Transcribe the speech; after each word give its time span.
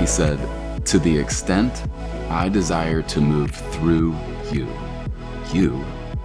He 0.00 0.06
said, 0.06 0.38
To 0.86 0.98
the 0.98 1.18
extent 1.18 1.84
I 2.30 2.48
desire 2.48 3.02
to 3.02 3.20
move 3.20 3.50
through 3.50 4.16
you, 4.50 4.66
you 5.52 5.84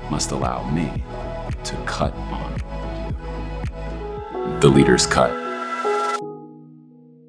must 0.09 0.31
allow 0.31 0.63
me 0.71 1.03
to 1.65 1.75
cut 1.85 2.13
on 2.13 2.53
you. 3.11 4.59
The 4.61 4.69
Leader's 4.69 5.05
Cut. 5.05 5.29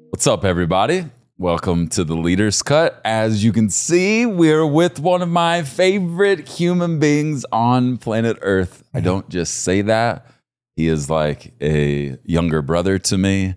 What's 0.09 0.25
up, 0.25 0.45
everybody? 0.45 1.07
Welcome 1.37 1.89
to 1.89 2.05
the 2.05 2.15
Leader's 2.15 2.63
Cut. 2.63 3.01
As 3.03 3.43
you 3.43 3.51
can 3.51 3.69
see, 3.69 4.25
we're 4.25 4.65
with 4.65 5.01
one 5.01 5.21
of 5.21 5.27
my 5.27 5.63
favorite 5.63 6.47
human 6.47 6.97
beings 6.97 7.45
on 7.51 7.97
planet 7.97 8.37
Earth. 8.41 8.85
I 8.93 9.01
don't 9.01 9.27
just 9.27 9.63
say 9.63 9.81
that. 9.81 10.25
He 10.77 10.87
is 10.89 11.09
like 11.09 11.55
a 11.59 12.17
younger 12.23 12.61
brother 12.61 12.99
to 12.99 13.17
me. 13.17 13.55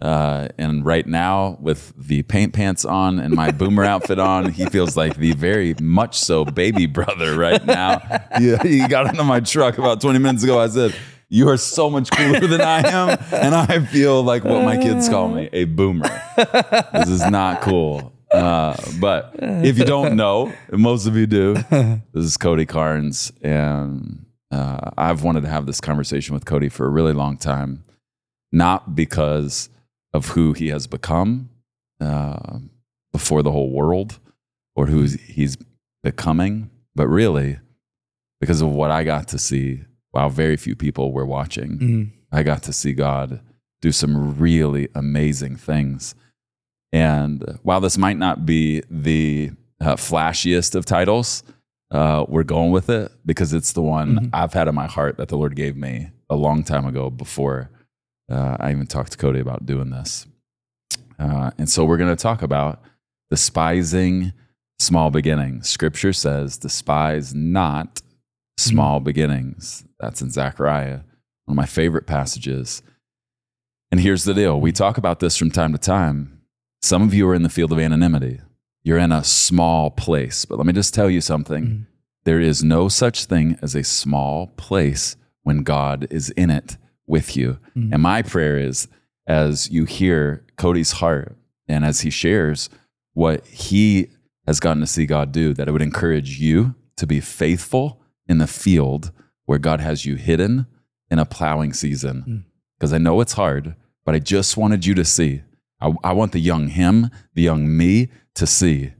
Uh, 0.00 0.46
and 0.58 0.86
right 0.86 1.04
now, 1.04 1.58
with 1.60 1.92
the 1.98 2.22
paint 2.22 2.52
pants 2.52 2.84
on 2.84 3.18
and 3.18 3.34
my 3.34 3.50
boomer 3.50 3.84
outfit 3.84 4.20
on, 4.20 4.52
he 4.52 4.66
feels 4.66 4.96
like 4.96 5.16
the 5.16 5.32
very 5.32 5.74
much 5.80 6.16
so 6.18 6.44
baby 6.44 6.86
brother 6.86 7.36
right 7.36 7.64
now. 7.66 8.00
Yeah, 8.40 8.62
he 8.62 8.86
got 8.86 9.08
into 9.08 9.24
my 9.24 9.40
truck 9.40 9.76
about 9.78 10.00
20 10.00 10.20
minutes 10.20 10.44
ago. 10.44 10.60
I 10.60 10.68
said, 10.68 10.94
You 11.28 11.48
are 11.48 11.56
so 11.56 11.90
much 11.90 12.10
cooler 12.12 12.46
than 12.46 12.60
I 12.60 12.78
am. 12.88 13.18
And 13.32 13.54
I 13.56 13.80
feel 13.80 14.22
like 14.22 14.44
what 14.44 14.64
my 14.64 14.76
kids 14.76 15.08
call 15.08 15.28
me 15.28 15.48
a 15.52 15.64
boomer. 15.64 16.08
This 16.92 17.08
is 17.08 17.28
not 17.28 17.60
cool. 17.60 18.12
Uh, 18.32 18.76
but 19.00 19.34
if 19.40 19.78
you 19.78 19.84
don't 19.84 20.14
know, 20.16 20.52
most 20.70 21.06
of 21.06 21.16
you 21.16 21.26
do, 21.26 21.54
this 21.54 22.24
is 22.24 22.36
Cody 22.36 22.66
Carnes. 22.66 23.32
And 23.42 24.24
uh, 24.52 24.90
I've 24.98 25.22
wanted 25.22 25.42
to 25.42 25.48
have 25.48 25.66
this 25.66 25.80
conversation 25.80 26.34
with 26.34 26.44
Cody 26.44 26.68
for 26.68 26.86
a 26.86 26.90
really 26.90 27.14
long 27.14 27.38
time, 27.38 27.84
not 28.52 28.94
because 28.94 29.70
of 30.12 30.28
who 30.28 30.52
he 30.52 30.68
has 30.68 30.86
become 30.86 31.48
uh, 32.00 32.58
before 33.12 33.42
the 33.42 33.50
whole 33.50 33.70
world 33.70 34.18
or 34.76 34.86
who 34.86 35.02
he's 35.04 35.56
becoming, 36.02 36.70
but 36.94 37.08
really 37.08 37.58
because 38.40 38.60
of 38.60 38.68
what 38.68 38.90
I 38.90 39.04
got 39.04 39.28
to 39.28 39.38
see 39.38 39.84
while 40.10 40.28
very 40.28 40.56
few 40.56 40.76
people 40.76 41.12
were 41.12 41.24
watching. 41.24 41.78
Mm. 41.78 42.10
I 42.30 42.42
got 42.42 42.62
to 42.64 42.72
see 42.72 42.92
God 42.92 43.40
do 43.80 43.90
some 43.90 44.38
really 44.38 44.88
amazing 44.94 45.56
things. 45.56 46.14
And 46.92 47.58
while 47.62 47.80
this 47.80 47.96
might 47.96 48.18
not 48.18 48.44
be 48.44 48.82
the 48.90 49.52
uh, 49.80 49.96
flashiest 49.96 50.74
of 50.74 50.84
titles, 50.84 51.42
uh, 51.92 52.24
we're 52.28 52.42
going 52.42 52.72
with 52.72 52.88
it 52.90 53.12
because 53.24 53.52
it's 53.52 53.72
the 53.72 53.82
one 53.82 54.16
Mhm. 54.16 54.30
I've 54.32 54.52
had 54.54 54.66
in 54.66 54.74
my 54.74 54.86
heart 54.88 55.16
that 55.18 55.28
the 55.28 55.36
Lord 55.36 55.54
gave 55.54 55.76
me 55.76 56.10
a 56.28 56.34
long 56.36 56.64
time 56.64 56.86
ago 56.86 57.08
before 57.10 57.70
uh, 58.30 58.56
I 58.58 58.70
even 58.72 58.86
talked 58.86 59.12
to 59.12 59.18
Cody 59.18 59.40
about 59.40 59.66
doing 59.66 59.90
this. 59.90 60.26
Uh, 61.18 61.50
and 61.58 61.68
so 61.68 61.84
we're 61.84 61.98
going 61.98 62.08
to 62.16 62.20
talk 62.20 62.40
about 62.42 62.80
despising 63.30 64.32
small 64.78 65.10
beginnings. 65.10 65.68
Scripture 65.68 66.12
says, 66.12 66.56
despise 66.56 67.34
not 67.34 68.00
small 68.58 69.00
beginnings. 69.00 69.84
That's 70.00 70.22
in 70.22 70.30
Zechariah, 70.30 71.00
one 71.44 71.54
of 71.54 71.56
my 71.56 71.66
favorite 71.66 72.06
passages. 72.06 72.82
And 73.90 74.00
here's 74.00 74.24
the 74.24 74.34
deal 74.34 74.60
we 74.60 74.72
talk 74.72 74.96
about 74.98 75.20
this 75.20 75.36
from 75.36 75.50
time 75.50 75.72
to 75.72 75.78
time. 75.78 76.40
Some 76.80 77.02
of 77.02 77.12
you 77.14 77.28
are 77.28 77.34
in 77.34 77.42
the 77.42 77.48
field 77.48 77.72
of 77.72 77.78
anonymity. 77.78 78.40
You're 78.84 78.98
in 78.98 79.12
a 79.12 79.24
small 79.24 79.90
place. 79.90 80.44
But 80.44 80.58
let 80.58 80.66
me 80.66 80.72
just 80.72 80.94
tell 80.94 81.08
you 81.10 81.20
something 81.20 81.64
Mhm. 81.66 81.86
there 82.24 82.40
is 82.40 82.62
no 82.64 82.88
such 82.88 83.24
thing 83.26 83.58
as 83.62 83.74
a 83.74 83.84
small 83.84 84.48
place 84.56 85.16
when 85.42 85.62
God 85.62 86.06
is 86.10 86.30
in 86.30 86.50
it 86.50 86.76
with 87.06 87.36
you. 87.36 87.58
Mhm. 87.76 87.92
And 87.92 88.02
my 88.02 88.22
prayer 88.22 88.58
is 88.58 88.88
as 89.26 89.70
you 89.70 89.84
hear 89.84 90.44
Cody's 90.56 90.92
heart 90.92 91.36
and 91.68 91.84
as 91.84 92.00
he 92.00 92.10
shares 92.10 92.68
what 93.14 93.46
he 93.46 94.08
has 94.46 94.58
gotten 94.60 94.80
to 94.80 94.86
see 94.86 95.06
God 95.06 95.30
do, 95.32 95.54
that 95.54 95.68
it 95.68 95.72
would 95.72 95.82
encourage 95.82 96.40
you 96.40 96.74
to 96.96 97.06
be 97.06 97.20
faithful 97.20 98.00
in 98.26 98.38
the 98.38 98.46
field 98.46 99.12
where 99.46 99.58
God 99.58 99.80
has 99.80 100.04
you 100.04 100.16
hidden 100.16 100.66
in 101.10 101.18
a 101.18 101.24
plowing 101.24 101.72
season. 101.72 102.24
Mm. 102.26 102.42
Because 102.78 102.92
I 102.92 102.98
know 102.98 103.20
it's 103.20 103.34
hard, 103.34 103.74
but 104.04 104.14
I 104.14 104.18
just 104.18 104.56
wanted 104.56 104.86
you 104.86 104.94
to 104.94 105.04
see. 105.04 105.42
I, 105.82 105.92
I 106.04 106.12
want 106.12 106.32
the 106.32 106.38
young 106.40 106.68
him, 106.68 107.10
the 107.34 107.42
young 107.42 107.76
me 107.76 108.08
to 108.36 108.46
see. 108.46 108.92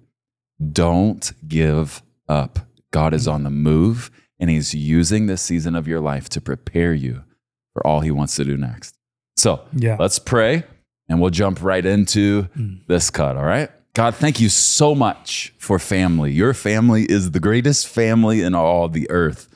Don't 0.72 1.32
give 1.48 2.02
up. 2.28 2.58
God 2.92 3.14
is 3.14 3.26
on 3.26 3.42
the 3.44 3.50
move 3.50 4.10
and 4.38 4.50
he's 4.50 4.74
using 4.74 5.26
this 5.26 5.42
season 5.42 5.74
of 5.74 5.88
your 5.88 6.00
life 6.00 6.28
to 6.30 6.40
prepare 6.40 6.92
you 6.94 7.24
for 7.72 7.86
all 7.86 8.00
he 8.00 8.10
wants 8.10 8.36
to 8.36 8.44
do 8.44 8.56
next. 8.56 8.94
So 9.36 9.62
Yeah. 9.72 9.96
let's 9.98 10.18
pray 10.18 10.64
and 11.08 11.20
we'll 11.20 11.30
jump 11.30 11.62
right 11.62 11.84
into 11.84 12.48
Mm. 12.56 12.86
this 12.86 13.10
cut. 13.10 13.36
All 13.36 13.44
right. 13.44 13.70
God, 13.94 14.14
thank 14.14 14.40
you 14.40 14.48
so 14.48 14.94
much 14.94 15.52
for 15.58 15.78
family. 15.78 16.32
Your 16.32 16.54
family 16.54 17.04
is 17.04 17.30
the 17.32 17.40
greatest 17.40 17.86
family 17.88 18.42
in 18.42 18.54
all 18.54 18.88
the 18.88 19.10
earth. 19.10 19.48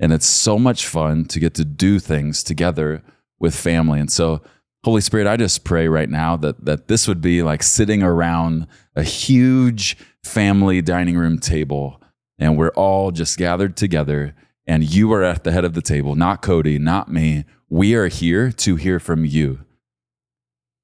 And 0.00 0.12
it's 0.12 0.26
so 0.26 0.58
much 0.58 0.86
fun 0.86 1.26
to 1.26 1.38
get 1.38 1.54
to 1.54 1.64
do 1.64 1.98
things 1.98 2.42
together 2.42 3.02
with 3.38 3.54
family. 3.54 4.00
And 4.00 4.10
so, 4.10 4.42
Holy 4.84 5.00
Spirit, 5.00 5.28
I 5.28 5.36
just 5.36 5.62
pray 5.62 5.86
right 5.86 6.10
now 6.10 6.36
that, 6.38 6.64
that 6.64 6.88
this 6.88 7.06
would 7.06 7.20
be 7.20 7.42
like 7.42 7.62
sitting 7.62 8.02
around 8.02 8.66
a 8.96 9.04
huge 9.04 9.96
family 10.24 10.82
dining 10.82 11.16
room 11.16 11.38
table 11.38 12.00
and 12.38 12.58
we're 12.58 12.70
all 12.70 13.12
just 13.12 13.38
gathered 13.38 13.76
together 13.76 14.34
and 14.66 14.82
you 14.82 15.12
are 15.12 15.22
at 15.22 15.44
the 15.44 15.52
head 15.52 15.64
of 15.64 15.74
the 15.74 15.82
table, 15.82 16.16
not 16.16 16.42
Cody, 16.42 16.78
not 16.78 17.10
me. 17.10 17.44
We 17.68 17.94
are 17.94 18.08
here 18.08 18.50
to 18.52 18.76
hear 18.76 18.98
from 18.98 19.24
you. 19.24 19.60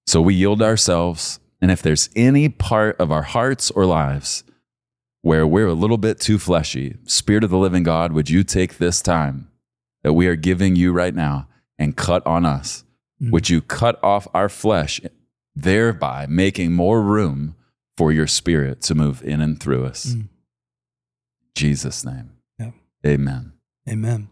So 0.06 0.20
we 0.20 0.34
yield 0.34 0.62
ourselves. 0.62 1.40
And 1.60 1.70
if 1.70 1.82
there's 1.82 2.08
any 2.14 2.48
part 2.48 3.00
of 3.00 3.10
our 3.10 3.22
hearts 3.22 3.70
or 3.72 3.84
lives 3.84 4.44
where 5.22 5.46
we're 5.46 5.66
a 5.66 5.74
little 5.74 5.98
bit 5.98 6.20
too 6.20 6.38
fleshy, 6.38 6.96
Spirit 7.04 7.44
of 7.44 7.50
the 7.50 7.58
living 7.58 7.82
God, 7.82 8.12
would 8.12 8.30
you 8.30 8.44
take 8.44 8.78
this 8.78 9.02
time 9.02 9.48
that 10.04 10.12
we 10.12 10.28
are 10.28 10.36
giving 10.36 10.76
you 10.76 10.92
right 10.92 11.14
now 11.14 11.48
and 11.78 11.96
cut 11.96 12.24
on 12.26 12.46
us? 12.46 12.84
Mm. 13.22 13.30
Would 13.32 13.50
you 13.50 13.60
cut 13.60 14.02
off 14.02 14.28
our 14.34 14.48
flesh, 14.48 15.00
thereby 15.54 16.26
making 16.28 16.72
more 16.72 17.02
room 17.02 17.56
for 17.96 18.12
your 18.12 18.26
spirit 18.26 18.80
to 18.82 18.94
move 18.94 19.22
in 19.22 19.40
and 19.40 19.60
through 19.60 19.84
us? 19.86 20.06
Mm. 20.06 20.28
Jesus' 21.54 22.04
name. 22.04 22.32
Yeah. 22.58 22.70
Amen. 23.04 23.52
Amen. 23.88 24.28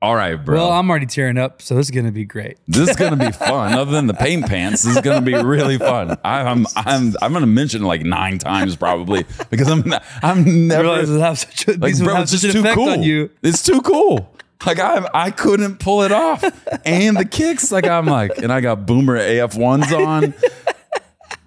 All 0.00 0.14
right, 0.14 0.36
bro. 0.36 0.54
Well, 0.58 0.70
I'm 0.70 0.88
already 0.88 1.06
tearing 1.06 1.38
up, 1.38 1.60
so 1.60 1.74
this 1.74 1.88
is 1.88 1.90
gonna 1.90 2.12
be 2.12 2.24
great. 2.24 2.56
This 2.68 2.90
is 2.90 2.94
gonna 2.94 3.16
be 3.16 3.32
fun. 3.32 3.74
Other 3.74 3.90
than 3.90 4.06
the 4.06 4.14
paint 4.14 4.46
pants, 4.46 4.84
this 4.84 4.94
is 4.94 5.02
gonna 5.02 5.22
be 5.22 5.34
really 5.34 5.76
fun. 5.76 6.16
I, 6.22 6.42
I'm 6.42 6.66
I'm 6.76 7.16
I'm 7.20 7.32
gonna 7.32 7.48
mention 7.48 7.82
like 7.82 8.02
nine 8.02 8.38
times 8.38 8.76
probably 8.76 9.24
because 9.50 9.68
I'm 9.68 9.92
I'm 10.22 10.46
I 10.46 10.50
never 10.50 10.82
realize 10.84 11.10
it 11.10 11.18
have 11.18 11.38
such 11.40 11.66
a, 11.66 11.72
like 11.78 11.98
bro. 11.98 12.20
It's 12.20 12.30
just 12.30 12.44
an 12.44 12.52
too 12.52 12.74
cool. 12.74 12.90
on 12.90 13.02
you. 13.02 13.30
It's 13.42 13.64
too 13.64 13.82
cool. 13.82 14.32
Like 14.66 14.80
I 14.80 15.08
I 15.14 15.30
couldn't 15.30 15.76
pull 15.78 16.02
it 16.02 16.12
off, 16.12 16.42
and 16.84 17.16
the 17.16 17.24
kicks 17.24 17.70
like 17.70 17.86
I'm 17.86 18.06
like, 18.06 18.38
and 18.38 18.52
I 18.52 18.60
got 18.60 18.86
Boomer 18.86 19.16
AF 19.16 19.54
ones 19.56 19.92
on. 19.92 20.34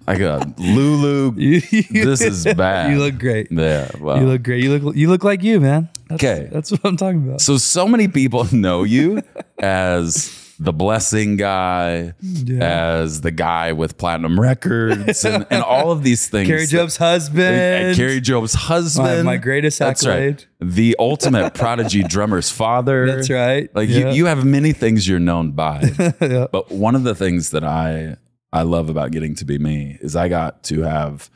I 0.06 0.16
got 0.16 0.58
Lulu. 0.58 1.32
This 1.90 2.20
is 2.20 2.44
bad. 2.44 2.90
You 2.90 2.98
look 2.98 3.18
great. 3.18 3.48
Yeah. 3.52 3.88
Wow. 4.00 4.16
You 4.18 4.26
look 4.26 4.42
great. 4.42 4.64
You 4.64 4.76
look 4.78 4.96
you 4.96 5.08
look 5.08 5.24
like 5.24 5.42
you, 5.42 5.60
man. 5.60 5.88
That's, 6.08 6.24
Okay. 6.24 6.48
that's 6.50 6.70
what 6.72 6.80
I'm 6.84 6.96
talking 6.96 7.22
about. 7.28 7.40
So 7.40 7.56
so 7.58 7.86
many 7.86 8.08
people 8.08 8.44
know 8.52 8.82
you 8.82 9.22
as 9.60 10.41
the 10.62 10.72
blessing 10.72 11.36
guy, 11.36 12.14
Yeah. 12.20 12.64
as 13.00 13.20
the 13.22 13.30
guy 13.30 13.72
with 13.72 13.98
platinum 13.98 14.38
records, 14.40 15.24
and, 15.24 15.46
and 15.50 15.62
all 15.64 15.90
of 15.90 16.02
these 16.02 16.28
things. 16.28 16.48
Kari 16.48 16.66
Jobe's 16.66 16.96
husband. 16.96 17.40
And 17.56 17.96
Kari 17.96 18.20
Jobe's 18.20 18.54
husband. 18.54 19.24
My- 19.24 19.32
my 19.32 19.36
greatest 19.38 19.78
That's 19.78 20.04
accolade. 20.06 20.46
right. 20.60 20.70
The 20.70 20.96
ultimate 20.98 21.54
prodigy 21.54 22.02
drummer's 22.02 22.50
father. 22.50 23.06
That's 23.06 23.28
right. 23.30 23.74
Like 23.74 23.88
Yeah. 23.88 24.10
you, 24.10 24.14
you 24.14 24.26
have 24.26 24.44
many 24.44 24.72
things 24.72 25.08
you're 25.08 25.18
known 25.18 25.52
by. 25.52 25.90
yeah. 26.20 26.46
but 26.52 26.70
one 26.70 26.94
of 26.94 27.02
the 27.04 27.14
things 27.14 27.50
that 27.50 27.64
I 27.64 28.16
I 28.52 28.62
love 28.62 28.88
about 28.90 29.10
getting 29.12 29.34
to 29.36 29.44
be 29.46 29.58
me 29.58 29.96
is 30.00 30.14
I 30.14 30.28
got 30.28 30.62
to 30.64 30.82
have 30.82 31.30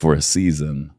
for 0.00 0.14
a 0.14 0.22
season 0.22 0.92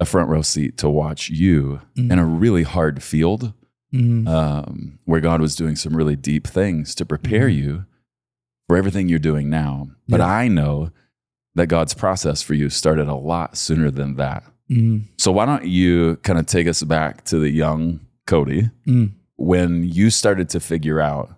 a 0.00 0.04
front 0.04 0.28
row 0.28 0.42
seat 0.42 0.76
to 0.78 0.88
watch 0.90 1.30
you 1.30 1.80
Mm. 1.96 2.12
in 2.12 2.18
a 2.18 2.24
really 2.26 2.64
hard 2.64 3.02
field 3.02 3.52
Mhm. 3.92 4.28
um, 4.28 4.98
where 5.06 5.20
God 5.20 5.40
was 5.40 5.56
doing 5.56 5.74
some 5.76 5.96
really 5.96 6.16
deep 6.16 6.46
things 6.46 6.94
to 6.96 7.06
prepare 7.06 7.48
Mhm. 7.48 7.54
you 7.56 7.84
for 8.68 8.76
everything 8.76 9.08
you're 9.08 9.18
doing 9.18 9.48
now. 9.48 9.88
But 10.08 10.20
Yeah. 10.20 10.26
I 10.26 10.48
know 10.48 10.90
that 11.54 11.68
God's 11.68 11.94
process 11.94 12.42
for 12.42 12.54
you 12.54 12.68
started 12.68 13.08
a 13.08 13.14
lot 13.14 13.56
sooner 13.56 13.90
than 13.90 14.16
that. 14.16 14.44
Mhm. 14.70 15.04
So 15.16 15.32
why 15.32 15.46
don't 15.46 15.64
you 15.64 16.16
kind 16.22 16.38
of 16.38 16.44
take 16.46 16.66
us 16.68 16.82
back 16.82 17.24
to 17.26 17.38
the 17.38 17.48
young 17.50 18.00
Cody 18.26 18.70
Mm. 18.86 19.12
when 19.36 19.84
you 19.84 20.10
started 20.10 20.50
to 20.50 20.60
figure 20.60 21.00
out 21.00 21.34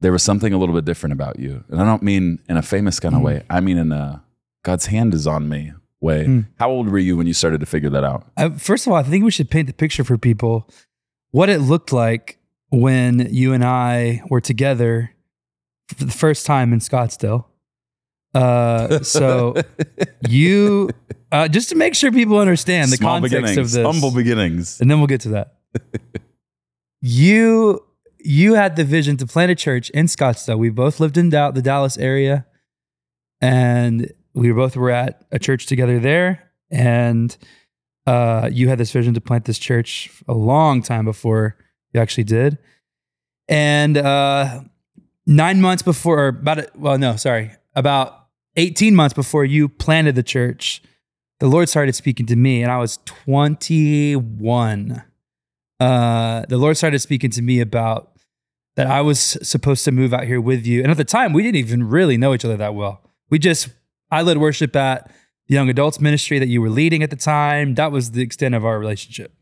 there 0.00 0.12
was 0.12 0.22
something 0.22 0.52
a 0.52 0.58
little 0.58 0.74
bit 0.74 0.84
different 0.84 1.12
about 1.12 1.38
you. 1.38 1.64
And 1.68 1.80
I 1.80 1.84
don't 1.84 2.02
mean 2.02 2.38
in 2.48 2.56
a 2.56 2.62
famous 2.62 3.00
kind 3.00 3.14
of 3.14 3.20
Mm. 3.20 3.24
way. 3.24 3.42
I 3.50 3.60
mean 3.60 3.76
in 3.78 3.92
a 3.92 4.22
God's 4.64 4.86
hand 4.86 5.14
is 5.14 5.26
on 5.26 5.48
me 5.48 5.72
way. 6.00 6.26
Mm. 6.26 6.46
How 6.58 6.70
old 6.70 6.88
were 6.88 6.98
you 6.98 7.16
when 7.16 7.26
you 7.26 7.32
started 7.32 7.60
to 7.60 7.66
figure 7.66 7.90
that 7.90 8.04
out? 8.04 8.26
I, 8.36 8.50
first 8.50 8.86
of 8.86 8.92
all, 8.92 8.98
I 8.98 9.02
think 9.02 9.24
we 9.24 9.30
should 9.30 9.50
paint 9.50 9.66
the 9.68 9.72
picture 9.72 10.04
for 10.04 10.18
people 10.18 10.68
what 11.36 11.50
it 11.50 11.60
looked 11.60 11.92
like 11.92 12.38
when 12.70 13.28
you 13.30 13.52
and 13.52 13.62
I 13.62 14.22
were 14.30 14.40
together 14.40 15.14
for 15.94 16.04
the 16.06 16.10
first 16.10 16.46
time 16.46 16.72
in 16.72 16.78
Scottsdale. 16.78 17.44
Uh, 18.32 19.00
so 19.02 19.54
you, 20.26 20.88
uh, 21.30 21.46
just 21.46 21.68
to 21.68 21.74
make 21.74 21.94
sure 21.94 22.10
people 22.10 22.38
understand 22.38 22.90
the 22.90 22.96
Small 22.96 23.20
context 23.20 23.58
of 23.58 23.70
this, 23.70 23.84
humble 23.84 24.12
beginnings. 24.12 24.80
and 24.80 24.90
then 24.90 24.96
we'll 24.96 25.08
get 25.08 25.20
to 25.20 25.28
that. 25.28 25.56
you 27.02 27.84
you 28.18 28.54
had 28.54 28.76
the 28.76 28.84
vision 28.84 29.18
to 29.18 29.26
plant 29.26 29.50
a 29.50 29.54
church 29.54 29.90
in 29.90 30.06
Scottsdale. 30.06 30.58
We 30.58 30.70
both 30.70 31.00
lived 31.00 31.18
in 31.18 31.28
the 31.28 31.60
Dallas 31.62 31.98
area, 31.98 32.46
and 33.42 34.10
we 34.32 34.52
both 34.52 34.74
were 34.74 34.90
at 34.90 35.26
a 35.30 35.38
church 35.38 35.66
together 35.66 35.98
there. 35.98 36.50
And 36.70 37.36
uh, 38.06 38.48
you 38.52 38.68
had 38.68 38.78
this 38.78 38.92
vision 38.92 39.14
to 39.14 39.20
plant 39.20 39.44
this 39.44 39.58
church 39.58 40.10
a 40.28 40.34
long 40.34 40.82
time 40.82 41.04
before 41.04 41.56
you 41.92 42.00
actually 42.00 42.24
did. 42.24 42.58
And 43.48 43.96
uh, 43.96 44.62
nine 45.26 45.60
months 45.60 45.82
before, 45.82 46.18
or 46.24 46.28
about 46.28 46.58
it, 46.58 46.70
well, 46.76 46.98
no, 46.98 47.16
sorry, 47.16 47.52
about 47.74 48.26
eighteen 48.56 48.94
months 48.94 49.14
before 49.14 49.44
you 49.44 49.68
planted 49.68 50.14
the 50.14 50.22
church, 50.22 50.82
the 51.38 51.46
Lord 51.46 51.68
started 51.68 51.94
speaking 51.94 52.26
to 52.26 52.36
me, 52.36 52.62
and 52.62 52.72
I 52.72 52.78
was 52.78 52.98
21. 53.04 55.02
Uh, 55.78 56.46
the 56.48 56.56
Lord 56.56 56.76
started 56.78 57.00
speaking 57.00 57.30
to 57.30 57.42
me 57.42 57.60
about 57.60 58.12
that 58.76 58.86
I 58.86 59.02
was 59.02 59.20
supposed 59.42 59.84
to 59.84 59.92
move 59.92 60.14
out 60.14 60.24
here 60.24 60.40
with 60.40 60.66
you. 60.66 60.82
And 60.82 60.90
at 60.90 60.96
the 60.96 61.04
time, 61.04 61.32
we 61.32 61.42
didn't 61.42 61.56
even 61.56 61.88
really 61.88 62.16
know 62.16 62.32
each 62.34 62.44
other 62.44 62.56
that 62.56 62.74
well. 62.74 63.02
We 63.30 63.38
just, 63.38 63.68
I 64.10 64.22
led 64.22 64.38
worship 64.38 64.74
at 64.76 65.10
young 65.46 65.68
adults 65.68 66.00
ministry 66.00 66.38
that 66.38 66.48
you 66.48 66.60
were 66.60 66.70
leading 66.70 67.02
at 67.02 67.10
the 67.10 67.16
time. 67.16 67.74
That 67.74 67.92
was 67.92 68.12
the 68.12 68.22
extent 68.22 68.54
of 68.54 68.64
our 68.64 68.78
relationship. 68.78 69.32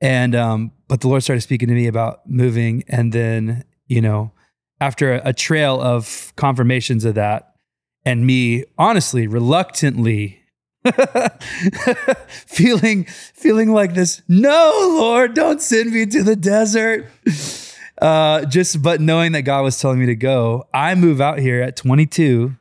And, 0.00 0.34
um, 0.34 0.72
but 0.88 1.00
the 1.00 1.08
Lord 1.08 1.22
started 1.22 1.40
speaking 1.40 1.68
to 1.68 1.74
me 1.74 1.86
about 1.86 2.28
moving. 2.28 2.84
And 2.88 3.12
then, 3.12 3.64
you 3.86 4.00
know, 4.00 4.32
after 4.80 5.14
a, 5.14 5.28
a 5.28 5.32
trail 5.32 5.80
of 5.80 6.32
confirmations 6.36 7.04
of 7.04 7.14
that, 7.14 7.54
and 8.04 8.26
me 8.26 8.64
honestly, 8.78 9.26
reluctantly 9.26 10.42
feeling 12.28 13.04
feeling 13.04 13.72
like 13.72 13.94
this 13.94 14.22
no 14.28 14.72
lord 15.00 15.34
don't 15.34 15.60
send 15.60 15.90
me 15.90 16.06
to 16.06 16.22
the 16.22 16.36
desert 16.36 17.10
uh 18.00 18.44
just 18.44 18.80
but 18.82 19.00
knowing 19.00 19.32
that 19.32 19.42
god 19.42 19.62
was 19.62 19.80
telling 19.80 19.98
me 19.98 20.06
to 20.06 20.14
go 20.14 20.64
i 20.72 20.94
move 20.94 21.20
out 21.20 21.40
here 21.40 21.60
at 21.60 21.76
22 21.76 22.54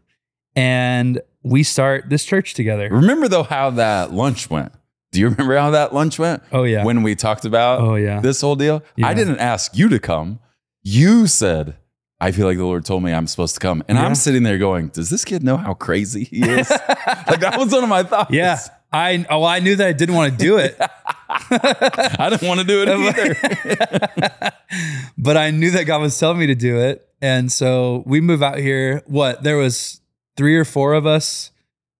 and 0.56 1.22
we 1.46 1.64
start 1.64 2.10
this 2.10 2.26
church 2.26 2.54
together 2.56 2.90
Remember 2.92 3.28
though 3.28 3.44
how 3.44 3.70
that 3.72 4.12
lunch 4.12 4.50
went? 4.50 4.72
Do 5.12 5.20
you 5.22 5.30
remember 5.30 5.56
how 5.58 5.72
that 5.72 5.94
lunch 5.94 6.20
went? 6.20 6.44
oh 6.52 6.64
yeah 6.64 6.84
When 6.84 7.04
we 7.04 7.16
talked 7.16 7.46
about 7.46 7.80
oh 7.82 7.96
yeah 7.96 8.20
this 8.20 8.42
whole 8.42 8.56
deal? 8.56 8.84
Yeah. 8.98 9.08
I 9.08 9.14
didn't 9.14 9.38
ask 9.40 9.78
you 9.78 9.88
to 9.90 10.00
come. 10.00 10.40
You 10.84 11.28
said, 11.28 11.78
I 12.20 12.32
feel 12.32 12.46
like 12.48 12.58
the 12.58 12.66
Lord 12.66 12.84
told 12.86 13.02
me 13.04 13.14
I'm 13.14 13.28
supposed 13.28 13.54
to 13.56 13.60
come. 13.60 13.84
And 13.88 13.98
Yeah. 13.98 14.06
I'm 14.06 14.16
sitting 14.16 14.44
there 14.44 14.58
going, 14.58 14.90
Does 14.90 15.10
this 15.10 15.24
kid 15.24 15.44
know 15.44 15.58
how 15.58 15.74
crazy 15.74 16.24
he 16.26 16.42
is? 16.44 16.70
like 17.30 17.40
that 17.40 17.56
was 17.58 17.72
one 17.72 17.84
of 17.84 17.90
my 17.90 18.04
thoughts. 18.04 18.32
yeah 18.34 18.60
i 18.94 19.26
oh 19.30 19.44
i 19.44 19.60
knew 19.60 19.76
that 19.76 19.88
i 19.88 19.94
didn't 19.94 20.16
want 20.16 20.32
to 20.32 20.38
do 20.38 20.58
it 20.58 20.78
I 21.50 22.30
didn't 22.30 22.48
want 22.48 22.62
to 22.62 22.66
do 22.66 22.82
it 22.84 22.90
either. 22.90 24.52
but 25.18 25.38
I 25.38 25.52
knew 25.52 25.72
that 25.72 25.84
God 25.86 26.02
was 26.02 26.18
telling 26.18 26.38
me 26.40 26.48
to 26.48 26.56
do 26.56 26.80
it. 26.80 27.08
And 27.22 27.52
so 27.52 28.04
we 28.06 28.22
move 28.22 28.42
out 28.44 28.58
here. 28.58 29.04
What? 29.06 29.44
There 29.44 29.58
was 29.58 30.02
three 30.38 30.58
or 30.58 30.66
four 30.66 30.94
of 30.94 31.06
us 31.06 31.52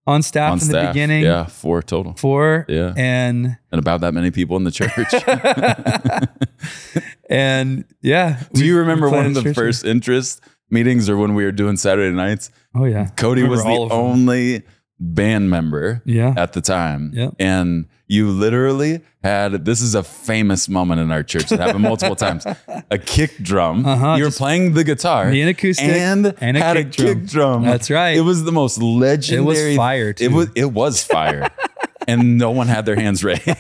on 0.08 0.22
staff 0.22 0.54
On 0.54 0.62
in 0.62 0.68
the 0.68 0.88
beginning. 0.88 1.24
Yeah, 1.24 1.46
four 1.46 1.82
total. 1.82 2.14
Four. 2.14 2.66
Yeah. 2.68 2.94
And 2.96 3.58
And 3.72 3.80
about 3.80 4.02
that 4.02 4.14
many 4.14 4.32
people 4.32 4.58
in 4.58 4.64
the 4.64 4.72
church. 4.72 4.92
and 7.30 7.86
yeah. 8.02 8.44
Do 8.54 8.66
you 8.66 8.78
remember 8.78 9.10
one 9.10 9.26
of 9.26 9.34
the 9.34 9.54
first 9.54 9.86
interest 9.86 10.42
meetings 10.70 11.10
or 11.10 11.18
when 11.18 11.34
we 11.34 11.44
were 11.44 11.52
doing 11.52 11.78
Saturday 11.78 12.16
nights? 12.16 12.52
Oh 12.76 12.86
yeah. 12.86 13.10
Cody 13.18 13.44
was 13.44 13.64
the 13.64 13.88
only 13.92 14.64
band 15.00 15.50
member 15.50 16.02
Yeah. 16.06 16.34
at 16.38 16.54
the 16.54 16.62
time. 16.62 17.12
Yeah. 17.14 17.32
And 17.40 17.88
you 18.08 18.30
literally 18.30 19.02
had 19.24 19.66
this 19.66 19.82
is 19.82 19.96
a 19.96 20.04
famous 20.04 20.70
moment 20.70 21.02
in 21.02 21.12
our 21.12 21.24
church 21.24 21.50
that 21.50 21.60
happened 21.60 21.82
multiple 21.84 22.16
times. 22.16 22.46
A 22.92 22.98
kick 23.00 23.36
drum. 23.42 23.84
Uh-huh, 23.86 24.16
you 24.18 24.24
were 24.26 24.32
playing 24.32 24.74
the 24.74 24.84
guitar 24.84 25.32
me 25.32 25.42
an 25.42 25.48
acoustic 25.50 25.88
and, 25.90 26.36
and 26.40 26.56
a 26.56 26.60
had 26.60 26.78
kick 26.78 26.88
a 26.88 26.90
drum. 26.92 27.20
kick 27.22 27.26
drum. 27.30 27.64
That's 27.64 27.90
right. 27.90 28.16
It 28.16 28.22
was 28.22 28.44
the 28.44 28.52
most 28.52 28.80
legendary. 28.80 29.42
It 29.42 29.70
was 29.70 29.76
fire 29.78 30.14
too. 30.14 30.24
It 30.26 30.32
was 30.32 30.50
it 30.56 30.72
was 30.72 31.04
fire. 31.04 31.50
and 32.08 32.38
no 32.38 32.52
one 32.52 32.68
had 32.68 32.86
their 32.86 32.96
hands 32.96 33.24
raised. 33.24 33.44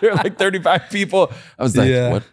there 0.00 0.10
were 0.10 0.16
like 0.16 0.36
35 0.38 0.82
people. 0.90 1.32
I 1.58 1.62
was 1.62 1.74
like, 1.76 1.88
Yeah. 1.88 2.10
what? 2.10 2.24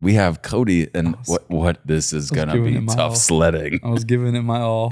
We 0.00 0.14
have 0.14 0.40
Cody 0.40 0.88
and 0.94 1.14
what 1.26 1.48
what 1.50 1.80
this 1.86 2.12
is 2.14 2.30
gonna 2.30 2.58
be 2.60 2.84
tough 2.86 2.98
all. 2.98 3.14
sledding. 3.14 3.80
I 3.82 3.88
was 3.90 4.04
giving 4.04 4.34
it 4.34 4.42
my 4.42 4.60
all. 4.60 4.90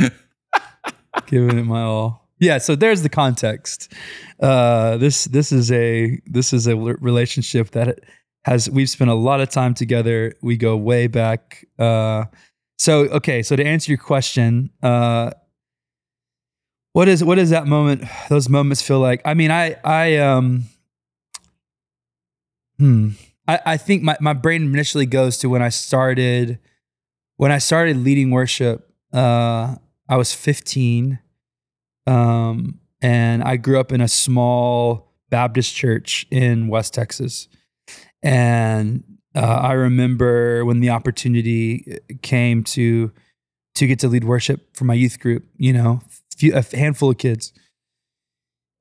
giving 1.26 1.58
it 1.58 1.64
my 1.64 1.82
all. 1.82 2.23
Yeah, 2.44 2.58
so 2.58 2.76
there's 2.76 3.00
the 3.00 3.08
context. 3.08 3.90
Uh, 4.38 4.98
this 4.98 5.24
this 5.24 5.50
is 5.50 5.72
a 5.72 6.20
this 6.26 6.52
is 6.52 6.66
a 6.66 6.76
relationship 6.76 7.70
that 7.70 8.00
has 8.44 8.68
we've 8.68 8.90
spent 8.90 9.10
a 9.10 9.14
lot 9.14 9.40
of 9.40 9.48
time 9.48 9.72
together. 9.72 10.34
We 10.42 10.58
go 10.58 10.76
way 10.76 11.06
back. 11.06 11.64
Uh, 11.78 12.26
so 12.76 13.04
okay, 13.04 13.42
so 13.42 13.56
to 13.56 13.64
answer 13.64 13.90
your 13.90 13.98
question, 13.98 14.68
uh, 14.82 15.30
what 16.92 17.08
is 17.08 17.20
that 17.48 17.66
moment? 17.66 18.04
Those 18.28 18.50
moments 18.50 18.82
feel 18.82 19.00
like? 19.00 19.22
I 19.24 19.32
mean, 19.32 19.50
I 19.50 19.76
I 19.82 20.16
um, 20.18 20.64
hmm, 22.78 23.10
I 23.48 23.58
I 23.64 23.76
think 23.78 24.02
my 24.02 24.18
my 24.20 24.34
brain 24.34 24.64
initially 24.64 25.06
goes 25.06 25.38
to 25.38 25.48
when 25.48 25.62
I 25.62 25.70
started 25.70 26.58
when 27.36 27.50
I 27.50 27.58
started 27.58 27.96
leading 27.96 28.30
worship. 28.30 28.92
Uh, 29.14 29.76
I 30.10 30.18
was 30.18 30.34
15 30.34 31.20
um, 32.06 32.80
and 33.00 33.42
I 33.42 33.56
grew 33.56 33.78
up 33.78 33.92
in 33.92 34.00
a 34.00 34.08
small 34.08 35.12
Baptist 35.30 35.74
church 35.74 36.26
in 36.30 36.68
West 36.68 36.94
Texas. 36.94 37.48
And 38.22 39.04
uh, 39.34 39.40
I 39.40 39.72
remember 39.72 40.64
when 40.64 40.80
the 40.80 40.90
opportunity 40.90 41.98
came 42.22 42.62
to 42.64 43.12
to 43.74 43.86
get 43.88 43.98
to 43.98 44.08
lead 44.08 44.22
worship 44.24 44.76
for 44.76 44.84
my 44.84 44.94
youth 44.94 45.18
group, 45.18 45.44
you 45.56 45.72
know, 45.72 46.00
few, 46.36 46.54
a 46.54 46.64
handful 46.76 47.10
of 47.10 47.18
kids. 47.18 47.52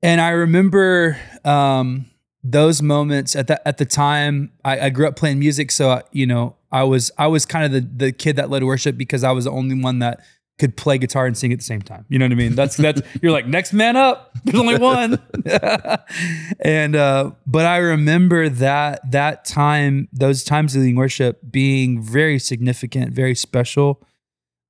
And 0.02 0.20
I 0.20 0.30
remember 0.30 1.18
um, 1.44 2.06
those 2.42 2.82
moments 2.82 3.34
at 3.34 3.46
the 3.46 3.66
at 3.66 3.78
the 3.78 3.86
time. 3.86 4.52
I, 4.64 4.80
I 4.80 4.90
grew 4.90 5.08
up 5.08 5.16
playing 5.16 5.38
music, 5.38 5.70
so 5.70 5.90
uh, 5.90 6.02
you 6.12 6.26
know, 6.26 6.56
I 6.70 6.84
was 6.84 7.10
I 7.18 7.26
was 7.26 7.46
kind 7.46 7.64
of 7.64 7.72
the 7.72 8.06
the 8.06 8.12
kid 8.12 8.36
that 8.36 8.50
led 8.50 8.62
worship 8.64 8.96
because 8.96 9.24
I 9.24 9.32
was 9.32 9.44
the 9.44 9.50
only 9.50 9.80
one 9.80 9.98
that 10.00 10.20
could 10.58 10.76
play 10.76 10.98
guitar 10.98 11.26
and 11.26 11.36
sing 11.36 11.52
at 11.52 11.58
the 11.58 11.64
same 11.64 11.82
time. 11.82 12.04
You 12.08 12.18
know 12.18 12.26
what 12.26 12.32
I 12.32 12.36
mean? 12.36 12.54
That's 12.54 12.76
that's 12.76 13.02
you're 13.22 13.32
like 13.32 13.46
next 13.46 13.72
man 13.72 13.96
up. 13.96 14.32
There's 14.44 14.60
only 14.60 14.78
one. 14.78 15.20
and 16.60 16.96
uh, 16.96 17.32
but 17.46 17.66
I 17.66 17.78
remember 17.78 18.48
that 18.48 19.10
that 19.10 19.44
time, 19.44 20.08
those 20.12 20.44
times 20.44 20.74
of 20.74 20.82
leading 20.82 20.96
worship 20.96 21.40
being 21.50 22.02
very 22.02 22.38
significant, 22.38 23.12
very 23.12 23.34
special. 23.34 24.02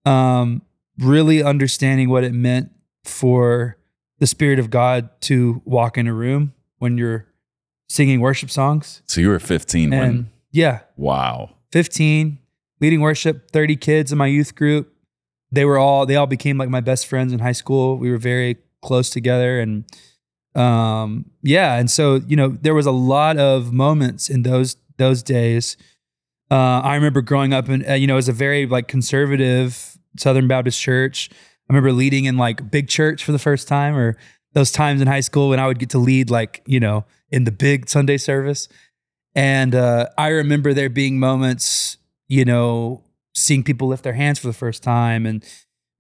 Um, 0.07 0.63
really 0.99 1.43
understanding 1.43 2.09
what 2.09 2.25
it 2.25 2.33
meant 2.33 2.71
for 3.05 3.79
the 4.19 4.27
Spirit 4.27 4.59
of 4.59 4.71
God 4.71 5.09
to 5.23 5.61
walk 5.65 5.99
in 5.99 6.07
a 6.07 6.15
room 6.15 6.55
when 6.79 6.99
you're 6.99 7.27
singing 7.89 8.21
worship 8.21 8.51
songs. 8.51 9.03
So 9.07 9.21
you 9.21 9.29
were 9.29 9.39
15 9.39 9.93
And 9.93 10.01
when 10.01 10.31
yeah, 10.51 10.81
wow. 10.97 11.57
15, 11.73 12.39
leading 12.81 13.01
worship, 13.01 13.51
30 13.51 13.77
kids 13.77 14.13
in 14.13 14.19
my 14.19 14.27
youth 14.27 14.55
group. 14.55 14.94
They 15.55 15.65
were 15.65 15.79
all, 15.79 16.07
they 16.07 16.17
all 16.17 16.27
became 16.27 16.59
like 16.59 16.69
my 16.69 16.81
best 16.81 17.07
friends 17.07 17.33
in 17.33 17.39
high 17.39 17.53
school. 17.53 17.97
We 17.97 18.11
were 18.11 18.19
very 18.19 18.57
close 18.83 19.11
together. 19.11 19.61
And 19.61 19.85
um, 20.55 21.31
yeah. 21.43 21.77
And 21.77 21.91
so, 21.91 22.17
you 22.27 22.37
know, 22.37 22.49
there 22.49 22.75
was 22.75 22.87
a 22.87 22.93
lot 22.93 23.37
of 23.39 23.73
moments 23.73 24.29
in 24.29 24.43
those, 24.43 24.77
those 24.99 25.23
days. 25.23 25.77
Uh, 26.51 26.81
I 26.81 26.95
remember 26.95 27.23
growing 27.23 27.53
up 27.53 27.69
in, 27.69 27.89
uh, 27.89 27.95
you 27.95 28.07
know, 28.07 28.17
was 28.17 28.29
a 28.29 28.33
very 28.33 28.67
like 28.67 28.87
conservative 28.87 29.99
Southern 30.17 30.47
Baptist 30.47 30.81
church. 30.81 31.31
I 31.33 31.73
remember 31.73 31.93
leading 31.93 32.27
in 32.27 32.37
like 32.37 32.71
big 32.71 32.89
church 32.89 33.25
for 33.25 33.33
the 33.33 33.39
first 33.39 33.67
time 33.67 33.97
or 33.97 34.17
those 34.53 34.71
times 34.71 35.01
in 35.01 35.09
high 35.09 35.21
school 35.21 35.49
when 35.49 35.59
I 35.59 35.67
would 35.67 35.79
get 35.79 35.91
to 35.91 35.99
lead 35.99 36.31
like, 36.31 36.63
you 36.67 36.79
know, 36.79 37.05
in 37.31 37.45
the 37.45 37.53
big 37.53 37.89
Sunday 37.89 38.19
service. 38.19 38.69
And 39.35 39.75
uh, 39.75 40.09
I 40.17 40.29
remember 40.29 40.73
there 40.73 40.89
being 40.89 41.19
moments, 41.19 41.97
you 42.29 42.45
know, 42.45 43.03
seeing 43.35 43.63
people 43.63 43.89
lift 43.89 44.05
their 44.05 44.15
hands 44.15 44.39
for 44.39 44.47
the 44.47 44.53
first 44.53 44.83
time 44.83 45.27
and 45.27 45.45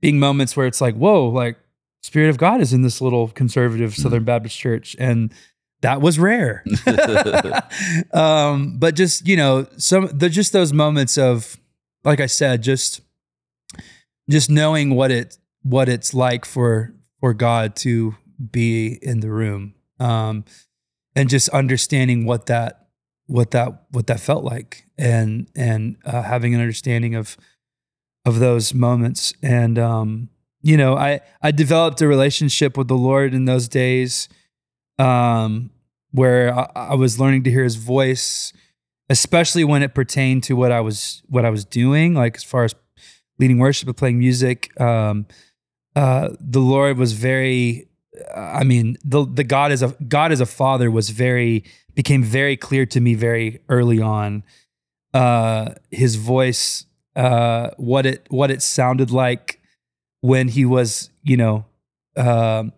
being 0.00 0.18
moments 0.18 0.56
where 0.56 0.66
it's 0.66 0.80
like, 0.80 0.94
whoa, 0.94 1.28
like 1.28 1.58
Spirit 2.02 2.28
of 2.28 2.38
God 2.38 2.60
is 2.60 2.72
in 2.72 2.82
this 2.82 3.00
little 3.00 3.28
conservative 3.28 3.94
Southern 3.94 4.24
Baptist 4.24 4.58
church. 4.58 4.94
And 4.98 5.32
that 5.80 6.00
was 6.00 6.18
rare. 6.18 6.64
um, 8.12 8.78
but 8.78 8.94
just, 8.94 9.26
you 9.26 9.36
know, 9.36 9.66
some 9.76 10.10
the 10.12 10.28
just 10.28 10.52
those 10.52 10.72
moments 10.72 11.16
of, 11.18 11.58
like 12.04 12.20
I 12.20 12.26
said, 12.26 12.62
just 12.62 13.00
just 14.28 14.50
knowing 14.50 14.94
what 14.94 15.10
it 15.10 15.38
what 15.62 15.88
it's 15.88 16.14
like 16.14 16.44
for 16.44 16.94
for 17.20 17.32
God 17.34 17.74
to 17.76 18.14
be 18.50 18.98
in 19.00 19.20
the 19.20 19.30
room. 19.30 19.74
Um, 19.98 20.44
and 21.16 21.28
just 21.28 21.48
understanding 21.50 22.26
what 22.26 22.46
that 22.46 22.83
what 23.26 23.50
that 23.52 23.84
what 23.90 24.06
that 24.06 24.20
felt 24.20 24.44
like 24.44 24.86
and 24.98 25.48
and 25.56 25.96
uh, 26.04 26.22
having 26.22 26.54
an 26.54 26.60
understanding 26.60 27.14
of 27.14 27.36
of 28.24 28.38
those 28.38 28.74
moments 28.74 29.32
and 29.42 29.78
um 29.78 30.28
you 30.64 30.78
know, 30.78 30.96
I 30.96 31.20
I 31.42 31.50
developed 31.50 32.00
a 32.00 32.08
relationship 32.08 32.78
with 32.78 32.88
the 32.88 32.96
Lord 32.96 33.34
in 33.34 33.44
those 33.44 33.68
days, 33.68 34.30
um, 34.98 35.70
where 36.10 36.58
I, 36.58 36.70
I 36.74 36.94
was 36.94 37.20
learning 37.20 37.44
to 37.44 37.50
hear 37.50 37.64
His 37.64 37.76
voice, 37.76 38.54
especially 39.10 39.62
when 39.62 39.82
it 39.82 39.94
pertained 39.94 40.42
to 40.44 40.56
what 40.56 40.72
I 40.72 40.80
was 40.80 41.22
what 41.28 41.44
I 41.44 41.50
was 41.50 41.66
doing, 41.66 42.14
like 42.14 42.36
as 42.36 42.44
far 42.44 42.64
as 42.64 42.74
leading 43.38 43.58
worship 43.58 43.88
and 43.88 43.96
playing 43.96 44.18
music. 44.18 44.72
Um, 44.80 45.26
uh, 45.94 46.30
the 46.40 46.60
Lord 46.60 46.96
was 46.96 47.12
very, 47.12 47.86
I 48.34 48.64
mean, 48.64 48.96
the 49.04 49.26
the 49.26 49.44
God 49.44 49.70
as 49.70 49.82
a 49.82 49.88
God 50.08 50.32
as 50.32 50.40
a 50.40 50.46
father 50.46 50.90
was 50.90 51.10
very 51.10 51.64
became 51.94 52.22
very 52.22 52.56
clear 52.56 52.86
to 52.86 53.00
me 53.00 53.14
very 53.14 53.60
early 53.68 54.00
on. 54.00 54.42
Uh, 55.12 55.74
his 55.90 56.16
voice, 56.16 56.86
uh, 57.16 57.70
what 57.76 58.04
it 58.04 58.26
what 58.30 58.50
it 58.50 58.62
sounded 58.62 59.10
like 59.10 59.60
when 60.20 60.48
he 60.48 60.64
was, 60.64 61.10
you 61.22 61.36
know, 61.36 61.64
um, 62.16 62.72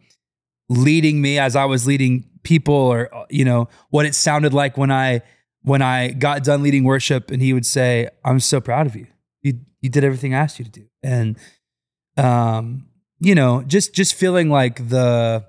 leading 0.68 1.23
me 1.23 1.38
as 1.38 1.56
I 1.56 1.64
was 1.64 1.87
leading 1.87 2.28
people, 2.42 2.75
or 2.75 3.11
you 3.30 3.44
know, 3.44 3.68
what 3.90 4.04
it 4.06 4.14
sounded 4.14 4.52
like 4.52 4.76
when 4.76 4.90
I 4.90 5.23
when 5.62 5.82
I 5.82 6.11
got 6.11 6.44
done 6.44 6.62
leading 6.62 6.85
worship, 6.85 7.30
and 7.30 7.40
he 7.40 7.52
would 7.52 7.66
say, 7.66 8.08
"I'm 8.25 8.40
so 8.40 8.61
proud 8.61 8.87
of 8.87 8.94
you. 8.94 9.06
You 9.42 9.61
you 9.80 9.88
did 9.88 10.04
everything 10.04 10.35
I 10.35 10.38
asked 10.38 10.58
you 10.58 10.64
to 10.66 10.70
do," 10.70 10.87
and 11.02 11.38
um, 12.16 12.87
you 13.20 13.35
know, 13.35 13.62
just 13.62 13.94
just 13.94 14.14
feeling 14.14 14.50
like 14.50 14.88
the, 14.88 15.44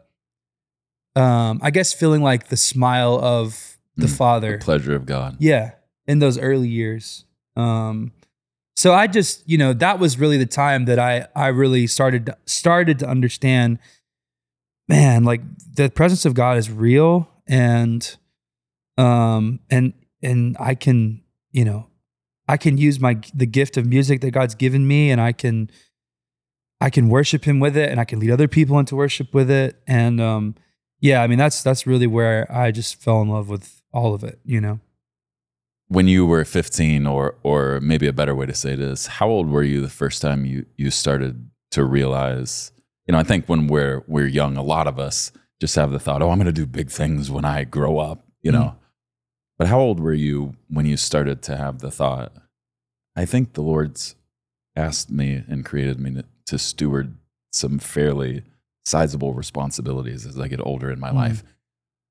um, 1.17 1.59
I 1.63 1.71
guess 1.71 1.93
feeling 1.93 2.21
like 2.21 2.49
the 2.49 2.57
smile 2.57 3.19
of 3.21 3.77
the 3.95 4.05
Mm, 4.05 4.17
Father. 4.17 4.57
The 4.57 4.63
pleasure 4.63 4.95
of 4.95 5.05
God. 5.05 5.37
Yeah, 5.39 5.71
in 6.07 6.19
those 6.19 6.37
early 6.37 6.67
years. 6.67 7.25
Um, 7.55 8.11
so 8.75 8.93
I 8.93 9.07
just, 9.07 9.41
you 9.49 9.57
know, 9.57 9.73
that 9.73 9.97
was 9.97 10.19
really 10.19 10.37
the 10.37 10.45
time 10.45 10.85
that 10.85 10.99
I 10.99 11.27
I 11.35 11.47
really 11.47 11.87
started 11.87 12.29
started 12.45 12.99
to 12.99 13.07
understand, 13.07 13.79
man, 14.87 15.23
like 15.23 15.41
the 15.73 15.89
presence 15.89 16.25
of 16.25 16.35
God 16.35 16.57
is 16.57 16.69
real, 16.69 17.27
and 17.47 18.15
um, 18.99 19.59
and 19.71 19.93
and 20.21 20.55
I 20.59 20.75
can, 20.75 21.23
you 21.51 21.65
know, 21.65 21.87
I 22.47 22.57
can 22.57 22.77
use 22.77 22.99
my 22.99 23.19
the 23.33 23.47
gift 23.47 23.77
of 23.77 23.87
music 23.87 24.21
that 24.21 24.29
God's 24.31 24.53
given 24.53 24.87
me, 24.87 25.09
and 25.09 25.19
I 25.19 25.31
can 25.31 25.71
I 26.79 26.91
can 26.91 27.09
worship 27.09 27.45
Him 27.45 27.59
with 27.59 27.75
it, 27.75 27.89
and 27.89 27.99
I 27.99 28.05
can 28.05 28.19
lead 28.19 28.29
other 28.29 28.47
people 28.47 28.77
into 28.77 28.95
worship 28.95 29.33
with 29.33 29.49
it, 29.49 29.81
and 29.87 30.21
um, 30.21 30.53
yeah, 30.99 31.21
I 31.21 31.27
mean 31.27 31.37
that's 31.37 31.63
that's 31.63 31.85
really 31.85 32.07
where 32.07 32.51
I 32.51 32.71
just 32.71 33.01
fell 33.01 33.21
in 33.21 33.29
love 33.29 33.49
with 33.49 33.81
all 33.93 34.13
of 34.13 34.23
it, 34.23 34.39
you 34.43 34.61
know. 34.61 34.79
When 35.89 36.07
you 36.07 36.25
were 36.25 36.43
15, 36.43 37.07
or 37.07 37.35
or 37.43 37.79
maybe 37.81 38.07
a 38.07 38.13
better 38.13 38.35
way 38.35 38.45
to 38.45 38.53
say 38.53 38.73
it 38.73 38.79
is, 38.79 39.07
how 39.07 39.29
old 39.29 39.49
were 39.49 39.63
you 39.63 39.81
the 39.81 39.89
first 39.89 40.21
time 40.21 40.45
you 40.45 40.65
you 40.75 40.91
started 40.91 41.49
to 41.71 41.83
realize? 41.83 42.71
You 43.05 43.13
know, 43.13 43.19
I 43.19 43.23
think 43.23 43.47
when 43.47 43.67
we're 43.67 44.03
we're 44.07 44.27
young, 44.27 44.57
a 44.57 44.63
lot 44.63 44.87
of 44.87 44.99
us 44.99 45.31
just 45.61 45.75
have 45.75 45.91
the 45.91 45.99
thought, 45.99 46.21
"Oh, 46.21 46.31
I'm 46.31 46.37
going 46.37 46.47
to 46.47 46.51
do 46.51 46.65
big 46.65 46.89
things 46.89 47.31
when 47.31 47.45
I 47.45 47.63
grow 47.63 47.99
up." 47.99 48.25
You 48.41 48.51
mm-hmm. 48.51 48.61
know, 48.61 48.75
but 49.57 49.67
how 49.67 49.79
old 49.79 49.99
were 49.99 50.13
you 50.13 50.55
when 50.69 50.85
you 50.85 50.97
started 50.97 51.41
to 51.43 51.55
have 51.55 51.79
the 51.79 51.91
thought? 51.91 52.33
I 53.15 53.25
think 53.25 53.53
the 53.53 53.61
Lord's 53.61 54.15
asked 54.75 55.09
me 55.09 55.43
and 55.47 55.65
created 55.65 55.99
me 55.99 56.13
to, 56.13 56.25
to 56.45 56.59
steward 56.59 57.15
some 57.51 57.79
fairly 57.79 58.43
sizable 58.87 59.33
responsibilities 59.33 60.25
as 60.25 60.39
I 60.39 60.47
get 60.47 60.61
older 60.65 60.89
in 60.89 60.99
my 60.99 61.09
Mm. 61.11 61.15
life. 61.15 61.43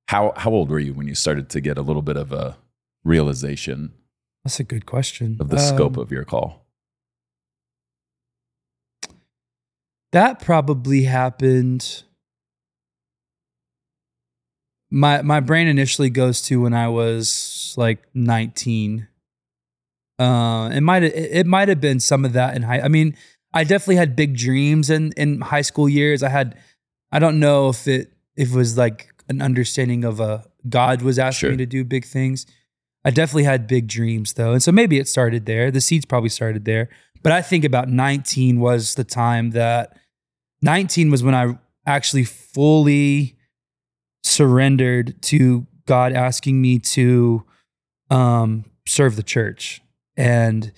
How 0.09 0.33
how 0.37 0.51
old 0.53 0.69
were 0.71 0.79
you 0.79 0.93
when 0.95 1.09
you 1.09 1.15
started 1.15 1.49
to 1.51 1.61
get 1.61 1.79
a 1.79 1.83
little 1.83 2.03
bit 2.03 2.17
of 2.19 2.33
a 2.33 2.57
realization 3.05 3.93
That's 4.45 4.61
a 4.61 4.65
good 4.65 4.85
question. 4.87 5.39
of 5.41 5.49
the 5.49 5.59
scope 5.59 5.97
Um, 5.97 6.03
of 6.03 6.13
your 6.13 6.25
call? 6.25 6.67
that 10.13 10.41
probably 10.41 11.03
happened. 11.05 12.03
My 14.91 15.23
my 15.23 15.41
brain 15.41 15.67
initially 15.67 16.11
goes 16.11 16.41
to 16.43 16.61
when 16.63 16.75
I 16.75 16.89
was 16.89 17.75
like 17.77 18.05
19. 18.15 19.09
Uh, 20.19 20.71
it 20.73 20.81
might 20.81 21.03
it 21.03 21.47
might 21.47 21.69
have 21.69 21.81
been 21.81 22.01
some 22.01 22.25
of 22.25 22.33
that 22.35 22.55
in 22.57 22.63
high. 22.63 22.81
I 22.81 22.89
mean, 22.89 23.17
I 23.53 23.65
definitely 23.65 23.97
had 23.97 24.15
big 24.17 24.37
dreams 24.37 24.89
in 24.89 25.13
in 25.17 25.41
high 25.41 25.63
school 25.63 25.89
years. 25.89 26.23
I 26.23 26.29
had, 26.31 26.57
I 27.17 27.19
don't 27.19 27.41
know 27.41 27.71
if 27.71 27.89
it 27.89 28.13
if 28.37 28.51
it 28.51 28.55
was 28.55 28.77
like 28.77 29.09
an 29.31 29.41
understanding 29.41 30.05
of 30.05 30.21
a 30.21 30.45
God 30.69 31.01
was 31.01 31.19
asking 31.19 31.47
Sure. 31.47 31.51
me 31.53 31.57
to 31.57 31.65
do 31.67 31.83
big 31.83 32.05
things. 32.05 32.45
I 33.07 33.11
definitely 33.11 33.45
had 33.45 33.67
big 33.67 33.87
dreams 33.87 34.35
though, 34.35 34.53
and 34.53 34.63
so 34.63 34.71
maybe 34.71 34.99
it 34.99 35.09
started 35.09 35.47
there. 35.47 35.71
The 35.71 35.81
seeds 35.81 36.05
probably 36.05 36.29
started 36.29 36.67
there. 36.67 36.91
But 37.23 37.33
I 37.33 37.41
think 37.41 37.65
about 37.65 37.89
19 37.89 38.61
was 38.61 38.97
the 38.97 39.03
time 39.03 39.53
that 39.53 39.97
19 40.61 41.11
was 41.11 41.23
when 41.23 41.35
I 41.35 41.59
actually 41.87 42.25
fully 42.25 43.39
surrendered 44.23 45.23
to 45.23 45.67
God 45.87 46.13
asking 46.13 46.61
me 46.61 46.79
to 46.81 47.47
um, 48.11 48.67
serve 48.87 49.17
the 49.17 49.23
church. 49.23 49.81
And 50.19 50.71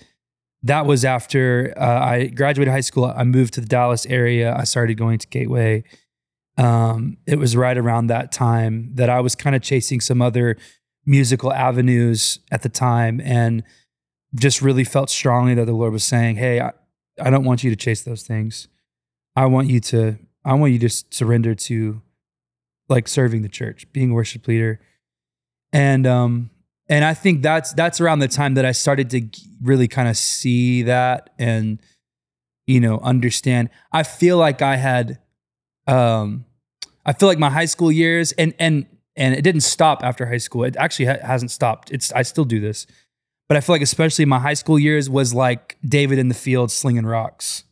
that 0.63 0.85
was 0.85 1.03
after 1.03 1.73
uh, 1.75 1.83
I 1.83 2.27
graduated 2.27 2.71
high 2.71 2.79
school. 2.79 3.11
I 3.13 3.25
moved 3.25 3.55
to 3.55 3.61
the 3.61 3.67
Dallas 3.67 4.05
area. 4.05 4.55
I 4.55 4.63
started 4.63 4.95
going 4.95 5.19
to 5.19 5.27
Gateway. 5.27 5.83
Um, 6.59 7.17
it 7.25 7.39
was 7.39 7.55
right 7.55 7.77
around 7.77 8.07
that 8.07 8.33
time 8.33 8.91
that 8.95 9.09
I 9.09 9.21
was 9.21 9.33
kind 9.33 9.55
of 9.55 9.61
chasing 9.61 10.01
some 10.01 10.21
other 10.21 10.57
musical 11.05 11.53
avenues 11.53 12.39
at 12.51 12.63
the 12.63 12.69
time 12.69 13.21
and 13.23 13.63
just 14.35 14.61
really 14.61 14.83
felt 14.83 15.09
strongly 15.09 15.53
that 15.55 15.65
the 15.65 15.73
Lord 15.73 15.93
was 15.93 16.03
saying, 16.03 16.35
Hey, 16.35 16.59
I, 16.59 16.73
I 17.19 17.29
don't 17.29 17.45
want 17.45 17.63
you 17.63 17.69
to 17.69 17.77
chase 17.77 18.01
those 18.01 18.23
things. 18.23 18.67
I 19.37 19.45
want 19.45 19.69
you 19.69 19.79
to, 19.79 20.17
I 20.43 20.53
want 20.55 20.73
you 20.73 20.79
to 20.79 20.89
surrender 20.89 21.55
to 21.55 22.01
like 22.89 23.07
serving 23.07 23.41
the 23.41 23.49
church, 23.49 23.89
being 23.93 24.11
a 24.11 24.13
worship 24.13 24.45
leader. 24.45 24.81
And, 25.71 26.05
um, 26.05 26.49
and 26.89 27.05
I 27.05 27.13
think 27.13 27.41
that's, 27.41 27.71
that's 27.71 28.01
around 28.01 28.19
the 28.19 28.27
time 28.27 28.55
that 28.55 28.65
I 28.65 28.73
started 28.73 29.09
to 29.11 29.29
really 29.61 29.87
kind 29.87 30.09
of 30.09 30.17
see 30.17 30.81
that 30.83 31.29
and, 31.39 31.79
you 32.67 32.81
know, 32.81 32.99
understand. 32.99 33.69
I 33.93 34.03
feel 34.03 34.37
like 34.37 34.61
I 34.61 34.75
had, 34.75 35.19
um, 35.87 36.45
I 37.09 37.13
feel 37.13 37.27
like 37.27 37.39
my 37.39 37.49
high 37.49 37.65
school 37.65 37.91
years 37.91 38.33
and, 38.33 38.53
and, 38.59 38.85
and 39.15 39.33
it 39.33 39.41
didn't 39.41 39.61
stop 39.61 40.03
after 40.03 40.27
high 40.27 40.37
school. 40.37 40.63
It 40.63 40.75
actually 40.77 41.05
ha- 41.05 41.17
hasn't 41.23 41.49
stopped. 41.49 41.89
It's, 41.91 42.11
I 42.13 42.21
still 42.21 42.45
do 42.45 42.59
this, 42.59 42.85
but 43.47 43.57
I 43.57 43.61
feel 43.61 43.73
like 43.73 43.81
especially 43.81 44.25
my 44.25 44.37
high 44.37 44.53
school 44.53 44.77
years 44.77 45.09
was 45.09 45.33
like 45.33 45.75
David 45.83 46.19
in 46.19 46.27
the 46.27 46.35
field 46.35 46.71
slinging 46.71 47.07
rocks, 47.07 47.63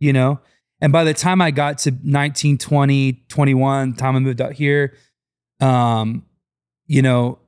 you 0.00 0.14
know? 0.14 0.40
And 0.80 0.94
by 0.94 1.04
the 1.04 1.12
time 1.12 1.42
I 1.42 1.50
got 1.50 1.76
to 1.80 1.94
19, 2.02 2.56
20, 2.56 3.24
21, 3.28 3.94
time 3.96 4.16
I 4.16 4.18
moved 4.18 4.40
out 4.40 4.54
here, 4.54 4.94
um, 5.60 6.24
you 6.86 7.02
know, 7.02 7.38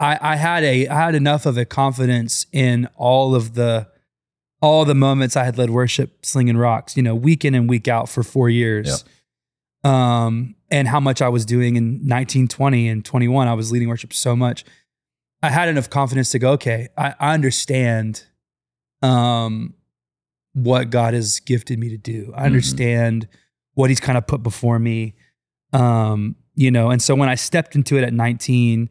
I, 0.00 0.18
I 0.20 0.36
had 0.36 0.64
a 0.64 0.88
I 0.88 0.94
had 0.94 1.14
enough 1.14 1.46
of 1.46 1.56
a 1.58 1.64
confidence 1.64 2.46
in 2.52 2.88
all 2.96 3.34
of 3.34 3.54
the 3.54 3.88
all 4.60 4.84
the 4.84 4.94
moments 4.94 5.36
I 5.36 5.44
had 5.44 5.58
led 5.58 5.70
worship 5.70 6.24
slinging 6.24 6.56
rocks, 6.56 6.96
you 6.96 7.02
know, 7.02 7.14
week 7.14 7.44
in 7.44 7.54
and 7.54 7.68
week 7.68 7.88
out 7.88 8.08
for 8.08 8.22
four 8.22 8.50
years. 8.50 9.04
Um, 9.84 10.55
and 10.70 10.88
how 10.88 11.00
much 11.00 11.22
I 11.22 11.28
was 11.28 11.44
doing 11.44 11.76
in 11.76 12.04
19, 12.06 12.48
20, 12.48 12.88
and 12.88 13.04
21. 13.04 13.46
I 13.48 13.54
was 13.54 13.70
leading 13.72 13.88
worship 13.88 14.12
so 14.12 14.34
much. 14.36 14.64
I 15.42 15.50
had 15.50 15.68
enough 15.68 15.88
confidence 15.90 16.30
to 16.30 16.38
go, 16.38 16.52
okay, 16.52 16.88
I, 16.96 17.14
I 17.20 17.34
understand 17.34 18.24
um 19.02 19.74
what 20.54 20.88
God 20.90 21.12
has 21.14 21.38
gifted 21.40 21.78
me 21.78 21.90
to 21.90 21.98
do. 21.98 22.32
I 22.34 22.42
Mhm. 22.42 22.46
understand 22.46 23.28
what 23.74 23.90
he's 23.90 24.00
kind 24.00 24.16
of 24.16 24.26
put 24.26 24.42
before 24.42 24.78
me. 24.78 25.14
Um, 25.74 26.36
you 26.54 26.70
know, 26.70 26.90
and 26.90 27.02
so 27.02 27.14
when 27.14 27.28
I 27.28 27.34
stepped 27.34 27.74
into 27.76 27.98
it 27.98 28.04
at 28.04 28.14
19, 28.14 28.88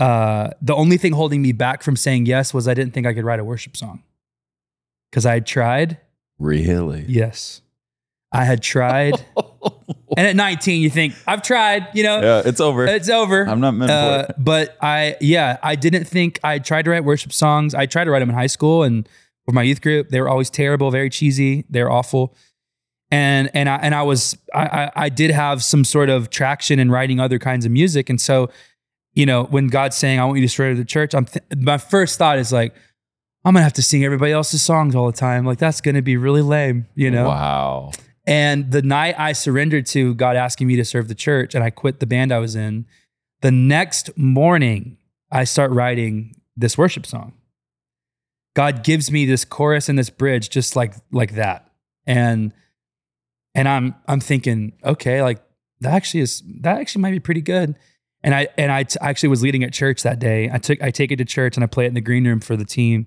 uh, 0.00 0.50
the 0.60 0.74
only 0.74 0.96
thing 0.96 1.12
holding 1.12 1.40
me 1.40 1.52
back 1.52 1.82
from 1.84 1.94
saying 1.94 2.26
yes 2.26 2.52
was 2.52 2.66
I 2.66 2.74
didn't 2.74 2.94
think 2.94 3.06
I 3.06 3.14
could 3.14 3.24
write 3.24 3.38
a 3.38 3.44
worship 3.44 3.76
song. 3.76 4.02
Cause 5.12 5.24
I 5.24 5.34
had 5.34 5.46
tried. 5.46 5.98
Really? 6.38 7.04
Yes. 7.08 7.62
I 8.32 8.44
had 8.44 8.60
tried. 8.62 9.14
and 10.18 10.26
at 10.26 10.36
19, 10.36 10.82
you 10.82 10.90
think, 10.90 11.14
I've 11.26 11.42
tried, 11.42 11.86
you 11.94 12.02
know, 12.02 12.20
yeah, 12.20 12.42
it's 12.44 12.60
over. 12.60 12.84
it's 12.86 13.08
over. 13.08 13.42
I'm 13.48 13.60
not 13.60 13.70
meant 13.74 13.90
Uh, 13.90 14.24
for 14.24 14.30
it. 14.32 14.36
but 14.38 14.76
I, 14.82 15.16
yeah, 15.20 15.58
I 15.62 15.76
didn't 15.76 16.04
think 16.04 16.40
I 16.42 16.58
tried 16.58 16.84
to 16.86 16.90
write 16.90 17.04
worship 17.04 17.32
songs. 17.32 17.74
I 17.74 17.86
tried 17.86 18.04
to 18.04 18.10
write 18.10 18.18
them 18.20 18.28
in 18.28 18.34
high 18.34 18.48
school 18.48 18.82
and 18.82 19.08
for 19.46 19.52
my 19.52 19.62
youth 19.62 19.80
group. 19.80 20.08
They 20.10 20.20
were 20.20 20.28
always 20.28 20.50
terrible, 20.50 20.90
very 20.90 21.08
cheesy. 21.08 21.64
They're 21.70 21.90
awful. 21.90 22.34
And 23.10 23.48
and 23.54 23.68
I 23.70 23.76
and 23.76 23.94
I 23.94 24.02
was 24.02 24.36
I, 24.54 24.64
I 24.66 24.92
I 25.04 25.08
did 25.08 25.30
have 25.30 25.62
some 25.64 25.82
sort 25.84 26.10
of 26.10 26.28
traction 26.28 26.78
in 26.78 26.90
writing 26.90 27.20
other 27.20 27.38
kinds 27.38 27.64
of 27.64 27.72
music. 27.72 28.10
And 28.10 28.20
so, 28.20 28.50
you 29.14 29.24
know, 29.24 29.44
when 29.44 29.68
God's 29.68 29.96
saying 29.96 30.20
I 30.20 30.24
want 30.26 30.36
you 30.38 30.42
to 30.46 30.52
surrender 30.52 30.74
to 30.74 30.82
the 30.82 30.86
church, 30.86 31.14
I'm 31.14 31.24
th- 31.24 31.44
my 31.56 31.78
first 31.78 32.18
thought 32.18 32.38
is 32.38 32.52
like, 32.52 32.74
I'm 33.46 33.54
gonna 33.54 33.62
have 33.64 33.72
to 33.74 33.82
sing 33.82 34.04
everybody 34.04 34.32
else's 34.32 34.60
songs 34.60 34.94
all 34.94 35.06
the 35.06 35.16
time. 35.16 35.46
Like 35.46 35.56
that's 35.58 35.80
gonna 35.80 36.02
be 36.02 36.18
really 36.18 36.42
lame, 36.42 36.86
you 36.94 37.10
know. 37.10 37.28
Wow. 37.28 37.92
And 38.28 38.72
the 38.72 38.82
night 38.82 39.14
I 39.18 39.32
surrendered 39.32 39.86
to 39.86 40.14
God 40.14 40.36
asking 40.36 40.66
me 40.66 40.76
to 40.76 40.84
serve 40.84 41.08
the 41.08 41.14
church 41.14 41.54
and 41.54 41.64
I 41.64 41.70
quit 41.70 41.98
the 41.98 42.06
band 42.06 42.30
I 42.30 42.38
was 42.38 42.54
in, 42.54 42.84
the 43.40 43.50
next 43.50 44.10
morning 44.18 44.98
I 45.32 45.44
start 45.44 45.70
writing 45.70 46.36
this 46.54 46.76
worship 46.76 47.06
song. 47.06 47.32
God 48.54 48.84
gives 48.84 49.10
me 49.10 49.24
this 49.24 49.46
chorus 49.46 49.88
and 49.88 49.98
this 49.98 50.10
bridge 50.10 50.50
just 50.50 50.76
like 50.76 50.92
like 51.10 51.36
that. 51.36 51.72
And 52.06 52.52
and 53.54 53.66
I'm 53.66 53.94
I'm 54.06 54.20
thinking, 54.20 54.74
okay, 54.84 55.22
like 55.22 55.42
that 55.80 55.94
actually 55.94 56.20
is 56.20 56.42
that 56.60 56.78
actually 56.78 57.00
might 57.00 57.12
be 57.12 57.20
pretty 57.20 57.40
good. 57.40 57.76
And 58.22 58.34
I 58.34 58.48
and 58.58 58.70
I 58.70 58.82
t- 58.82 58.98
actually 59.00 59.30
was 59.30 59.42
leading 59.42 59.64
at 59.64 59.72
church 59.72 60.02
that 60.02 60.18
day. 60.18 60.50
I 60.52 60.58
took 60.58 60.82
I 60.82 60.90
take 60.90 61.10
it 61.10 61.16
to 61.16 61.24
church 61.24 61.56
and 61.56 61.64
I 61.64 61.66
play 61.66 61.86
it 61.86 61.88
in 61.88 61.94
the 61.94 62.02
green 62.02 62.26
room 62.26 62.40
for 62.40 62.56
the 62.56 62.66
team. 62.66 63.06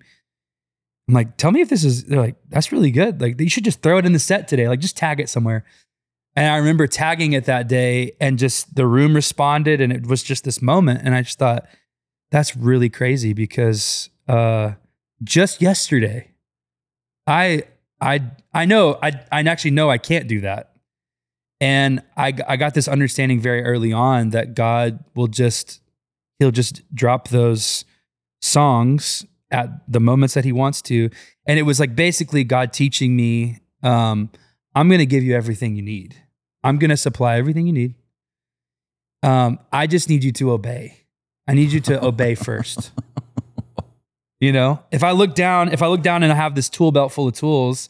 I'm 1.11 1.15
like, 1.15 1.35
tell 1.35 1.51
me 1.51 1.59
if 1.59 1.67
this 1.67 1.83
is. 1.83 2.05
They're 2.05 2.21
like, 2.21 2.37
that's 2.47 2.71
really 2.71 2.89
good. 2.89 3.19
Like 3.19 3.37
you 3.37 3.49
should 3.49 3.65
just 3.65 3.81
throw 3.81 3.97
it 3.97 4.05
in 4.05 4.13
the 4.13 4.19
set 4.19 4.47
today. 4.47 4.69
Like 4.69 4.79
just 4.79 4.95
tag 4.95 5.19
it 5.19 5.27
somewhere. 5.27 5.65
And 6.37 6.49
I 6.49 6.55
remember 6.55 6.87
tagging 6.87 7.33
it 7.33 7.43
that 7.45 7.67
day, 7.67 8.13
and 8.21 8.39
just 8.39 8.75
the 8.75 8.87
room 8.87 9.13
responded, 9.13 9.81
and 9.81 9.91
it 9.91 10.07
was 10.07 10.23
just 10.23 10.45
this 10.45 10.61
moment. 10.61 11.01
And 11.03 11.13
I 11.13 11.23
just 11.23 11.37
thought, 11.37 11.67
that's 12.31 12.55
really 12.55 12.87
crazy 12.87 13.33
because 13.33 14.09
uh, 14.29 14.71
just 15.21 15.61
yesterday, 15.61 16.31
I 17.27 17.63
I 17.99 18.21
I 18.53 18.63
know 18.63 18.97
I 19.03 19.11
I 19.33 19.41
actually 19.41 19.71
know 19.71 19.89
I 19.89 19.97
can't 19.97 20.29
do 20.29 20.39
that. 20.39 20.71
And 21.59 22.01
I 22.15 22.33
I 22.47 22.55
got 22.55 22.73
this 22.73 22.87
understanding 22.87 23.41
very 23.41 23.65
early 23.65 23.91
on 23.91 24.29
that 24.29 24.55
God 24.55 25.03
will 25.13 25.27
just 25.27 25.81
he'll 26.39 26.51
just 26.51 26.83
drop 26.95 27.27
those 27.27 27.83
songs 28.41 29.25
at 29.51 29.69
the 29.91 29.99
moments 29.99 30.33
that 30.33 30.45
he 30.45 30.51
wants 30.51 30.81
to. 30.83 31.09
And 31.45 31.59
it 31.59 31.63
was 31.63 31.79
like 31.79 31.95
basically 31.95 32.43
God 32.43 32.73
teaching 32.73 33.15
me 33.15 33.59
um 33.83 34.29
I'm 34.73 34.87
going 34.87 34.99
to 34.99 35.05
give 35.05 35.23
you 35.23 35.35
everything 35.35 35.75
you 35.75 35.81
need. 35.81 36.15
I'm 36.63 36.77
going 36.77 36.91
to 36.91 36.97
supply 36.97 37.37
everything 37.37 37.67
you 37.67 37.73
need. 37.73 37.95
Um 39.23 39.59
I 39.71 39.87
just 39.87 40.09
need 40.09 40.23
you 40.23 40.31
to 40.33 40.51
obey. 40.51 41.05
I 41.47 41.53
need 41.53 41.71
you 41.71 41.81
to 41.81 42.03
obey 42.03 42.35
first. 42.35 42.91
You 44.41 44.51
know, 44.51 44.79
if 44.89 45.03
I 45.03 45.11
look 45.11 45.35
down, 45.35 45.71
if 45.71 45.83
I 45.83 45.87
look 45.87 46.01
down 46.01 46.23
and 46.23 46.33
I 46.33 46.35
have 46.35 46.55
this 46.55 46.67
tool 46.67 46.91
belt 46.91 47.11
full 47.11 47.27
of 47.27 47.35
tools 47.35 47.87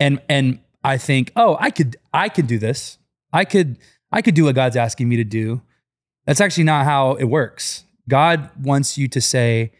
and 0.00 0.22
and 0.26 0.58
I 0.82 0.96
think, 0.96 1.30
"Oh, 1.36 1.58
I 1.60 1.70
could 1.70 1.96
I 2.14 2.30
could 2.30 2.46
do 2.46 2.58
this. 2.58 2.96
I 3.30 3.44
could 3.44 3.76
I 4.10 4.22
could 4.22 4.34
do 4.34 4.44
what 4.44 4.54
God's 4.54 4.74
asking 4.74 5.10
me 5.10 5.16
to 5.16 5.24
do." 5.24 5.60
That's 6.24 6.40
actually 6.40 6.64
not 6.64 6.86
how 6.86 7.14
it 7.16 7.24
works. 7.24 7.84
God 8.08 8.48
wants 8.58 8.96
you 8.96 9.06
to 9.08 9.20
say, 9.20 9.72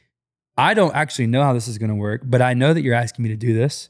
"I 0.56 0.74
don't 0.74 0.94
actually 0.94 1.26
know 1.26 1.42
how 1.42 1.52
this 1.52 1.68
is 1.68 1.78
going 1.78 1.90
to 1.90 1.94
work, 1.94 2.22
but 2.24 2.42
I 2.42 2.54
know 2.54 2.74
that 2.74 2.82
you're 2.82 2.94
asking 2.94 3.22
me 3.22 3.28
to 3.30 3.36
do 3.36 3.54
this. 3.54 3.88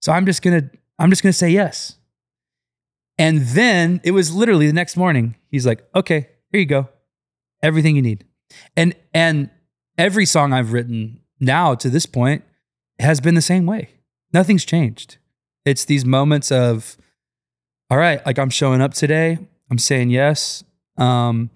So 0.00 0.12
I'm 0.12 0.26
just 0.26 0.42
going 0.42 0.60
to 0.60 0.70
I'm 0.98 1.10
just 1.10 1.22
going 1.22 1.32
to 1.32 1.38
say 1.38 1.50
yes." 1.50 1.96
And 3.18 3.40
then 3.40 4.00
it 4.04 4.12
was 4.12 4.32
literally 4.32 4.66
the 4.66 4.72
next 4.72 4.96
morning. 4.96 5.36
He's 5.50 5.66
like, 5.66 5.84
"Okay, 5.94 6.28
here 6.50 6.60
you 6.60 6.66
go. 6.66 6.88
Everything 7.62 7.96
you 7.96 8.02
need." 8.02 8.24
And 8.76 8.94
and 9.12 9.50
every 9.96 10.26
song 10.26 10.52
I've 10.52 10.72
written 10.72 11.20
now 11.40 11.74
to 11.74 11.90
this 11.90 12.06
point 12.06 12.44
has 12.98 13.20
been 13.20 13.34
the 13.34 13.42
same 13.42 13.66
way. 13.66 13.90
Nothing's 14.32 14.64
changed. 14.64 15.18
It's 15.64 15.84
these 15.84 16.04
moments 16.04 16.50
of, 16.50 16.96
all 17.90 17.98
right, 17.98 18.24
like 18.24 18.38
I'm 18.38 18.50
showing 18.50 18.80
up 18.80 18.94
today. 18.94 19.38
I'm 19.70 19.78
saying 19.78 20.10
yes. 20.10 20.64
Um, 20.96 21.50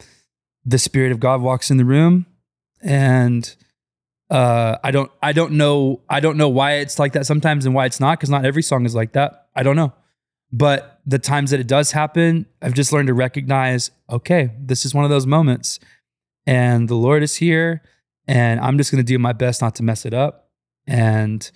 the 0.65 0.79
spirit 0.79 1.13
of 1.13 1.21
God 1.21 1.41
walks 1.41 1.71
in 1.71 1.77
the 1.77 1.85
room, 1.85 2.27
and 2.83 3.55
uh, 4.33 4.79
I 4.83 4.91
don't, 4.91 5.11
I 5.23 5.33
don't 5.33 5.53
know, 5.53 6.01
I 6.09 6.21
don't 6.21 6.37
know 6.37 6.49
why 6.49 6.75
it's 6.75 6.99
like 6.99 7.13
that 7.13 7.27
sometimes 7.27 7.67
and 7.67 7.75
why 7.75 7.87
it's 7.87 8.01
not, 8.01 8.19
because 8.19 8.31
not 8.31 8.45
every 8.45 8.63
song 8.63 8.87
is 8.87 8.95
like 8.95 9.13
that. 9.13 9.49
I 9.55 9.63
don't 9.63 9.77
know, 9.77 9.93
but 10.51 11.01
the 11.07 11.19
times 11.19 11.51
that 11.51 11.61
it 11.61 11.67
does 11.67 11.93
happen, 11.93 12.47
I've 12.61 12.75
just 12.75 12.93
learned 12.93 13.09
to 13.09 13.15
recognize, 13.15 13.91
okay, 14.11 14.51
this 14.59 14.85
is 14.85 14.95
one 14.95 15.05
of 15.05 15.11
those 15.11 15.27
moments, 15.27 15.79
and 16.47 16.89
the 16.89 16.95
Lord 16.95 17.23
is 17.23 17.37
here 17.37 17.83
and 18.29 18.61
I'm 18.61 18.79
just 18.79 18.91
going 18.91 19.05
to 19.05 19.05
do 19.05 19.19
my 19.19 19.33
best 19.33 19.61
not 19.61 19.75
to 19.77 19.83
mess 19.83 20.07
it 20.07 20.15
up. 20.15 20.51
And 20.87 21.51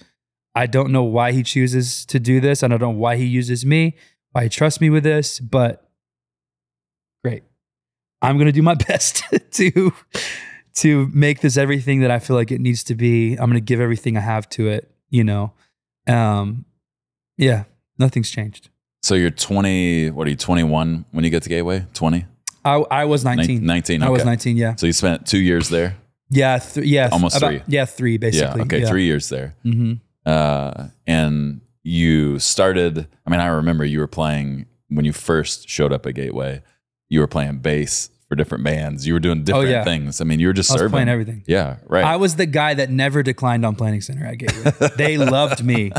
I 0.54 0.66
don't 0.66 0.90
know 0.90 1.04
why 1.04 1.32
he 1.32 1.42
chooses 1.42 2.04
to 2.06 2.18
do 2.18 2.40
this. 2.40 2.62
I 2.62 2.68
don't 2.68 2.80
know 2.80 2.90
why 2.90 3.16
he 3.16 3.24
uses 3.24 3.64
me, 3.64 3.96
why 4.32 4.44
he 4.44 4.48
trusts 4.48 4.80
me 4.80 4.90
with 4.90 5.04
this, 5.04 5.40
but 5.40 5.88
great. 7.22 7.44
I'm 8.22 8.36
going 8.36 8.46
to 8.46 8.52
do 8.52 8.62
my 8.62 8.74
best 8.88 9.22
to 9.52 9.92
to 10.76 11.08
make 11.12 11.40
this 11.40 11.56
everything 11.56 12.00
that 12.00 12.10
I 12.10 12.18
feel 12.18 12.36
like 12.36 12.50
it 12.52 12.60
needs 12.60 12.84
to 12.84 12.94
be. 12.94 13.32
I'm 13.32 13.46
going 13.50 13.54
to 13.54 13.60
give 13.60 13.80
everything 13.80 14.16
I 14.16 14.20
have 14.20 14.48
to 14.50 14.68
it, 14.68 14.90
you 15.10 15.24
know. 15.24 15.52
Um 16.06 16.64
yeah, 17.36 17.64
nothing's 17.98 18.30
changed. 18.30 18.70
So 19.02 19.14
you're 19.14 19.30
20, 19.30 20.10
what 20.10 20.26
are 20.26 20.30
you, 20.30 20.36
21 20.36 21.04
when 21.12 21.24
you 21.24 21.30
get 21.30 21.42
to 21.44 21.48
Gateway? 21.48 21.84
20? 21.94 22.24
I 22.64 22.74
I 22.90 23.04
was 23.04 23.24
19. 23.24 23.64
19, 23.64 24.02
I 24.02 24.08
was 24.10 24.24
19, 24.24 24.56
yeah. 24.56 24.74
So 24.76 24.86
you 24.86 24.92
spent 24.92 25.26
two 25.26 25.38
years 25.38 25.68
there? 25.68 25.96
Yeah, 26.30 26.58
th- 26.58 26.86
yeah, 26.86 27.08
Almost 27.12 27.36
about- 27.36 27.50
three. 27.50 27.62
Yeah, 27.68 27.84
3 27.84 28.16
basically. 28.18 28.58
yeah. 28.60 28.64
Okay. 28.64 28.84
Three 28.86 29.04
years 29.04 29.28
there. 29.28 29.54
hmm 29.62 29.94
Uh, 30.24 30.88
and 31.06 31.60
you 31.84 32.38
started, 32.40 33.06
I 33.24 33.30
mean, 33.30 33.38
I 33.40 33.46
remember 33.46 33.84
you 33.84 34.00
were 34.00 34.08
playing 34.08 34.66
when 34.88 35.04
you 35.04 35.12
first 35.12 35.68
showed 35.68 35.92
up 35.92 36.04
at 36.06 36.14
Gateway, 36.14 36.62
you 37.08 37.20
were 37.20 37.28
playing 37.28 37.58
bass 37.58 38.10
for 38.28 38.34
different 38.34 38.64
bands. 38.64 39.06
You 39.06 39.14
were 39.14 39.20
doing 39.20 39.44
different 39.44 39.68
Oh, 39.68 39.70
yeah. 39.70 39.84
things. 39.84 40.20
I 40.20 40.24
mean, 40.24 40.40
you 40.40 40.48
were 40.48 40.52
just 40.52 40.70
I 40.72 40.76
serving. 40.76 40.90
playing 40.92 41.08
everything. 41.08 41.44
Yeah. 41.46 41.76
Right. 41.86 42.04
I 42.04 42.16
was 42.16 42.36
the 42.36 42.46
guy 42.46 42.74
that 42.74 42.90
never 42.90 43.22
declined 43.22 43.64
on 43.64 43.76
Planning 43.76 44.00
Center 44.00 44.26
at 44.26 44.38
Gateway. 44.38 44.72
they 44.96 45.16
loved 45.36 45.64
me. 45.64 45.92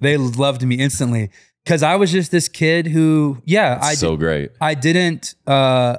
They 0.00 0.16
loved 0.16 0.62
me 0.66 0.76
instantly 0.76 1.30
because 1.64 1.82
I 1.82 1.96
was 1.96 2.12
just 2.12 2.30
this 2.30 2.48
kid 2.48 2.86
who, 2.88 3.40
yeah, 3.44 3.78
I 3.80 3.94
so 3.94 4.16
great. 4.16 4.50
I 4.60 4.74
didn't. 4.74 5.34
Uh, 5.46 5.96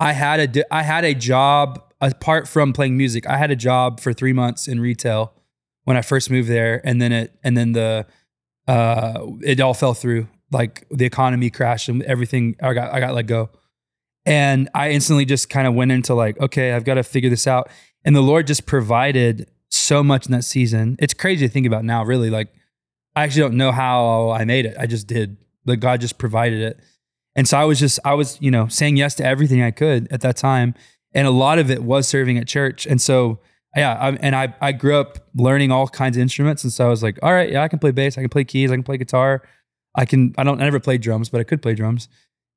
I 0.00 0.12
had 0.12 0.40
a 0.40 0.46
di- 0.46 0.64
I 0.70 0.82
had 0.82 1.04
a 1.04 1.14
job 1.14 1.82
apart 2.00 2.48
from 2.48 2.72
playing 2.72 2.96
music. 2.96 3.26
I 3.26 3.36
had 3.38 3.50
a 3.50 3.56
job 3.56 4.00
for 4.00 4.12
three 4.12 4.32
months 4.32 4.66
in 4.68 4.80
retail 4.80 5.32
when 5.84 5.96
I 5.96 6.02
first 6.02 6.30
moved 6.30 6.48
there, 6.48 6.80
and 6.84 7.00
then 7.00 7.12
it 7.12 7.32
and 7.44 7.56
then 7.56 7.72
the 7.72 8.06
uh, 8.68 9.26
it 9.42 9.60
all 9.60 9.74
fell 9.74 9.94
through. 9.94 10.28
Like 10.52 10.86
the 10.90 11.04
economy 11.06 11.50
crashed 11.50 11.88
and 11.88 12.02
everything. 12.02 12.56
I 12.62 12.72
got 12.74 12.92
I 12.92 13.00
got 13.00 13.14
let 13.14 13.26
go, 13.26 13.50
and 14.26 14.68
I 14.74 14.90
instantly 14.90 15.24
just 15.24 15.48
kind 15.48 15.66
of 15.66 15.74
went 15.74 15.92
into 15.92 16.14
like, 16.14 16.38
okay, 16.40 16.72
I've 16.72 16.84
got 16.84 16.94
to 16.94 17.02
figure 17.02 17.30
this 17.30 17.46
out. 17.46 17.70
And 18.04 18.14
the 18.14 18.20
Lord 18.20 18.46
just 18.46 18.66
provided 18.66 19.48
so 19.70 20.02
much 20.02 20.26
in 20.26 20.32
that 20.32 20.44
season. 20.44 20.96
It's 20.98 21.14
crazy 21.14 21.46
to 21.46 21.52
think 21.52 21.66
about 21.66 21.84
now. 21.84 22.04
Really, 22.04 22.28
like 22.28 22.52
I 23.14 23.22
actually 23.22 23.42
don't 23.42 23.56
know 23.56 23.72
how 23.72 24.30
I 24.30 24.44
made 24.44 24.66
it. 24.66 24.76
I 24.78 24.86
just 24.86 25.06
did. 25.06 25.38
Like 25.64 25.80
God 25.80 26.00
just 26.00 26.18
provided 26.18 26.60
it. 26.60 26.80
And 27.34 27.46
so 27.48 27.58
I 27.58 27.64
was 27.64 27.78
just, 27.78 27.98
I 28.04 28.14
was, 28.14 28.38
you 28.40 28.50
know, 28.50 28.66
saying 28.68 28.96
yes 28.96 29.14
to 29.16 29.24
everything 29.24 29.62
I 29.62 29.70
could 29.70 30.10
at 30.10 30.20
that 30.22 30.36
time. 30.36 30.74
And 31.12 31.26
a 31.26 31.30
lot 31.30 31.58
of 31.58 31.70
it 31.70 31.82
was 31.82 32.08
serving 32.08 32.38
at 32.38 32.46
church. 32.46 32.86
And 32.86 33.00
so, 33.00 33.40
yeah, 33.76 33.94
I, 33.94 34.12
and 34.12 34.34
I, 34.34 34.54
I 34.60 34.72
grew 34.72 34.96
up 34.96 35.18
learning 35.34 35.70
all 35.70 35.86
kinds 35.86 36.16
of 36.16 36.22
instruments. 36.22 36.64
And 36.64 36.72
so 36.72 36.86
I 36.86 36.88
was 36.88 37.02
like, 37.02 37.18
all 37.22 37.32
right, 37.32 37.50
yeah, 37.50 37.62
I 37.62 37.68
can 37.68 37.78
play 37.78 37.90
bass, 37.90 38.16
I 38.16 38.22
can 38.22 38.30
play 38.30 38.44
keys, 38.44 38.70
I 38.70 38.74
can 38.74 38.82
play 38.82 38.96
guitar. 38.96 39.42
I 39.94 40.04
can, 40.04 40.34
I 40.38 40.44
don't, 40.44 40.60
I 40.60 40.64
never 40.64 40.80
played 40.80 41.00
drums, 41.00 41.28
but 41.28 41.40
I 41.40 41.44
could 41.44 41.62
play 41.62 41.74
drums. 41.74 42.08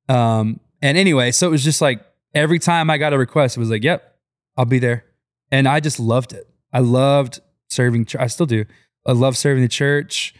Um, 0.08 0.60
and 0.82 0.96
anyway, 0.98 1.30
so 1.32 1.46
it 1.46 1.50
was 1.50 1.64
just 1.64 1.80
like 1.80 2.00
every 2.34 2.58
time 2.58 2.90
I 2.90 2.98
got 2.98 3.12
a 3.12 3.18
request, 3.18 3.56
it 3.56 3.60
was 3.60 3.70
like, 3.70 3.82
yep, 3.84 4.16
I'll 4.56 4.64
be 4.64 4.78
there. 4.78 5.04
And 5.50 5.66
I 5.68 5.80
just 5.80 5.98
loved 6.00 6.32
it. 6.32 6.48
I 6.72 6.78
loved 6.80 7.40
serving, 7.68 8.06
I 8.18 8.26
still 8.28 8.46
do. 8.46 8.64
I 9.06 9.12
love 9.12 9.36
serving 9.36 9.62
the 9.62 9.68
church. 9.68 10.34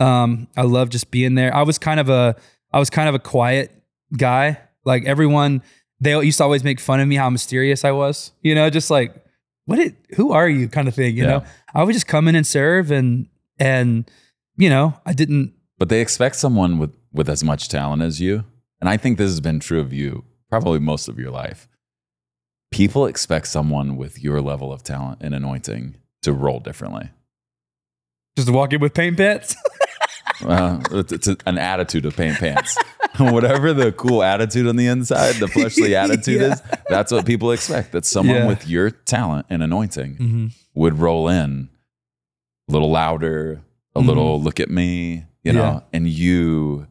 Um, 0.00 0.48
I 0.56 0.62
love 0.62 0.90
just 0.90 1.10
being 1.10 1.34
there. 1.34 1.54
I 1.54 1.62
was 1.62 1.78
kind 1.78 2.00
of 2.00 2.08
a, 2.08 2.36
I 2.72 2.78
was 2.78 2.90
kind 2.90 3.08
of 3.08 3.14
a 3.14 3.18
quiet 3.18 3.72
guy. 4.16 4.58
Like 4.84 5.04
everyone, 5.04 5.62
they 6.00 6.12
used 6.22 6.38
to 6.38 6.44
always 6.44 6.64
make 6.64 6.80
fun 6.80 7.00
of 7.00 7.08
me 7.08 7.16
how 7.16 7.30
mysterious 7.30 7.84
I 7.84 7.92
was. 7.92 8.32
You 8.42 8.54
know, 8.54 8.68
just 8.70 8.90
like, 8.90 9.14
what? 9.64 9.78
It, 9.78 9.94
who 10.16 10.32
are 10.32 10.48
you? 10.48 10.68
Kind 10.68 10.86
of 10.88 10.94
thing. 10.94 11.16
You 11.16 11.24
Yeah. 11.24 11.28
know, 11.30 11.44
I 11.74 11.82
would 11.84 11.92
just 11.92 12.06
come 12.06 12.28
in 12.28 12.34
and 12.36 12.46
serve, 12.46 12.90
and 12.90 13.28
and 13.58 14.08
you 14.56 14.68
know, 14.70 14.94
I 15.04 15.12
didn't. 15.12 15.54
But 15.78 15.88
they 15.88 16.00
expect 16.00 16.36
someone 16.36 16.78
with, 16.78 16.94
with 17.12 17.28
as 17.28 17.42
much 17.42 17.68
talent 17.68 18.02
as 18.02 18.20
you. 18.20 18.44
And 18.80 18.88
I 18.90 18.96
think 18.96 19.18
this 19.18 19.30
has 19.30 19.40
been 19.40 19.60
true 19.60 19.80
of 19.80 19.92
you 19.92 20.24
probably 20.50 20.78
most 20.78 21.08
of 21.08 21.18
your 21.18 21.30
life. 21.30 21.68
People 22.70 23.06
expect 23.06 23.46
someone 23.48 23.96
with 23.96 24.22
your 24.22 24.40
level 24.40 24.72
of 24.72 24.82
talent 24.82 25.18
and 25.22 25.34
anointing 25.34 25.96
to 26.22 26.32
roll 26.32 26.60
differently. 26.60 27.10
Just 28.36 28.50
walk 28.50 28.72
in 28.72 28.80
with 28.80 28.94
paint 28.94 29.16
pants. 29.16 29.56
Uh, 30.44 30.78
it's, 30.90 31.12
it's 31.12 31.28
an 31.46 31.56
attitude 31.56 32.04
of 32.04 32.14
paint 32.14 32.36
pants. 32.36 32.76
Whatever 33.18 33.72
the 33.72 33.90
cool 33.92 34.22
attitude 34.22 34.66
on 34.66 34.76
the 34.76 34.86
inside, 34.86 35.36
the 35.36 35.48
fleshly 35.48 35.94
attitude 35.96 36.42
Yeah. 36.42 36.52
is, 36.52 36.62
that's 36.90 37.10
what 37.10 37.24
people 37.24 37.52
expect. 37.52 37.92
That 37.92 38.04
someone 38.04 38.36
Yeah. 38.36 38.46
with 38.46 38.68
your 38.68 38.90
talent 38.90 39.46
and 39.48 39.62
anointing 39.62 40.16
mm-hmm. 40.16 40.46
would 40.74 40.98
roll 40.98 41.28
in 41.28 41.70
a 42.68 42.72
little 42.72 42.90
louder, 42.90 43.62
a 43.94 44.00
Mhm. 44.02 44.06
little 44.06 44.42
look 44.42 44.60
at 44.60 44.68
me, 44.68 45.24
you 45.42 45.54
know, 45.54 45.62
Yeah. 45.62 45.80
and 45.94 46.06
you 46.06 46.86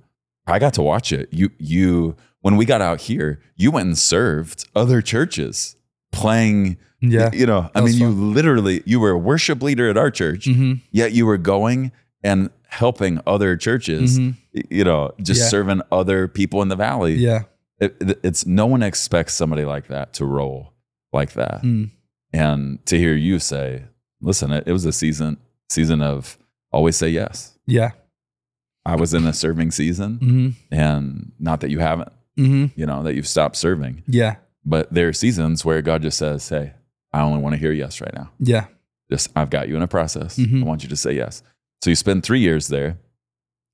I 0.47 0.59
got 0.59 0.73
to 0.75 0.81
watch 0.81 1.11
it. 1.11 1.29
You 1.31 1.49
you 1.57 2.15
when 2.41 2.55
we 2.57 2.65
got 2.65 2.81
out 2.81 3.01
here, 3.01 3.41
you 3.55 3.71
went 3.71 3.87
and 3.87 3.97
served 3.97 4.67
other 4.75 5.01
churches 5.01 5.75
playing 6.11 6.77
Yeah. 7.01 7.29
you 7.33 7.45
know, 7.45 7.69
I 7.75 7.81
mean 7.81 7.93
you 7.95 8.09
literally 8.09 8.81
you 8.85 8.99
were 8.99 9.11
a 9.11 9.17
worship 9.17 9.61
leader 9.61 9.89
at 9.89 9.97
our 9.97 10.11
church, 10.11 10.45
Mm-hmm. 10.45 10.73
yet 10.91 11.11
you 11.13 11.25
were 11.25 11.37
going 11.37 11.91
and 12.23 12.49
helping 12.67 13.19
other 13.27 13.55
churches, 13.57 14.17
Mhm. 14.19 14.35
you 14.69 14.83
know, 14.83 15.11
just 15.21 15.41
Yeah. 15.41 15.47
serving 15.47 15.81
other 15.91 16.27
people 16.27 16.61
in 16.61 16.67
the 16.69 16.75
valley. 16.75 17.15
Yeah. 17.15 17.43
It- 17.79 18.19
it's 18.23 18.45
no 18.45 18.65
one 18.65 18.81
expects 18.83 19.33
somebody 19.33 19.65
like 19.65 19.87
that 19.87 20.13
to 20.13 20.25
roll 20.25 20.73
like 21.13 21.33
that 21.33 21.61
Mm. 21.63 21.91
and 22.33 22.85
to 22.85 22.97
hear 22.97 23.13
you 23.15 23.39
say 23.39 23.83
listen 24.21 24.51
it, 24.51 24.63
it 24.67 24.71
was 24.71 24.85
a 24.85 24.91
season 24.93 25.37
season 25.69 26.01
of 26.01 26.37
always 26.71 26.95
say 26.95 27.09
yes 27.09 27.57
Yeah. 27.67 27.91
I 28.85 28.95
was 28.95 29.13
in 29.13 29.25
a 29.25 29.33
serving 29.33 29.71
season, 29.71 30.17
hmm 30.17 30.49
and 30.71 31.31
not 31.39 31.61
that 31.61 31.69
you 31.71 31.79
haven't, 31.79 32.11
hmm 32.37 32.65
you 32.75 32.85
know, 32.85 33.03
that 33.03 33.15
you've 33.15 33.27
stopped 33.27 33.55
serving, 33.55 34.03
Yeah. 34.07 34.35
but 34.65 34.93
there 34.93 35.07
are 35.07 35.13
seasons 35.13 35.65
where 35.65 35.81
God 35.81 36.01
just 36.01 36.17
says, 36.17 36.47
"Hey, 36.49 36.73
I 37.13 37.21
only 37.21 37.41
want 37.41 37.53
to 37.53 37.59
hear 37.59 37.71
yes 37.71 38.01
right 38.01 38.13
now. 38.13 38.31
Yeah. 38.39 38.65
Just 39.11 39.29
I've 39.35 39.49
got 39.49 39.67
you 39.69 39.75
in 39.75 39.81
a 39.81 39.87
process. 39.87 40.37
Mhm. 40.37 40.61
I 40.61 40.65
want 40.65 40.83
you 40.83 40.89
to 40.89 40.95
say 40.97 41.13
yes." 41.15 41.41
So 41.83 41.89
you 41.89 41.95
spend 41.95 42.23
three 42.23 42.39
years 42.39 42.67
there. 42.67 42.97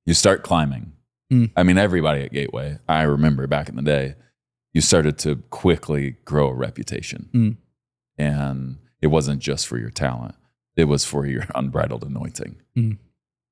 You 0.06 0.13
start 0.13 0.43
climbing. 0.43 0.93
Mm. 1.32 1.52
I 1.56 1.63
mean, 1.63 1.78
everybody 1.78 2.24
at 2.24 2.32
Gateway. 2.34 2.78
I 2.89 3.04
remember 3.04 3.47
back 3.47 3.69
in 3.69 3.76
the 3.76 3.82
day, 3.82 4.15
you 4.74 4.82
started 4.82 5.17
to 5.19 5.38
quickly 5.50 6.15
grow 6.26 6.50
a 6.50 6.54
reputation, 6.54 7.30
Mm. 7.34 7.58
and 8.17 8.78
it 9.02 9.08
wasn't 9.08 9.39
just 9.41 9.67
for 9.67 9.78
your 9.78 9.89
talent; 9.91 10.36
it 10.76 10.86
was 10.86 11.06
for 11.06 11.26
your 11.26 11.45
unbridled 11.56 12.04
anointing. 12.04 12.56
Mm. 12.78 12.97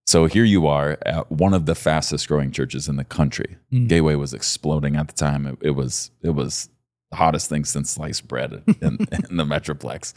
So 0.09 0.25
here 0.25 0.43
you 0.43 0.65
are 0.65 0.97
at 1.05 1.31
one 1.31 1.53
of 1.53 1.67
the 1.67 1.75
fastest 1.75 2.27
growing 2.27 2.49
churches 2.49 2.87
in 2.87 2.95
the 2.95 3.03
country. 3.03 3.57
Mm. 3.71 3.87
Gateway 3.87 4.15
was 4.15 4.33
exploding 4.33 4.95
at 4.95 5.07
the 5.07 5.13
time. 5.13 5.45
It, 5.45 5.59
it 5.61 5.69
was 5.75 6.09
it 6.23 6.31
was 6.31 6.67
the 7.11 7.17
hottest 7.17 7.47
thing 7.47 7.63
since 7.63 7.91
sliced 7.91 8.27
bread 8.27 8.63
in, 8.81 8.97
in 9.11 9.37
the 9.37 9.43
Metroplex. 9.45 10.15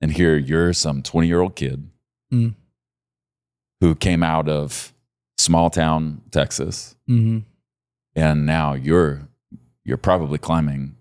And 0.00 0.12
here 0.12 0.36
you're 0.36 0.72
some 0.72 1.02
20 1.02 1.26
year 1.26 1.40
old 1.40 1.56
kid 1.56 1.88
Mm. 2.32 2.54
who 3.80 3.96
came 3.96 4.22
out 4.22 4.48
of 4.48 4.94
small 5.36 5.70
town 5.70 6.22
Texas, 6.30 6.94
hmm 7.08 7.40
and 8.14 8.46
now 8.46 8.74
you're 8.74 9.28
you're 9.84 9.96
probably 9.96 10.38
climbing 10.38 10.94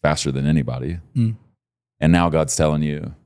faster 0.00 0.30
than 0.30 0.46
anybody. 0.46 1.00
Mm. 1.16 1.34
And 1.98 2.12
now 2.12 2.28
God's 2.30 2.54
telling 2.54 2.84
you, 2.84 3.16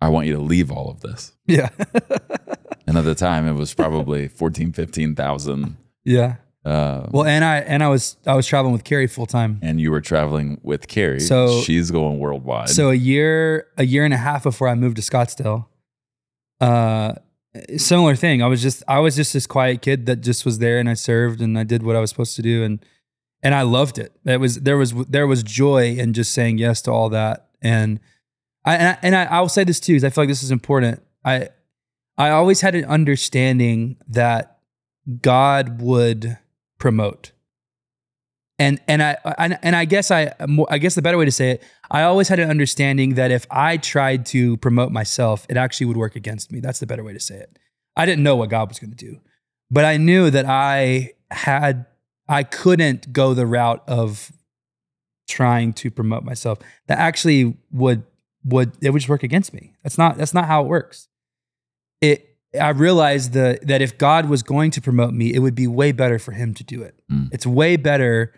I 0.00 0.08
want 0.08 0.26
you 0.26 0.32
to 0.34 0.40
leave 0.42 0.72
all 0.72 0.90
of 0.90 1.02
this. 1.02 1.34
Yeah. 1.46 1.68
And 2.96 3.06
at 3.06 3.08
the 3.08 3.14
time, 3.14 3.46
it 3.46 3.52
was 3.52 3.74
probably 3.74 4.28
14, 4.40 4.72
15,000. 4.72 5.76
yeah. 6.04 6.36
Uh, 6.64 7.06
Well, 7.12 7.24
and 7.24 7.44
I 7.44 7.58
and 7.58 7.80
I 7.84 7.88
was 7.88 8.16
I 8.26 8.34
was 8.34 8.44
traveling 8.44 8.72
with 8.72 8.82
Kari 8.82 9.06
full 9.06 9.26
time. 9.26 9.60
and 9.62 9.80
you 9.80 9.92
were 9.92 10.00
traveling 10.00 10.58
with 10.64 10.88
Kari. 10.88 11.20
So- 11.20 11.60
she's 11.62 11.92
going 11.92 12.18
worldwide. 12.18 12.70
So 12.70 12.90
a 12.90 12.94
year 12.94 13.68
a 13.76 13.84
year 13.84 14.04
and 14.04 14.12
a 14.12 14.16
half 14.16 14.42
before 14.42 14.66
I 14.66 14.74
moved 14.74 14.96
to 14.96 15.02
Scottsdale, 15.02 15.66
uh, 16.60 17.12
similar 17.76 18.16
thing. 18.16 18.42
I 18.42 18.46
was 18.48 18.62
just 18.62 18.82
I 18.88 18.98
was 18.98 19.14
just 19.14 19.32
this 19.32 19.46
quiet 19.46 19.80
kid 19.82 20.06
that 20.06 20.22
just 20.22 20.44
was 20.44 20.58
there 20.58 20.78
and 20.80 20.88
I 20.88 20.94
served 20.94 21.40
and 21.40 21.56
I 21.56 21.62
did 21.62 21.84
what 21.84 21.94
I 21.94 22.00
was 22.00 22.10
supposed 22.10 22.34
to 22.36 22.42
do 22.42 22.64
and 22.64 22.84
and 23.44 23.54
I 23.54 23.62
loved 23.62 23.98
it. 23.98 24.12
It 24.24 24.40
was 24.40 24.56
there 24.56 24.76
was 24.76 24.92
there 24.92 25.26
was 25.28 25.44
joy 25.44 25.94
in 25.96 26.14
just 26.14 26.32
saying 26.32 26.58
yes 26.58 26.82
to 26.82 26.90
all 26.90 27.08
that 27.10 27.46
and 27.62 28.00
I 28.64 28.74
and 28.76 28.88
I, 28.88 28.98
and 29.02 29.14
I, 29.16 29.24
I 29.36 29.40
will 29.40 29.48
say 29.48 29.62
this 29.62 29.78
too 29.78 29.92
because 29.92 30.04
I 30.04 30.10
feel 30.10 30.22
like 30.22 30.28
this 30.30 30.42
is 30.42 30.50
important. 30.50 31.00
I 31.24 31.50
I 32.18 32.30
always 32.30 32.60
had 32.60 32.74
an 32.74 32.84
understanding 32.84 33.96
that 34.08 34.58
God 35.20 35.80
would 35.80 36.38
promote. 36.78 37.32
And 38.58 38.80
and 38.88 39.02
I 39.02 39.18
and, 39.62 39.76
I 39.76 39.84
guess 39.84 40.10
I 40.10 40.32
I 40.70 40.78
guess 40.78 40.94
the 40.94 41.02
better 41.02 41.18
way 41.18 41.26
to 41.26 41.32
say 41.32 41.50
it, 41.50 41.64
I 41.90 42.02
always 42.02 42.28
had 42.28 42.38
an 42.38 42.48
understanding 42.48 43.14
that 43.14 43.30
if 43.30 43.46
I 43.50 43.76
tried 43.76 44.24
to 44.26 44.56
promote 44.58 44.90
myself, 44.92 45.46
it 45.50 45.58
actually 45.58 45.86
would 45.86 45.98
work 45.98 46.16
against 46.16 46.50
me. 46.50 46.60
That's 46.60 46.80
the 46.80 46.86
better 46.86 47.04
way 47.04 47.12
to 47.12 47.20
say 47.20 47.36
it. 47.36 47.58
I 47.96 48.06
didn't 48.06 48.24
know 48.24 48.34
what 48.34 48.48
God 48.48 48.68
was 48.68 48.78
going 48.78 48.90
to 48.90 48.96
do, 48.96 49.20
but 49.70 49.84
I 49.84 49.98
knew 49.98 50.30
that 50.30 50.46
I 50.46 51.12
had 51.30 51.84
I 52.28 52.44
couldn't 52.44 53.12
go 53.12 53.34
the 53.34 53.46
route 53.46 53.84
of 53.86 54.32
trying 55.28 55.74
to 55.74 55.90
promote 55.90 56.24
myself. 56.24 56.58
That 56.86 56.98
actually 56.98 57.58
would 57.72 58.04
would 58.42 58.72
it 58.80 58.90
would 58.90 59.00
just 59.00 59.10
work 59.10 59.22
against 59.22 59.52
me. 59.52 59.74
That's 59.82 59.98
not 59.98 60.16
that's 60.16 60.32
not 60.32 60.46
how 60.46 60.62
it 60.62 60.68
works. 60.68 61.08
It 62.00 62.36
I 62.60 62.70
realized 62.70 63.32
the, 63.32 63.58
that 63.62 63.82
if 63.82 63.98
God 63.98 64.28
was 64.28 64.42
going 64.42 64.70
to 64.72 64.80
promote 64.80 65.12
me, 65.12 65.32
it 65.34 65.40
would 65.40 65.54
be 65.54 65.66
way 65.66 65.92
better 65.92 66.18
for 66.18 66.32
him 66.32 66.54
to 66.54 66.64
do 66.64 66.82
it. 66.82 66.94
Mm. 67.10 67.28
It's 67.32 67.46
way 67.46 67.76
better. 67.76 68.32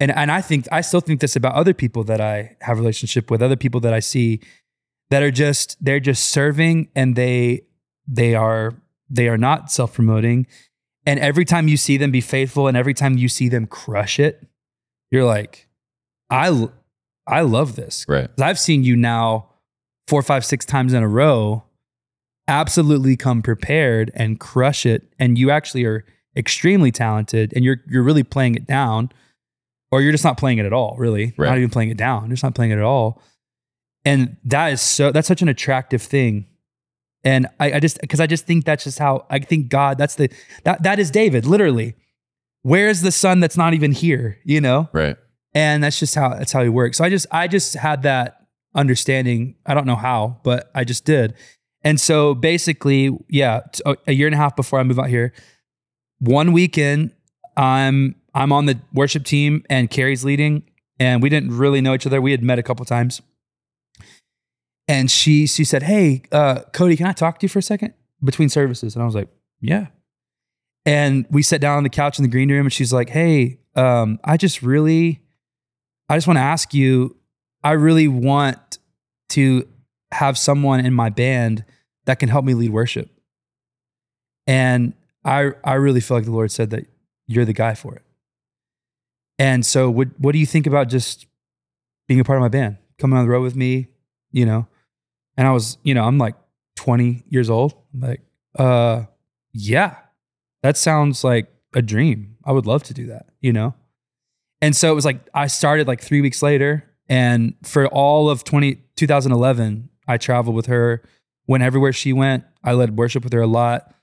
And, 0.00 0.10
and 0.10 0.30
I 0.30 0.40
think, 0.40 0.66
I 0.70 0.80
still 0.80 1.00
think 1.00 1.20
this 1.20 1.36
about 1.36 1.54
other 1.54 1.74
people 1.74 2.04
that 2.04 2.20
I 2.20 2.56
have 2.60 2.78
a 2.78 2.80
relationship 2.80 3.30
with, 3.30 3.42
other 3.42 3.56
people 3.56 3.80
that 3.80 3.94
I 3.94 4.00
see 4.00 4.40
that 5.10 5.22
are 5.22 5.30
just, 5.30 5.82
they're 5.84 6.00
just 6.00 6.28
serving 6.28 6.88
and 6.94 7.16
they, 7.16 7.62
they 8.06 8.34
are, 8.34 8.74
they 9.08 9.28
are 9.28 9.38
not 9.38 9.70
self 9.70 9.94
promoting. 9.94 10.46
And 11.06 11.20
every 11.20 11.44
time 11.44 11.68
you 11.68 11.76
see 11.76 11.96
them 11.96 12.10
be 12.10 12.20
faithful 12.20 12.66
and 12.66 12.76
every 12.76 12.94
time 12.94 13.16
you 13.16 13.28
see 13.28 13.48
them 13.48 13.66
crush 13.66 14.18
it, 14.18 14.44
you're 15.10 15.24
like, 15.24 15.68
I, 16.30 16.68
I 17.28 17.42
love 17.42 17.76
this. 17.76 18.04
right. 18.08 18.28
I've 18.40 18.58
seen 18.58 18.82
you 18.82 18.96
now 18.96 19.50
four, 20.08 20.22
five, 20.22 20.44
six 20.44 20.64
times 20.64 20.92
in 20.92 21.02
a 21.04 21.08
row 21.08 21.65
absolutely 22.48 23.16
come 23.16 23.42
prepared 23.42 24.10
and 24.14 24.38
crush 24.40 24.86
it. 24.86 25.12
And 25.18 25.38
you 25.38 25.50
actually 25.50 25.84
are 25.84 26.04
extremely 26.36 26.92
talented 26.92 27.52
and 27.54 27.64
you're 27.64 27.78
you're 27.88 28.02
really 28.02 28.22
playing 28.24 28.54
it 28.54 28.66
down. 28.66 29.10
Or 29.92 30.02
you're 30.02 30.12
just 30.12 30.24
not 30.24 30.36
playing 30.36 30.58
it 30.58 30.66
at 30.66 30.72
all, 30.72 30.96
really. 30.98 31.32
Right. 31.36 31.48
Not 31.48 31.58
even 31.58 31.70
playing 31.70 31.90
it 31.90 31.96
down. 31.96 32.24
You're 32.24 32.30
just 32.30 32.42
not 32.42 32.56
playing 32.56 32.72
it 32.72 32.76
at 32.76 32.82
all. 32.82 33.22
And 34.04 34.36
that 34.44 34.72
is 34.72 34.80
so 34.80 35.12
that's 35.12 35.28
such 35.28 35.42
an 35.42 35.48
attractive 35.48 36.02
thing. 36.02 36.46
And 37.24 37.46
I, 37.60 37.74
I 37.74 37.80
just 37.80 38.00
because 38.00 38.20
I 38.20 38.26
just 38.26 38.46
think 38.46 38.64
that's 38.64 38.84
just 38.84 38.98
how 38.98 39.26
I 39.30 39.38
think 39.38 39.68
God, 39.68 39.96
that's 39.96 40.16
the 40.16 40.28
that 40.64 40.82
that 40.82 40.98
is 40.98 41.10
David, 41.10 41.46
literally. 41.46 41.94
Where's 42.62 43.00
the 43.02 43.12
son 43.12 43.38
that's 43.38 43.56
not 43.56 43.74
even 43.74 43.92
here? 43.92 44.38
You 44.44 44.60
know? 44.60 44.88
Right. 44.92 45.16
and 45.54 45.84
that's 45.84 45.98
just 46.00 46.14
how 46.16 46.30
that's 46.30 46.52
how 46.52 46.62
he 46.62 46.68
works. 46.68 46.98
So 46.98 47.04
I 47.04 47.08
just 47.10 47.26
I 47.30 47.46
just 47.48 47.74
had 47.74 48.02
that 48.02 48.46
understanding. 48.74 49.54
I 49.64 49.74
don't 49.74 49.86
know 49.86 49.96
how, 49.96 50.40
but 50.42 50.70
I 50.74 50.84
just 50.84 51.04
did. 51.04 51.34
And 51.86 52.00
so 52.00 52.34
basically, 52.34 53.16
yeah, 53.28 53.60
a 54.08 54.12
year 54.12 54.26
and 54.26 54.34
a 54.34 54.36
half 54.36 54.56
before 54.56 54.80
I 54.80 54.82
move 54.82 54.98
out 54.98 55.08
here, 55.08 55.32
one 56.18 56.50
weekend, 56.50 57.12
I'm 57.56 58.16
I'm 58.34 58.50
on 58.50 58.66
the 58.66 58.80
worship 58.92 59.24
team 59.24 59.62
and 59.70 59.88
Kari's 59.88 60.24
leading, 60.24 60.64
and 60.98 61.22
we 61.22 61.28
didn't 61.28 61.56
really 61.56 61.80
know 61.80 61.94
each 61.94 62.04
other. 62.04 62.20
We 62.20 62.32
had 62.32 62.42
met 62.42 62.58
a 62.58 62.64
couple 62.64 62.84
times, 62.86 63.22
and 64.88 65.08
she 65.08 65.46
she 65.46 65.62
said, 65.62 65.84
"Hey, 65.84 66.22
uh, 66.32 66.62
Cody, 66.72 66.96
can 66.96 67.06
I 67.06 67.12
talk 67.12 67.38
to 67.38 67.44
you 67.44 67.48
for 67.48 67.60
a 67.60 67.62
second 67.62 67.94
between 68.24 68.48
services?" 68.48 68.96
And 68.96 69.02
I 69.04 69.06
was 69.06 69.14
like, 69.14 69.28
"Yeah." 69.60 69.86
And 70.84 71.24
we 71.30 71.40
sat 71.40 71.60
down 71.60 71.76
on 71.76 71.84
the 71.84 71.88
couch 71.88 72.18
in 72.18 72.24
the 72.24 72.28
green 72.28 72.50
room, 72.50 72.66
and 72.66 72.72
she's 72.72 72.92
like, 72.92 73.10
"Hey, 73.10 73.60
um, 73.76 74.18
I 74.24 74.36
just 74.38 74.60
really, 74.60 75.22
I 76.08 76.16
just 76.16 76.26
want 76.26 76.38
to 76.38 76.42
ask 76.42 76.74
you. 76.74 77.14
I 77.62 77.72
really 77.72 78.08
want 78.08 78.78
to 79.30 79.68
have 80.10 80.36
someone 80.36 80.84
in 80.84 80.92
my 80.92 81.10
band 81.10 81.64
that 82.06 82.18
can 82.18 82.28
help 82.28 82.44
me 82.44 82.54
lead 82.54 82.70
worship. 82.70 83.10
And 84.46 84.94
I, 85.24 85.52
I 85.64 85.74
really 85.74 86.00
feel 86.00 86.16
like 86.16 86.24
the 86.24 86.32
Lord 86.32 86.50
said 86.50 86.70
that 86.70 86.86
you're 87.26 87.44
the 87.44 87.52
guy 87.52 87.74
for 87.74 87.94
it. 87.94 88.02
And 89.38 89.66
so, 89.66 89.90
what, 89.90 90.08
what 90.18 90.32
do 90.32 90.38
you 90.38 90.46
think 90.46 90.66
about 90.66 90.88
just 90.88 91.26
being 92.08 92.20
a 92.20 92.24
part 92.24 92.38
of 92.38 92.42
my 92.42 92.48
band, 92.48 92.78
coming 92.98 93.18
on 93.18 93.26
the 93.26 93.30
road 93.30 93.42
with 93.42 93.56
me? 93.56 93.88
You 94.32 94.46
know, 94.46 94.66
and 95.36 95.46
I 95.46 95.52
was, 95.52 95.78
you 95.82 95.94
know, 95.94 96.04
I'm 96.04 96.18
like 96.18 96.34
20 96.76 97.24
years 97.28 97.50
old. 97.50 97.74
I'm 97.92 98.00
like, 98.00 98.20
uh, 98.58 99.04
yeah, 99.52 99.96
that 100.62 100.76
sounds 100.76 101.24
like 101.24 101.48
a 101.74 101.82
dream. 101.82 102.36
I 102.44 102.52
would 102.52 102.66
love 102.66 102.82
to 102.84 102.94
do 102.94 103.06
that, 103.08 103.26
you 103.40 103.52
know? 103.52 103.74
And 104.62 104.74
so 104.74 104.90
it 104.90 104.94
was 104.94 105.04
like, 105.04 105.20
I 105.34 105.48
started 105.48 105.86
like 105.86 106.00
three 106.00 106.20
weeks 106.20 106.42
later. 106.42 106.84
And 107.08 107.54
for 107.62 107.86
all 107.88 108.30
of 108.30 108.44
20, 108.44 108.76
2011, 108.96 109.90
I 110.08 110.16
traveled 110.16 110.56
with 110.56 110.66
her. 110.66 111.02
Went 111.46 111.62
everywhere 111.62 111.92
she 111.92 112.12
went. 112.12 112.44
I 112.64 112.72
led 112.72 112.96
worship 112.96 113.22
with 113.24 113.32
her 113.32 113.40
a 113.40 113.46
lot. 113.46 113.94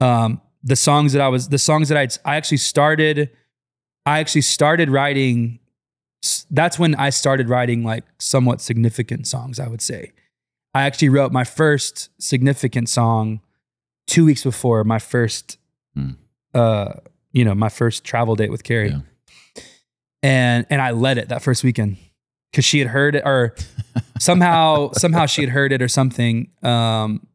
Um, 0.00 0.40
the 0.64 0.76
songs 0.76 1.12
that 1.12 1.22
I 1.22 1.28
was, 1.28 1.48
the 1.48 1.58
songs 1.58 1.88
that 1.88 1.98
I, 1.98 2.30
I 2.30 2.36
actually 2.36 2.56
started, 2.58 3.30
I 4.06 4.18
actually 4.20 4.40
started 4.42 4.90
writing. 4.90 5.58
That's 6.50 6.78
when 6.78 6.94
I 6.96 7.10
started 7.10 7.48
writing 7.48 7.84
like 7.84 8.04
somewhat 8.18 8.60
significant 8.60 9.26
songs, 9.26 9.58
I 9.60 9.68
would 9.68 9.80
say. 9.82 10.12
I 10.74 10.82
actually 10.84 11.08
wrote 11.10 11.32
my 11.32 11.44
first 11.44 12.10
significant 12.20 12.88
song 12.88 13.40
two 14.06 14.24
weeks 14.24 14.42
before 14.42 14.84
my 14.84 14.98
first, 14.98 15.58
Hmm. 15.94 16.10
uh, 16.54 16.94
you 17.32 17.44
know, 17.44 17.54
my 17.54 17.68
first 17.68 18.04
travel 18.04 18.34
date 18.36 18.50
with 18.50 18.64
Kari. 18.64 18.90
Yeah. 18.90 19.00
And 20.22 20.66
and 20.70 20.80
I 20.80 20.92
led 20.92 21.18
it 21.18 21.28
that 21.28 21.42
first 21.42 21.64
weekend 21.64 21.96
because 22.50 22.64
she 22.64 22.78
had 22.78 22.88
heard 22.88 23.16
it 23.16 23.22
or 23.24 23.54
somehow 24.22 24.92
somehow 24.92 25.26
she 25.26 25.42
had 25.42 25.50
heard 25.50 25.72
it 25.72 25.82
or 25.82 25.88
something. 25.88 26.50
Um, 26.62 27.26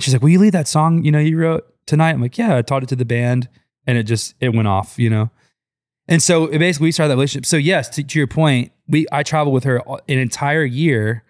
she's 0.00 0.14
like, 0.14 0.22
"Will 0.22 0.30
you 0.30 0.38
lead 0.38 0.52
that 0.52 0.68
song? 0.68 1.04
You 1.04 1.12
know, 1.12 1.18
you 1.18 1.36
wrote 1.38 1.66
tonight." 1.86 2.10
I'm 2.10 2.22
like, 2.22 2.38
"Yeah." 2.38 2.56
I 2.56 2.62
taught 2.62 2.82
it 2.82 2.88
to 2.90 2.96
the 2.96 3.04
band, 3.04 3.48
and 3.86 3.98
it 3.98 4.04
just 4.04 4.34
it 4.40 4.50
went 4.54 4.68
off. 4.68 4.98
You 4.98 5.10
know, 5.10 5.30
and 6.08 6.22
so 6.22 6.46
it 6.46 6.58
basically 6.58 6.86
we 6.86 6.92
started 6.92 7.10
that 7.10 7.16
relationship. 7.16 7.46
So 7.46 7.56
yes, 7.56 7.88
to, 7.90 8.04
to 8.04 8.18
your 8.18 8.28
point, 8.28 8.72
we 8.88 9.06
I 9.12 9.22
traveled 9.22 9.54
with 9.54 9.64
her 9.64 9.82
an 10.08 10.18
entire 10.18 10.64
year, 10.64 11.24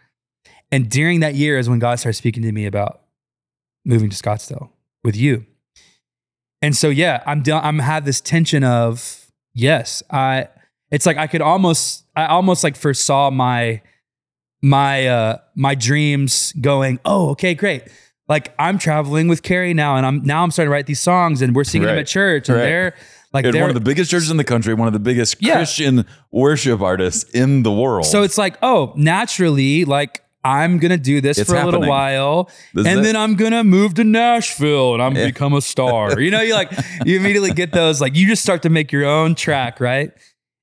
and 0.71 0.91
during 0.91 1.21
that 1.21 1.35
year 1.35 1.59
is 1.59 1.69
when 1.69 1.79
God 1.79 1.99
started 1.99 2.17
speaking 2.17 2.43
to 2.43 2.53
me 2.53 2.67
about 2.67 3.03
moving 3.85 4.11
to 4.11 4.17
Scottsdale 4.17 4.71
with 5.05 5.17
you. 5.17 5.47
And 6.63 6.77
so 6.77 6.89
yeah, 6.89 7.23
I'm 7.27 7.43
done. 7.43 7.65
I'm 7.65 7.79
have 7.79 8.05
this 8.05 8.21
tension 8.21 8.65
of 8.65 9.31
yes, 9.55 10.03
I. 10.11 10.49
It's 10.89 11.05
like 11.05 11.17
I 11.17 11.27
could 11.27 11.41
almost 11.41 12.05
I 12.15 12.27
almost 12.27 12.63
like 12.63 12.77
foresaw 12.77 13.31
my 13.31 13.83
my 14.63 15.07
uh 15.07 15.39
my 15.55 15.75
dreams 15.75 16.53
going, 16.61 16.99
oh, 17.05 17.31
okay, 17.31 17.55
great. 17.55 17.83
like 18.29 18.55
I'm 18.59 18.79
traveling 18.79 19.29
with 19.29 19.43
Kari 19.43 19.75
now, 19.75 19.97
and 19.97 20.05
I'm 20.07 20.23
now 20.23 20.43
I'm 20.43 20.51
starting 20.51 20.69
to 20.69 20.73
write 20.73 20.87
these 20.87 21.01
songs, 21.01 21.43
and 21.43 21.55
we're 21.55 21.65
singing 21.65 21.87
them 21.89 21.99
at 21.99 22.07
church, 22.07 22.49
and 22.49 22.59
Right. 22.59 22.65
they're 22.65 22.95
like 23.33 23.45
one 23.45 23.69
of 23.69 23.75
the 23.75 23.81
biggest 23.81 24.11
churches 24.11 24.31
in 24.31 24.37
the 24.39 24.45
country, 24.45 24.73
one 24.75 24.87
of 24.89 24.93
the 24.95 24.99
biggest 24.99 25.37
Yeah. 25.41 25.57
Christian 25.57 26.07
worship 26.33 26.81
artists 26.81 27.25
in 27.31 27.63
the 27.63 27.73
world. 27.73 28.07
so 28.07 28.23
it's 28.23 28.39
like 28.39 28.57
oh 28.63 28.93
naturally 28.97 29.85
like. 29.85 30.23
I'm 30.45 30.79
gonna 30.79 30.97
do 30.97 31.21
this 31.21 31.39
It's 31.39 31.51
for 31.51 31.57
a 31.57 31.65
little 31.65 31.81
while, 31.89 32.49
This 32.73 32.87
is 32.87 32.95
and 32.95 33.05
then 33.05 33.17
I'm 33.17 33.35
gonna 33.35 33.65
move 33.65 33.95
to 33.95 34.05
Nashville 34.05 34.95
and 34.95 35.03
I'm 35.03 35.13
gonna 35.13 35.27
become 35.27 35.55
a 35.55 35.61
star. 35.61 36.21
You 36.21 36.31
know, 36.31 36.41
you 36.41 36.55
like 36.55 36.71
you 37.05 37.17
immediately 37.17 37.51
get 37.51 37.73
those 37.73 38.01
like 38.01 38.15
you 38.15 38.29
just 38.29 38.45
start 38.45 38.63
to 38.63 38.69
make 38.71 38.93
your 38.93 39.05
own 39.05 39.35
track, 39.35 39.81
right? 39.81 40.13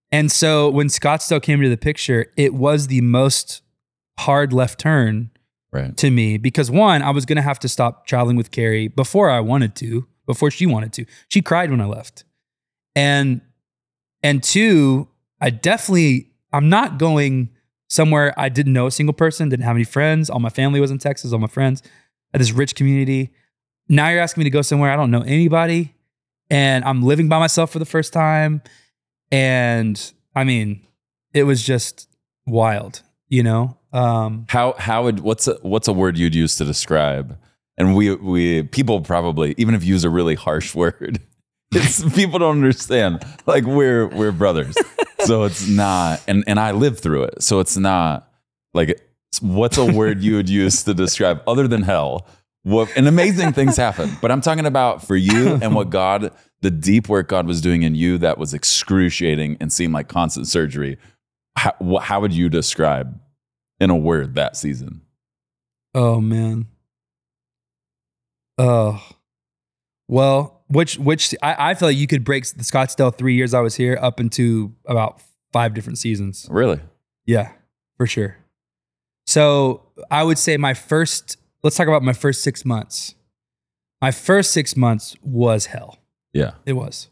And 0.09 0.31
so 0.31 0.69
when 0.69 0.87
Scottsdale 0.87 1.41
came 1.43 1.59
into 1.59 1.69
the 1.69 1.75
picture, 1.75 2.27
it 2.37 2.53
was 2.53 2.87
the 2.87 3.01
most 3.01 3.61
hard 4.19 4.53
left 4.53 4.79
turn 4.79 5.31
right. 5.71 5.95
to 5.97 6.11
me 6.11 6.37
because 6.37 6.69
one, 6.69 7.01
I 7.01 7.11
was 7.11 7.25
gonna 7.25 7.41
have 7.41 7.59
to 7.59 7.69
stop 7.69 8.07
traveling 8.07 8.35
with 8.35 8.51
Kari 8.51 8.87
before 8.87 9.29
I 9.29 9.39
wanted 9.39 9.75
to, 9.77 10.07
before 10.25 10.51
she 10.51 10.65
wanted 10.65 10.93
to. 10.93 11.05
She 11.29 11.41
cried 11.41 11.71
when 11.71 11.81
I 11.81 11.85
left. 11.85 12.23
And 12.95 13.41
and 14.21 14.43
two, 14.43 15.07
I 15.41 15.49
definitely 15.49 16.31
I'm 16.51 16.69
not 16.69 16.97
going 16.97 17.49
somewhere 17.89 18.33
I 18.37 18.49
didn't 18.49 18.73
know 18.73 18.87
a 18.87 18.91
single 18.91 19.13
person, 19.13 19.49
didn't 19.49 19.65
have 19.65 19.75
any 19.75 19.83
friends. 19.83 20.29
All 20.29 20.39
my 20.39 20.49
family 20.49 20.79
was 20.79 20.91
in 20.91 20.97
Texas, 20.97 21.33
all 21.33 21.39
my 21.39 21.47
friends 21.47 21.83
at 22.33 22.39
this 22.39 22.51
rich 22.51 22.75
community. 22.75 23.31
Now 23.89 24.09
you're 24.09 24.21
asking 24.21 24.41
me 24.41 24.45
to 24.45 24.49
go 24.49 24.61
somewhere 24.61 24.91
I 24.91 24.95
don't 24.95 25.11
know 25.11 25.21
anybody 25.21 25.93
and 26.49 26.83
I'm 26.85 27.01
living 27.01 27.29
by 27.29 27.39
myself 27.39 27.71
for 27.71 27.79
the 27.79 27.85
first 27.85 28.13
time. 28.13 28.61
And 29.31 30.13
I 30.35 30.43
mean, 30.43 30.85
it 31.33 31.43
was 31.43 31.63
just 31.63 32.07
wild, 32.45 33.01
you 33.27 33.43
know? 33.43 33.77
Um 33.93 34.45
How 34.49 34.73
how 34.77 35.03
would 35.03 35.19
what's 35.21 35.47
a, 35.47 35.53
what's 35.61 35.87
a 35.87 35.93
word 35.93 36.17
you'd 36.17 36.35
use 36.35 36.57
to 36.57 36.65
describe? 36.65 37.37
And 37.77 37.95
we 37.95 38.15
we 38.15 38.63
people 38.63 39.01
probably 39.01 39.55
even 39.57 39.75
if 39.75 39.83
you 39.83 39.93
use 39.93 40.03
a 40.03 40.09
really 40.09 40.35
harsh 40.35 40.75
word, 40.83 41.19
it's 41.71 42.03
people 42.15 42.39
don't 42.39 42.57
understand. 42.57 43.23
Like 43.45 43.63
we're 43.63 44.07
we're 44.07 44.31
brothers, 44.31 44.75
so 45.19 45.43
it's 45.43 45.67
not. 45.67 46.21
And 46.27 46.43
and 46.47 46.59
I 46.59 46.71
lived 46.71 46.99
through 46.99 47.23
it, 47.23 47.43
so 47.43 47.59
it's 47.59 47.77
not 47.77 48.29
like 48.73 48.99
what's 49.41 49.77
a 49.77 49.85
word 49.85 50.21
you 50.21 50.35
would 50.35 50.49
use 50.49 50.83
to 50.83 50.93
describe 50.93 51.41
other 51.47 51.67
than 51.67 51.83
hell. 51.83 52.27
What 52.63 52.89
and 52.95 53.07
amazing 53.07 53.51
things 53.53 53.75
happen, 53.75 54.11
but 54.21 54.31
I'm 54.31 54.41
talking 54.41 54.65
about 54.65 55.05
for 55.05 55.17
you 55.17 55.55
and 55.61 55.75
what 55.75 55.89
God, 55.89 56.31
the 56.61 56.71
deep 56.71 57.09
work 57.09 57.27
God 57.27 57.45
was 57.45 57.59
doing 57.59 57.83
in 57.83 57.93
you 57.93 58.17
that 58.19 58.37
was 58.37 58.53
excruciating 58.53 59.57
and 59.59 59.71
seemed 59.71 59.93
like 59.93 60.07
constant 60.07 60.47
surgery. 60.47 60.97
How, 61.57 61.73
how 62.01 62.21
would 62.21 62.31
you 62.31 62.47
describe 62.47 63.19
in 63.83 63.89
a 63.89 63.97
word 63.97 64.35
that 64.35 64.57
season? 64.57 65.01
Oh 65.93 66.19
man. 66.19 66.67
Oh. 68.57 69.05
Well, 70.07 70.63
which 70.67 70.97
which 70.97 71.35
I, 71.43 71.71
I 71.71 71.73
feel 71.75 71.89
like 71.89 71.97
you 71.97 72.07
could 72.07 72.23
break 72.23 72.45
the 72.47 72.63
Scottsdale 72.63 73.15
three 73.15 73.35
years 73.35 73.53
I 73.53 73.59
was 73.59 73.75
here 73.75 73.97
up 74.01 74.19
into 74.19 74.73
about 74.85 75.21
five 75.51 75.73
different 75.73 75.99
seasons. 75.99 76.47
Really? 76.49 76.79
Yeah, 77.25 77.51
for 77.97 78.07
sure. 78.07 78.37
So 79.25 79.83
I 80.09 80.23
would 80.23 80.37
say 80.37 80.57
my 80.57 80.73
first 80.73 81.37
let's 81.63 81.75
talk 81.75 81.87
about 81.87 82.03
my 82.03 82.13
first 82.13 82.41
six 82.41 82.65
months. 82.65 83.15
My 84.01 84.11
first 84.11 84.51
six 84.51 84.75
months 84.75 85.15
was 85.21 85.67
hell. 85.67 85.99
Yeah. 86.33 86.51
It 86.65 86.73
was. 86.73 87.09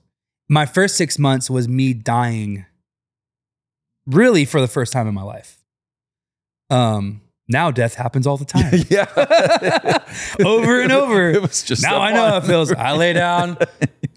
My 0.49 0.65
first 0.65 0.97
six 0.97 1.17
months 1.17 1.49
was 1.49 1.67
me 1.69 1.93
dying 1.93 2.65
really 4.05 4.43
for 4.45 4.59
the 4.59 4.67
first 4.67 4.91
time 4.91 5.07
in 5.07 5.13
my 5.13 5.21
life. 5.21 5.60
Um 6.71 7.21
now 7.47 7.69
death 7.69 7.95
happens 7.95 8.25
all 8.25 8.37
the 8.37 8.45
time. 8.57 8.73
yeah. 8.89 9.05
over 10.45 10.81
and 10.81 10.91
over. 10.91 11.29
It 11.31 11.41
was 11.41 11.63
just 11.63 11.83
now 11.83 11.91
so 11.91 11.97
I 11.97 12.13
know 12.13 12.25
how 12.27 12.37
it 12.37 12.45
feels. 12.45 12.71
I 12.71 12.93
lay 12.93 13.11
down. 13.13 13.57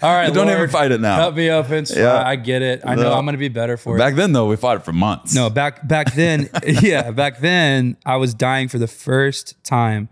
All 0.03 0.13
right, 0.13 0.33
Don't 0.33 0.47
Lord, 0.49 0.59
even 0.59 0.69
fight 0.71 0.91
it 0.93 1.01
now. 1.01 1.17
Cut 1.17 1.37
me 1.37 1.51
open. 1.51 1.85
Yeah. 1.89 2.23
I 2.27 2.37
get 2.37 2.63
it. 2.63 2.83
I 2.85 2.95
know 2.95 3.03
No. 3.05 3.13
I'm 3.15 3.25
going 3.25 3.35
to 3.35 3.39
be 3.39 3.49
better 3.49 3.77
for 3.77 3.95
it. 3.97 3.99
Back 3.99 4.15
then, 4.17 4.33
though, 4.33 4.47
we 4.49 4.57
fought 4.57 4.77
it 4.77 4.85
for 4.85 4.93
months. 4.93 5.35
No, 5.35 5.49
back 5.51 5.87
back 5.87 6.15
then, 6.15 6.49
yeah, 6.67 7.11
back 7.13 7.39
then 7.39 7.97
I 8.05 8.17
was 8.17 8.35
dying 8.35 8.69
for 8.69 8.79
the 8.79 8.89
first 8.89 9.63
time. 9.65 10.09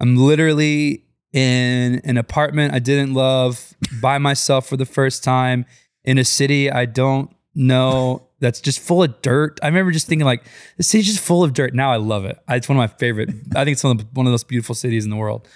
I'm 0.00 0.16
literally 0.16 1.04
in 1.32 2.00
an 2.04 2.16
apartment 2.16 2.72
I 2.74 2.78
didn't 2.78 3.12
love 3.14 3.74
by 4.00 4.18
myself 4.18 4.66
for 4.68 4.76
the 4.76 4.86
first 4.86 5.22
time 5.22 5.66
in 6.04 6.16
a 6.16 6.24
city 6.24 6.70
I 6.70 6.86
don't 6.86 7.30
know 7.54 8.27
that's 8.40 8.60
just 8.60 8.80
full 8.80 9.02
of 9.02 9.20
dirt. 9.22 9.58
I 9.62 9.66
remember 9.66 9.90
just 9.90 10.06
thinking 10.06 10.24
like 10.24 10.44
the 10.76 10.82
city's 10.82 11.06
just 11.06 11.20
full 11.20 11.42
of 11.44 11.52
dirt. 11.52 11.74
Now 11.74 11.92
I 11.92 11.96
love 11.96 12.24
it. 12.24 12.38
It's 12.48 12.68
one 12.68 12.76
of 12.76 12.80
my 12.80 12.96
favorite. 12.98 13.30
I 13.54 13.64
think 13.64 13.74
it's 13.74 13.84
one 13.84 13.92
of, 13.92 13.98
the, 13.98 14.06
one 14.12 14.26
of 14.26 14.48
beautiful 14.48 14.74
cities 14.74 15.04
in 15.04 15.10
the 15.10 15.16
world. 15.16 15.48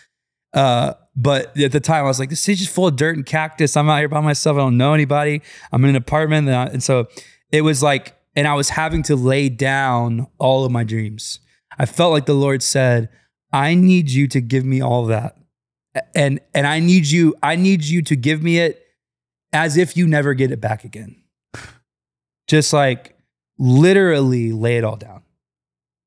Uh, 0.53 0.95
but 1.17 1.57
at 1.59 1.73
the 1.73 1.81
time 1.81 2.05
I 2.05 2.09
was 2.09 2.19
like, 2.19 2.31
this 2.31 2.41
city's 2.41 2.61
just 2.61 2.75
full 2.75 2.87
of 2.89 2.97
dirt 2.97 3.17
and 3.17 3.25
cactus. 3.25 3.77
I'm 3.77 3.89
out 3.89 3.99
here 3.99 4.09
by 4.09 4.21
myself. 4.21 4.57
I 4.57 4.61
don't 4.61 4.77
know 4.77 4.95
anybody. 4.95 5.43
I'm 5.71 5.83
in 5.85 5.91
an 5.91 5.97
apartment. 5.97 6.49
And, 6.49 6.57
I- 6.57 6.67
and 6.67 6.83
so 6.83 7.09
it 7.51 7.63
was 7.63 7.83
like, 7.83 8.15
and 8.35 8.49
I 8.49 8.55
was 8.55 8.71
having 8.71 9.03
to 9.05 9.17
lay 9.17 9.49
down 9.49 10.27
all 10.39 10.65
of 10.65 10.73
my 10.73 10.85
dreams. 10.85 11.41
I 11.79 11.87
felt 11.87 12.13
like 12.13 12.27
the 12.27 12.35
Lord 12.35 12.63
said, 12.63 13.09
I 13.53 13.75
need 13.75 14.11
you 14.11 14.27
to 14.29 14.41
give 14.41 14.65
me 14.65 14.81
all 14.81 15.05
that. 15.07 15.37
And 16.15 16.41
and 16.55 16.67
I 16.67 16.81
need 16.81 17.07
you, 17.09 17.35
I 17.43 17.57
need 17.57 17.85
you 17.85 18.01
to 18.03 18.17
give 18.17 18.43
me 18.43 18.59
it 18.59 18.83
as 19.53 19.77
if 19.77 19.95
you 19.95 20.07
never 20.07 20.33
get 20.33 20.51
it 20.51 20.59
back 20.61 20.85
again. 20.85 21.22
Just 22.53 22.75
like 22.75 23.17
literally 23.59 24.53
lay 24.53 24.77
it 24.77 24.85
all 24.85 24.97
down. 24.97 25.23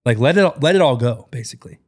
Like 0.05 0.19
let 0.19 0.38
it 0.38 0.62
let 0.62 0.75
it 0.75 0.81
all 0.81 0.95
go, 0.95 1.27
basically. 1.31 1.79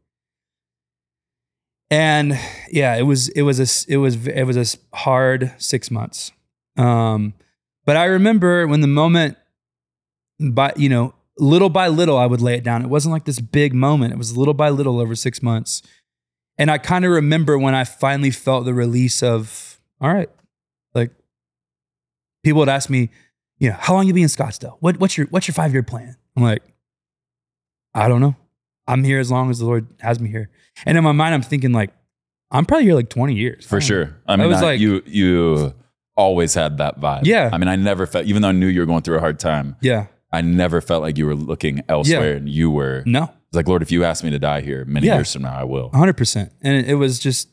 And 1.92 2.40
yeah, 2.72 2.96
it 2.96 3.04
was 3.04 3.30
it 3.30 3.44
was 3.44 3.60
a 3.60 3.94
it 3.94 3.98
was 3.98 4.26
it 4.26 4.46
was 4.46 4.58
a 4.58 4.98
hard 4.98 5.54
six 5.60 5.92
months. 5.92 6.32
Um, 6.76 7.36
but 7.86 7.98
I 7.98 8.06
remember 8.06 8.66
when 8.66 8.82
the 8.82 8.88
moment, 8.88 9.38
by 10.40 10.74
you 10.76 10.90
know, 10.90 11.14
little 11.38 11.70
by 11.70 11.88
little, 11.88 12.18
I 12.18 12.26
would 12.26 12.42
lay 12.42 12.56
it 12.56 12.64
down. 12.64 12.82
It 12.82 12.88
wasn't 12.88 13.14
like 13.14 13.26
this 13.26 13.40
big 13.40 13.76
moment. 13.76 14.12
It 14.12 14.18
was 14.18 14.36
little 14.36 14.56
by 14.56 14.70
little 14.70 15.00
over 15.00 15.14
six 15.14 15.44
months. 15.44 15.84
And 16.58 16.72
I 16.72 16.80
kind 16.80 17.06
of 17.06 17.12
remember 17.12 17.60
when 17.60 17.76
I 17.76 17.84
finally 17.84 18.32
felt 18.32 18.66
the 18.66 18.74
release 18.74 19.22
of, 19.22 19.80
all 20.02 20.12
right, 20.12 20.32
like 20.96 21.12
people 22.44 22.58
would 22.62 22.70
ask 22.70 22.90
me, 22.90 23.12
you 23.60 23.70
know, 23.70 23.76
how 23.80 23.94
long 23.94 24.08
you 24.08 24.14
be 24.14 24.22
in 24.22 24.28
Scottsdale? 24.28 24.78
What, 24.80 24.98
what's 25.00 25.18
your 25.18 25.28
what's 25.28 25.48
your 25.48 25.54
five 25.54 25.74
year 25.74 25.84
plan? 25.84 26.16
I'm 26.36 26.44
like, 26.44 26.62
I 27.94 28.08
don't 28.08 28.22
know. 28.22 28.36
I'm 28.88 29.04
here 29.04 29.20
as 29.20 29.32
long 29.32 29.50
as 29.50 29.60
the 29.60 29.66
Lord 29.66 29.88
has 30.00 30.20
me 30.20 30.30
here. 30.30 30.50
And 30.86 30.98
in 30.98 31.04
my 31.04 31.12
mind, 31.12 31.34
I'm 31.34 31.42
thinking 31.42 31.72
like, 31.74 31.92
I'm 32.52 32.66
probably 32.66 32.86
here 32.86 32.96
like 32.96 33.10
20 33.10 33.34
years. 33.34 33.66
For 33.66 33.80
don't 33.80 33.82
know. 33.82 33.86
sure. 33.88 34.18
I 34.28 34.36
mean, 34.38 34.48
was 34.48 34.62
I- 34.62 34.66
like- 34.66 34.80
you 34.80 35.02
you 35.06 35.74
always 36.16 36.54
had 36.54 36.78
that 36.78 37.00
vibe. 37.00 37.22
Yeah. 37.26 37.50
I 37.52 37.58
mean, 37.58 37.68
I 37.68 37.76
never 37.76 38.08
felt, 38.08 38.26
even 38.26 38.42
though 38.42 38.48
I 38.50 38.52
knew 38.54 38.66
you 38.68 38.80
were 38.80 38.86
going 38.88 39.04
through 39.04 39.18
a 39.18 39.20
hard 39.20 39.40
time, 39.40 39.76
Yeah. 39.82 40.08
I 40.32 40.42
never 40.42 40.82
felt 40.82 41.02
like 41.04 41.16
you 41.18 41.26
were 41.28 41.36
looking 41.36 41.84
elsewhere, 41.88 42.32
Yeah. 42.32 42.38
and 42.38 42.50
you 42.50 42.72
were. 42.72 43.04
No. 43.06 43.24
It's 43.50 43.56
like, 43.56 43.68
Lord, 43.68 43.82
if 43.84 43.92
you 43.92 44.04
ask 44.04 44.24
me 44.24 44.32
to 44.32 44.40
die 44.40 44.62
here 44.62 44.84
many 44.86 45.06
Yeah. 45.08 45.16
years 45.16 45.32
from 45.34 45.44
now, 45.44 45.56
I 45.56 45.64
will. 45.64 45.90
hundred 45.92 46.18
percent. 46.18 46.52
And 46.64 46.86
it, 46.88 46.96
was 46.96 47.20
just, 47.20 47.50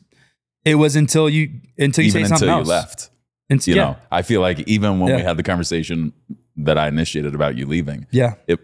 it 0.65 0.75
was 0.75 0.95
until 0.95 1.29
you, 1.29 1.61
until 1.77 2.03
you 2.03 2.09
even 2.09 2.23
say 2.23 2.29
something 2.29 2.47
until 2.49 2.55
you 2.55 2.59
else. 2.61 2.67
left. 2.67 3.09
And, 3.49 3.65
You 3.67 3.75
yeah, 3.75 3.81
know, 3.83 3.97
I 4.11 4.21
feel 4.23 4.41
like 4.41 4.59
even 4.67 4.99
when 4.99 5.15
we 5.15 5.21
had 5.21 5.37
the 5.37 5.43
conversation 5.43 6.13
that 6.57 6.77
I 6.77 6.87
initiated 6.87 7.35
about 7.35 7.55
you 7.57 7.65
leaving, 7.67 8.07
Yeah. 8.11 8.35
it 8.47 8.59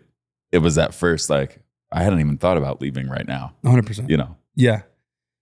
it 0.52 0.58
was 0.60 0.78
at 0.78 0.94
first 0.94 1.30
like 1.30 1.60
I 1.91 2.04
hadn't 2.04 2.20
even 2.20 2.38
thought 2.38 2.58
about 2.58 2.82
leaving 2.82 3.08
right 3.08 3.28
now. 3.28 3.54
hundred 3.65 3.86
percent. 3.86 4.10
You 4.10 4.17
know, 4.17 4.36
Yeah. 4.56 4.82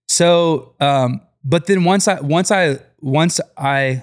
So, 0.08 0.74
um, 0.80 1.20
but 1.44 1.66
then 1.66 1.84
once 1.84 2.08
I, 2.08 2.20
once 2.20 2.50
I, 2.50 2.78
once 3.00 3.40
I 3.56 4.02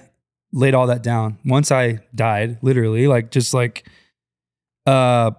laid 0.53 0.73
all 0.73 0.87
that 0.87 1.03
down, 1.03 1.37
once 1.45 1.71
I 1.71 1.99
died, 2.15 2.57
literally, 2.61 3.07
like 3.07 3.29
just 3.29 3.53
like, 3.53 3.85
uh, 4.85 5.31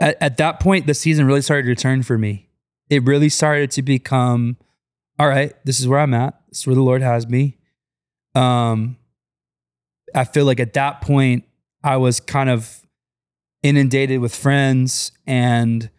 at, 0.00 0.16
at 0.22 0.36
that 0.38 0.58
point, 0.60 0.86
the 0.86 0.94
season 0.94 1.26
really 1.26 1.42
started 1.42 1.66
to 1.66 1.80
turn 1.80 2.02
for 2.02 2.16
me. 2.16 2.48
It 2.88 3.04
really 3.04 3.28
started 3.28 3.70
to 3.72 3.82
become, 3.82 4.56
all 5.18 5.28
right, 5.28 5.52
this 5.66 5.78
is 5.78 5.86
where 5.86 6.00
I'm 6.00 6.14
at. 6.14 6.40
This 6.48 6.60
is 6.60 6.66
where 6.66 6.74
the 6.76 6.82
Lord 6.82 7.02
has 7.02 7.28
me. 7.28 7.57
Um, 8.38 8.96
I 10.14 10.24
feel 10.24 10.44
like 10.44 10.60
at 10.60 10.72
that 10.74 11.00
point, 11.00 11.44
I 11.82 11.96
was 11.96 12.20
kind 12.20 12.48
of 12.50 12.82
inundated 13.62 14.20
with 14.20 14.34
friends 14.34 15.12
and 15.26 15.90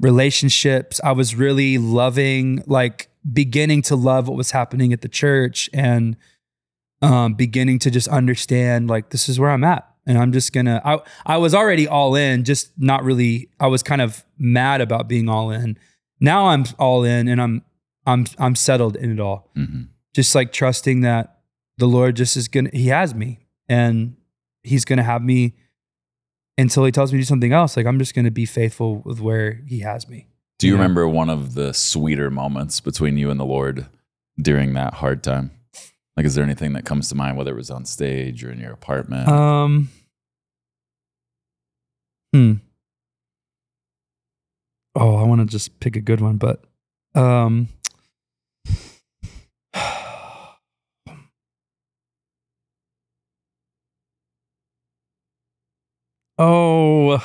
relationships. 0.00 1.00
I 1.04 1.12
was 1.12 1.34
really 1.34 1.78
loving, 1.78 2.62
like 2.66 3.08
beginning 3.30 3.82
to 3.82 3.96
love 3.96 4.28
what 4.28 4.36
was 4.36 4.52
happening 4.52 4.92
at 4.92 5.02
the 5.02 5.08
church 5.08 5.68
and 5.72 6.16
um, 7.02 7.34
beginning 7.34 7.78
to 7.80 7.90
just 7.90 8.08
understand, 8.08 8.88
like, 8.88 9.10
this 9.10 9.28
is 9.28 9.38
where 9.38 9.50
I'm 9.50 9.64
at. 9.64 9.84
And 10.06 10.16
I'm 10.16 10.32
just 10.32 10.54
gonna, 10.54 10.80
I, 10.84 11.00
I 11.26 11.36
was 11.36 11.54
already 11.54 11.86
all 11.86 12.14
in, 12.14 12.44
just 12.44 12.70
not 12.78 13.04
really, 13.04 13.50
I 13.60 13.66
was 13.66 13.82
kind 13.82 14.00
of 14.00 14.24
mad 14.38 14.80
about 14.80 15.06
being 15.06 15.28
all 15.28 15.50
in. 15.50 15.78
Now 16.18 16.46
I'm 16.46 16.64
all 16.78 17.04
in 17.04 17.28
and 17.28 17.40
I'm, 17.40 17.62
I'm, 18.06 18.24
I'm 18.38 18.54
settled 18.54 18.96
in 18.96 19.12
it 19.12 19.20
all. 19.20 19.50
Mhm. 19.54 19.88
Just 20.14 20.34
like 20.34 20.50
trusting 20.50 21.02
that 21.02 21.37
the 21.78 21.86
Lord 21.86 22.16
just 22.16 22.36
is 22.36 22.48
gonna, 22.48 22.70
He 22.72 22.88
has 22.88 23.14
me 23.14 23.38
and 23.68 24.16
He's 24.62 24.84
gonna 24.84 25.02
have 25.02 25.22
me 25.22 25.54
until 26.58 26.84
He 26.84 26.92
tells 26.92 27.12
me 27.12 27.18
to 27.18 27.22
do 27.22 27.26
something 27.26 27.52
else. 27.52 27.76
Like 27.76 27.86
I'm 27.86 27.98
just 27.98 28.14
gonna 28.14 28.30
be 28.30 28.44
faithful 28.46 28.96
with 29.04 29.20
where 29.20 29.62
He 29.66 29.80
has 29.80 30.08
me. 30.08 30.28
Do 30.58 30.66
you 30.66 30.74
Yeah. 30.74 30.80
remember 30.82 31.08
one 31.08 31.30
of 31.30 31.54
the 31.54 31.72
sweeter 31.72 32.30
moments 32.30 32.80
between 32.80 33.16
you 33.16 33.30
and 33.30 33.38
the 33.40 33.44
Lord 33.46 33.86
during 34.40 34.74
that 34.74 34.94
hard 34.94 35.22
time? 35.22 35.52
Like, 36.16 36.26
is 36.26 36.34
there 36.34 36.42
anything 36.44 36.72
that 36.72 36.84
comes 36.84 37.08
to 37.10 37.14
mind, 37.14 37.36
whether 37.36 37.52
it 37.52 37.56
was 37.56 37.70
on 37.70 37.84
stage 37.84 38.42
or 38.42 38.50
in 38.50 38.58
your 38.58 38.72
apartment? 38.72 39.28
Um. 39.28 39.88
Hmm. 42.34 42.54
Oh, 44.96 45.14
I 45.14 45.22
want 45.22 45.40
to 45.40 45.46
just 45.46 45.78
pick 45.78 45.94
a 45.94 46.00
good 46.00 46.20
one, 46.20 46.36
but 46.38 46.64
um. 47.14 47.68
Oh, 56.38 57.18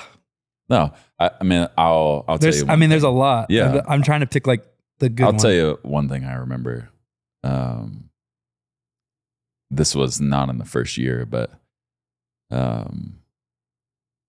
no, 0.70 0.92
I, 1.20 1.32
I 1.40 1.44
mean, 1.44 1.68
I'll 1.78 2.26
I'll 2.28 2.40
tell 2.40 2.54
you. 2.54 2.66
I 2.68 2.76
mean, 2.76 2.90
there's 2.90 3.04
a 3.04 3.10
lot. 3.10 3.50
Yeah. 3.50 3.82
I'm, 3.88 4.02
trying 4.02 4.22
to 4.22 4.26
pick 4.28 4.48
like 4.48 4.66
the 5.00 5.10
good. 5.10 5.24
I'll 5.26 5.32
one. 5.34 5.40
tell 5.40 5.52
you 5.52 5.80
one 5.84 6.10
thing 6.10 6.24
I 6.26 6.36
remember. 6.36 6.90
Um, 7.44 8.10
this 9.70 9.96
was 9.96 10.20
not 10.22 10.50
in 10.50 10.58
the 10.58 10.66
first 10.66 10.98
year, 10.98 11.26
but 11.26 11.52
um, 12.52 13.20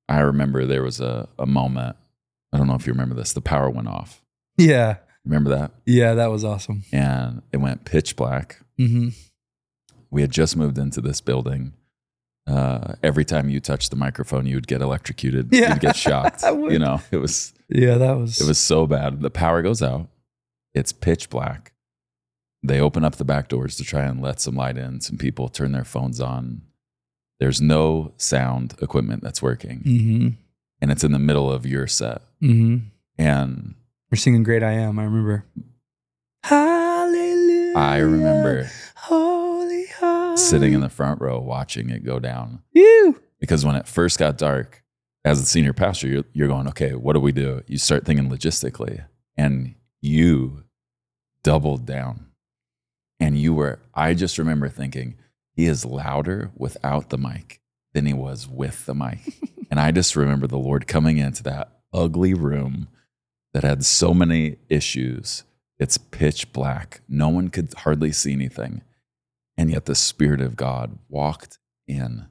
I 0.08 0.20
remember 0.20 0.66
there 0.66 0.82
was 0.82 1.00
a, 1.00 1.28
a 1.38 1.46
moment. 1.46 1.96
I 2.52 2.58
don't 2.58 2.66
know 2.66 2.74
if 2.74 2.86
you 2.86 2.92
remember 2.92 3.14
this. 3.14 3.32
The 3.32 3.40
power 3.40 3.68
went 3.70 3.88
off. 3.88 4.22
Yeah, 4.56 4.96
Remember 5.24 5.50
that? 5.50 5.72
yeah, 5.86 6.14
that 6.14 6.30
was 6.30 6.44
awesome. 6.44 6.84
And 6.92 7.42
it 7.52 7.56
went 7.56 7.84
pitch 7.84 8.14
black. 8.14 8.60
hmm 8.78 9.08
We 10.10 10.20
had 10.20 10.30
just 10.30 10.56
moved 10.56 10.78
into 10.78 11.00
this 11.00 11.20
building. 11.20 11.72
Uh, 12.46 12.94
every 13.02 13.24
time 13.24 13.48
you 13.48 13.58
touched 13.58 13.90
the 13.90 13.96
microphone, 13.96 14.44
you 14.46 14.54
would 14.56 14.66
get 14.66 14.82
electrocuted. 14.82 15.48
Yeah. 15.50 15.70
You'd 15.72 15.80
get 15.80 15.96
shocked. 16.06 16.42
You 16.42 16.78
know, 16.78 17.00
it 17.10 17.16
was 17.16 17.54
Yeah, 17.68 17.96
that 17.96 18.18
was. 18.18 18.40
it 18.40 18.46
was 18.46 18.58
so 18.58 18.86
bad. 18.86 19.22
The 19.22 19.30
power 19.30 19.62
goes 19.62 19.82
out. 19.82 20.08
It's 20.74 20.92
pitch 20.92 21.30
black. 21.30 21.72
They 22.62 22.80
open 22.80 23.04
up 23.04 23.16
the 23.16 23.24
back 23.24 23.48
doors 23.48 23.76
to 23.76 23.84
try 23.84 24.02
and 24.04 24.20
let 24.20 24.40
some 24.40 24.56
light 24.56 24.76
in. 24.76 25.00
Some 25.00 25.16
people 25.18 25.48
turn 25.48 25.72
their 25.72 25.84
phones 25.84 26.20
on. 26.20 26.62
There's 27.40 27.60
no 27.60 28.12
sound 28.16 28.74
equipment 28.82 29.22
that's 29.22 29.42
working. 29.42 29.80
hmm 29.80 30.28
And 30.80 30.90
it's 30.90 31.04
in 31.04 31.12
the 31.12 31.18
middle 31.18 31.50
of 31.50 31.64
your 31.66 31.86
set. 31.86 32.22
hmm 32.40 32.76
And 33.18 33.74
We're 34.10 34.16
singing 34.16 34.42
"Great 34.42 34.62
I 34.62 34.72
Am." 34.72 34.98
I 34.98 35.04
remember. 35.04 35.44
Hallelujah. 36.42 37.72
I 37.76 37.98
remember. 37.98 38.70
Sitting 40.36 40.72
in 40.72 40.80
the 40.80 40.88
front 40.88 41.20
row 41.20 41.40
watching 41.40 41.90
it 41.90 42.04
go 42.04 42.18
down. 42.18 42.62
You. 42.72 43.20
Because 43.40 43.64
when 43.64 43.76
it 43.76 43.86
first 43.86 44.18
got 44.18 44.38
dark, 44.38 44.82
as 45.24 45.40
a 45.40 45.46
senior 45.46 45.72
pastor, 45.72 46.08
you're, 46.08 46.24
you're 46.32 46.48
going, 46.48 46.68
okay, 46.68 46.94
what 46.94 47.14
do 47.14 47.20
we 47.20 47.32
do? 47.32 47.62
You 47.66 47.78
start 47.78 48.04
thinking 48.04 48.28
logistically, 48.28 49.04
and 49.36 49.74
you 50.00 50.64
doubled 51.42 51.86
down. 51.86 52.26
And 53.20 53.38
you 53.38 53.54
were, 53.54 53.78
I 53.94 54.14
just 54.14 54.38
remember 54.38 54.68
thinking, 54.68 55.16
he 55.52 55.66
is 55.66 55.84
louder 55.84 56.50
without 56.56 57.10
the 57.10 57.18
mic 57.18 57.60
than 57.92 58.06
he 58.06 58.12
was 58.12 58.46
with 58.48 58.84
the 58.86 58.94
mic. 58.94 59.20
and 59.70 59.80
I 59.80 59.92
just 59.92 60.16
remember 60.16 60.46
the 60.46 60.58
Lord 60.58 60.86
coming 60.86 61.18
into 61.18 61.42
that 61.44 61.70
ugly 61.92 62.34
room 62.34 62.88
that 63.52 63.62
had 63.62 63.84
so 63.84 64.12
many 64.12 64.56
issues. 64.68 65.44
It's 65.78 65.96
pitch 65.96 66.52
black. 66.52 67.00
No 67.08 67.28
one 67.28 67.48
could 67.48 67.72
hardly 67.74 68.12
see 68.12 68.32
anything. 68.32 68.82
And 69.56 69.70
yet 69.70 69.84
the 69.84 69.94
Spirit 69.94 70.40
of 70.40 70.56
God 70.56 70.98
walked 71.08 71.58
in 71.86 72.26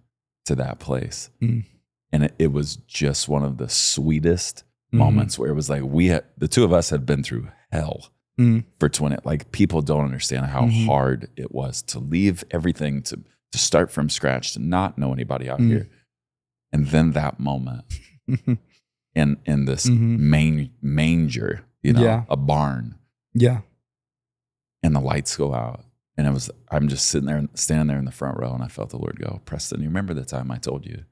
to 0.45 0.55
that 0.55 0.79
place. 0.79 1.29
Mm. 1.41 1.65
And 2.11 2.23
it, 2.25 2.35
it 2.37 2.51
was 2.51 2.75
just 2.75 3.27
one 3.29 3.43
of 3.43 3.57
the 3.57 3.69
sweetest 3.69 4.63
Mhm. 4.93 4.97
moments 4.99 5.39
where 5.39 5.49
it 5.49 5.55
was 5.55 5.69
like 5.69 5.81
we 5.83 6.07
had 6.07 6.25
the 6.37 6.47
two 6.47 6.63
of 6.63 6.71
us 6.73 6.89
had 6.91 7.05
been 7.05 7.23
through 7.23 7.49
hell 7.71 8.09
Mm. 8.39 8.63
for 8.79 8.89
20 8.89 9.17
like 9.23 9.51
people 9.51 9.81
don't 9.83 10.05
understand 10.05 10.47
how 10.47 10.63
Mhm. 10.63 10.85
hard 10.87 11.29
it 11.35 11.51
was 11.53 11.81
to 11.83 11.99
leave 11.99 12.43
everything 12.51 13.01
to 13.03 13.23
to 13.51 13.57
start 13.59 13.91
from 13.91 14.09
scratch 14.09 14.53
to 14.53 14.59
not 14.59 14.97
know 14.97 15.13
anybody 15.13 15.47
out 15.49 15.59
Mm. 15.59 15.67
here 15.67 15.89
and 16.71 16.87
then 16.87 17.11
that 17.11 17.39
moment 17.39 17.85
in 19.15 19.37
in 19.45 19.65
this 19.65 19.85
Mhm. 19.87 20.17
main 20.19 20.71
manger 20.81 21.63
you 21.83 21.93
know 21.93 22.01
Yeah. 22.03 22.25
a 22.29 22.35
barn 22.37 22.95
yeah. 23.35 23.61
and 24.81 24.95
the 24.95 24.99
lights 24.99 25.35
go 25.37 25.53
out 25.53 25.85
and 26.17 26.27
I 26.27 26.29
was 26.31 26.49
i'm 26.71 26.87
just 26.87 27.07
sitting 27.07 27.27
there 27.27 27.43
standing 27.55 27.87
there 27.87 27.97
in 27.97 28.05
the 28.05 28.11
front 28.11 28.37
row 28.39 28.53
and 28.53 28.63
i 28.63 28.67
felt 28.67 28.89
the 28.91 28.97
lord 28.97 29.19
go 29.19 29.41
preston 29.45 29.81
you 29.81 29.87
remember 29.87 30.13
the 30.13 30.25
time 30.25 30.51
i 30.51 30.57
told 30.57 30.85
you 30.85 31.03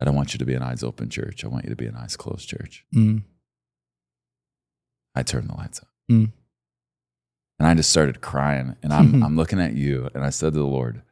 i 0.00 0.04
don't 0.04 0.14
want 0.16 0.32
you 0.34 0.38
to 0.38 0.44
be 0.46 0.54
an 0.54 0.62
eyes 0.62 0.82
open 0.82 1.08
church 1.10 1.44
i 1.44 1.48
want 1.48 1.64
you 1.64 1.70
to 1.70 1.76
be 1.76 1.86
an 1.86 1.96
eyes 1.96 2.16
closed 2.16 2.48
church 2.48 2.84
Mm. 2.94 3.22
I 5.14 5.22
turned 5.22 5.48
the 5.48 5.54
lights 5.54 5.80
out. 5.80 5.88
Mm. 6.10 6.32
And 7.58 7.68
I 7.68 7.74
just 7.74 7.90
started 7.90 8.20
crying. 8.20 8.74
And 8.82 8.92
I'm, 8.92 9.22
I'm 9.22 9.36
looking 9.36 9.60
at 9.60 9.74
you. 9.74 10.08
And 10.12 10.24
I 10.24 10.30
said 10.30 10.54
to 10.54 10.58
the 10.58 10.66
Lord, 10.66 11.02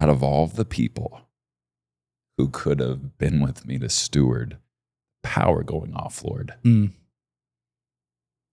out 0.00 0.10
of 0.10 0.22
all 0.22 0.46
the 0.46 0.66
people 0.66 1.22
who 2.36 2.48
could 2.48 2.78
have 2.80 3.16
been 3.16 3.40
with 3.40 3.66
me 3.66 3.78
to 3.78 3.88
steward 3.88 4.58
power 5.22 5.62
going 5.62 5.94
off, 5.94 6.22
Lord, 6.22 6.52
Mm. 6.62 6.92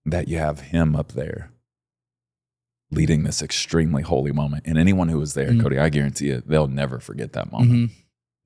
that 0.05 0.29
you 0.29 0.37
have 0.37 0.61
him 0.61 0.95
up 0.95 1.11
there 1.11 1.51
leading 2.93 3.23
this 3.23 3.41
extremely 3.41 4.03
holy 4.03 4.31
moment. 4.31 4.63
And 4.65 4.77
anyone 4.77 5.09
who 5.09 5.19
was 5.19 5.33
there, 5.33 5.51
Mm. 5.51 5.61
Cody, 5.61 5.77
I 5.79 5.89
guarantee 5.89 6.27
you, 6.27 6.41
they'll 6.45 6.67
never 6.67 6.99
forget 6.99 7.33
that 7.33 7.51
moment. 7.51 7.71
Mhm. 7.71 7.91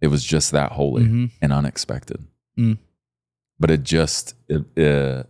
It 0.01 0.07
was 0.07 0.23
just 0.23 0.51
that 0.51 0.73
holy 0.73 1.03
Mhm. 1.03 1.31
and 1.41 1.51
unexpected. 1.53 2.25
Mm. 2.57 2.77
But 3.59 3.71
it 3.71 3.83
just 3.83 4.35
it, 4.47 4.65
it 4.77 5.29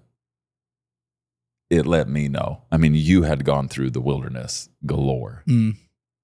it 1.70 1.86
let 1.86 2.08
me 2.08 2.28
know. 2.30 2.62
I 2.72 2.78
mean, 2.78 2.96
you 2.96 3.24
had 3.24 3.44
gone 3.44 3.68
through 3.68 3.90
the 3.92 4.00
wilderness 4.02 4.70
galore, 4.86 5.44
Mm. 5.48 5.76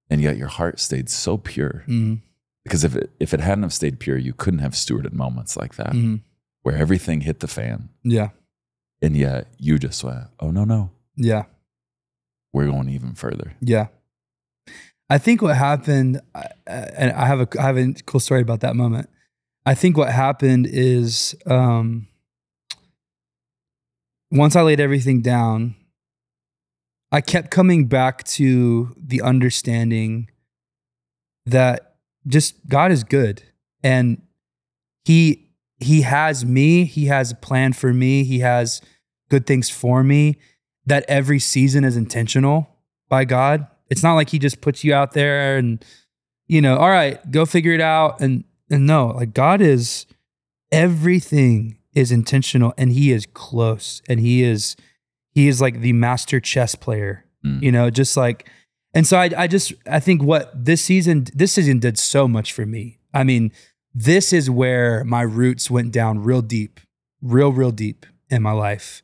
and 0.08 0.20
yet 0.22 0.36
your 0.38 0.48
heart 0.48 0.80
stayed 0.80 1.10
so 1.10 1.36
pure. 1.36 1.84
Mm. 1.86 2.22
Because 2.64 2.82
if 2.84 2.96
it 2.96 3.10
if 3.20 3.34
it 3.34 3.40
hadn't 3.40 3.62
have 3.62 3.72
stayed 3.74 3.98
pure, 4.00 4.16
you 4.16 4.32
couldn't 4.32 4.60
have 4.60 4.72
stewarded 4.72 5.12
moments 5.12 5.56
like 5.56 5.74
that 5.76 5.92
Mm. 5.92 6.22
where 6.62 6.76
everything 6.76 7.20
hit 7.22 7.40
the 7.40 7.46
fan, 7.48 7.90
Yeah. 8.02 8.30
and 9.02 9.16
yet 9.16 9.52
you 9.58 9.78
just 9.78 10.02
went, 10.02 10.28
"Oh 10.40 10.50
no, 10.50 10.64
no, 10.64 10.90
Yeah. 11.16 11.44
We're 12.54 12.66
going 12.66 12.88
even 12.88 13.14
further." 13.14 13.52
Yeah. 13.60 13.88
I 15.10 15.18
think 15.18 15.42
what 15.42 15.56
happened, 15.56 16.20
and 16.66 17.12
I 17.12 17.26
have 17.26 17.40
a 17.40 17.48
I 17.60 17.62
have 17.62 17.76
a 17.76 17.92
cool 18.06 18.20
story 18.20 18.40
about 18.40 18.60
that 18.60 18.74
moment. 18.74 19.10
I 19.66 19.74
think 19.74 19.96
what 19.96 20.10
happened 20.10 20.66
is 20.66 21.36
um, 21.46 22.08
once 24.30 24.56
I 24.56 24.62
laid 24.62 24.80
everything 24.80 25.22
down, 25.22 25.74
I 27.12 27.20
kept 27.20 27.50
coming 27.50 27.86
back 27.86 28.24
to 28.24 28.94
the 28.98 29.22
understanding 29.22 30.30
that 31.46 31.96
just 32.26 32.66
God 32.66 32.90
is 32.90 33.04
good 33.04 33.42
and 33.82 34.22
he 35.04 35.50
he 35.78 36.02
has 36.02 36.44
me, 36.44 36.84
he 36.84 37.06
has 37.06 37.32
a 37.32 37.34
plan 37.34 37.74
for 37.74 37.92
me, 37.92 38.24
he 38.24 38.38
has 38.40 38.80
good 39.28 39.46
things 39.46 39.68
for 39.68 40.02
me 40.02 40.38
that 40.86 41.04
every 41.08 41.38
season 41.38 41.84
is 41.84 41.96
intentional 41.96 42.68
by 43.08 43.24
God. 43.24 43.66
It's 43.90 44.02
not 44.02 44.14
like 44.14 44.30
he 44.30 44.38
just 44.38 44.60
puts 44.60 44.84
you 44.84 44.94
out 44.94 45.12
there 45.12 45.56
and 45.56 45.84
you 46.46 46.60
know, 46.60 46.76
all 46.76 46.90
right, 46.90 47.30
go 47.30 47.46
figure 47.46 47.72
it 47.72 47.80
out 47.80 48.20
and 48.20 48.44
and 48.70 48.86
no, 48.86 49.08
like 49.08 49.34
God 49.34 49.60
is 49.60 50.06
everything 50.72 51.78
is 51.94 52.10
intentional 52.10 52.74
and 52.76 52.92
he 52.92 53.12
is 53.12 53.26
close 53.32 54.02
and 54.08 54.20
he 54.20 54.42
is 54.42 54.76
he 55.30 55.48
is 55.48 55.60
like 55.60 55.80
the 55.80 55.92
master 55.92 56.40
chess 56.40 56.74
player. 56.74 57.24
Mm. 57.44 57.62
You 57.62 57.72
know, 57.72 57.90
just 57.90 58.16
like 58.16 58.48
and 58.92 59.06
so 59.06 59.18
I 59.18 59.30
I 59.36 59.46
just 59.46 59.72
I 59.86 60.00
think 60.00 60.22
what 60.22 60.52
this 60.64 60.82
season 60.82 61.26
this 61.34 61.52
season 61.52 61.78
did 61.78 61.98
so 61.98 62.28
much 62.28 62.52
for 62.52 62.66
me. 62.66 62.98
I 63.12 63.24
mean, 63.24 63.52
this 63.94 64.32
is 64.32 64.50
where 64.50 65.04
my 65.04 65.22
roots 65.22 65.70
went 65.70 65.92
down 65.92 66.22
real 66.22 66.42
deep, 66.42 66.80
real 67.22 67.52
real 67.52 67.70
deep 67.70 68.06
in 68.28 68.42
my 68.42 68.52
life. 68.52 69.02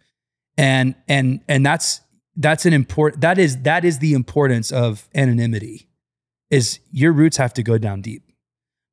And 0.61 0.95
and 1.09 1.41
and 1.49 1.65
that's 1.65 2.01
that's 2.37 2.67
an 2.67 2.73
important 2.73 3.21
that 3.23 3.39
is 3.39 3.63
that 3.63 3.85
is 3.85 3.99
the 3.99 4.13
importance 4.13 4.71
of 4.71 5.09
anonymity. 5.15 5.89
Is 6.51 6.81
your 6.91 7.13
roots 7.13 7.37
have 7.39 7.55
to 7.55 7.63
go 7.63 7.79
down 7.79 8.03
deep. 8.03 8.23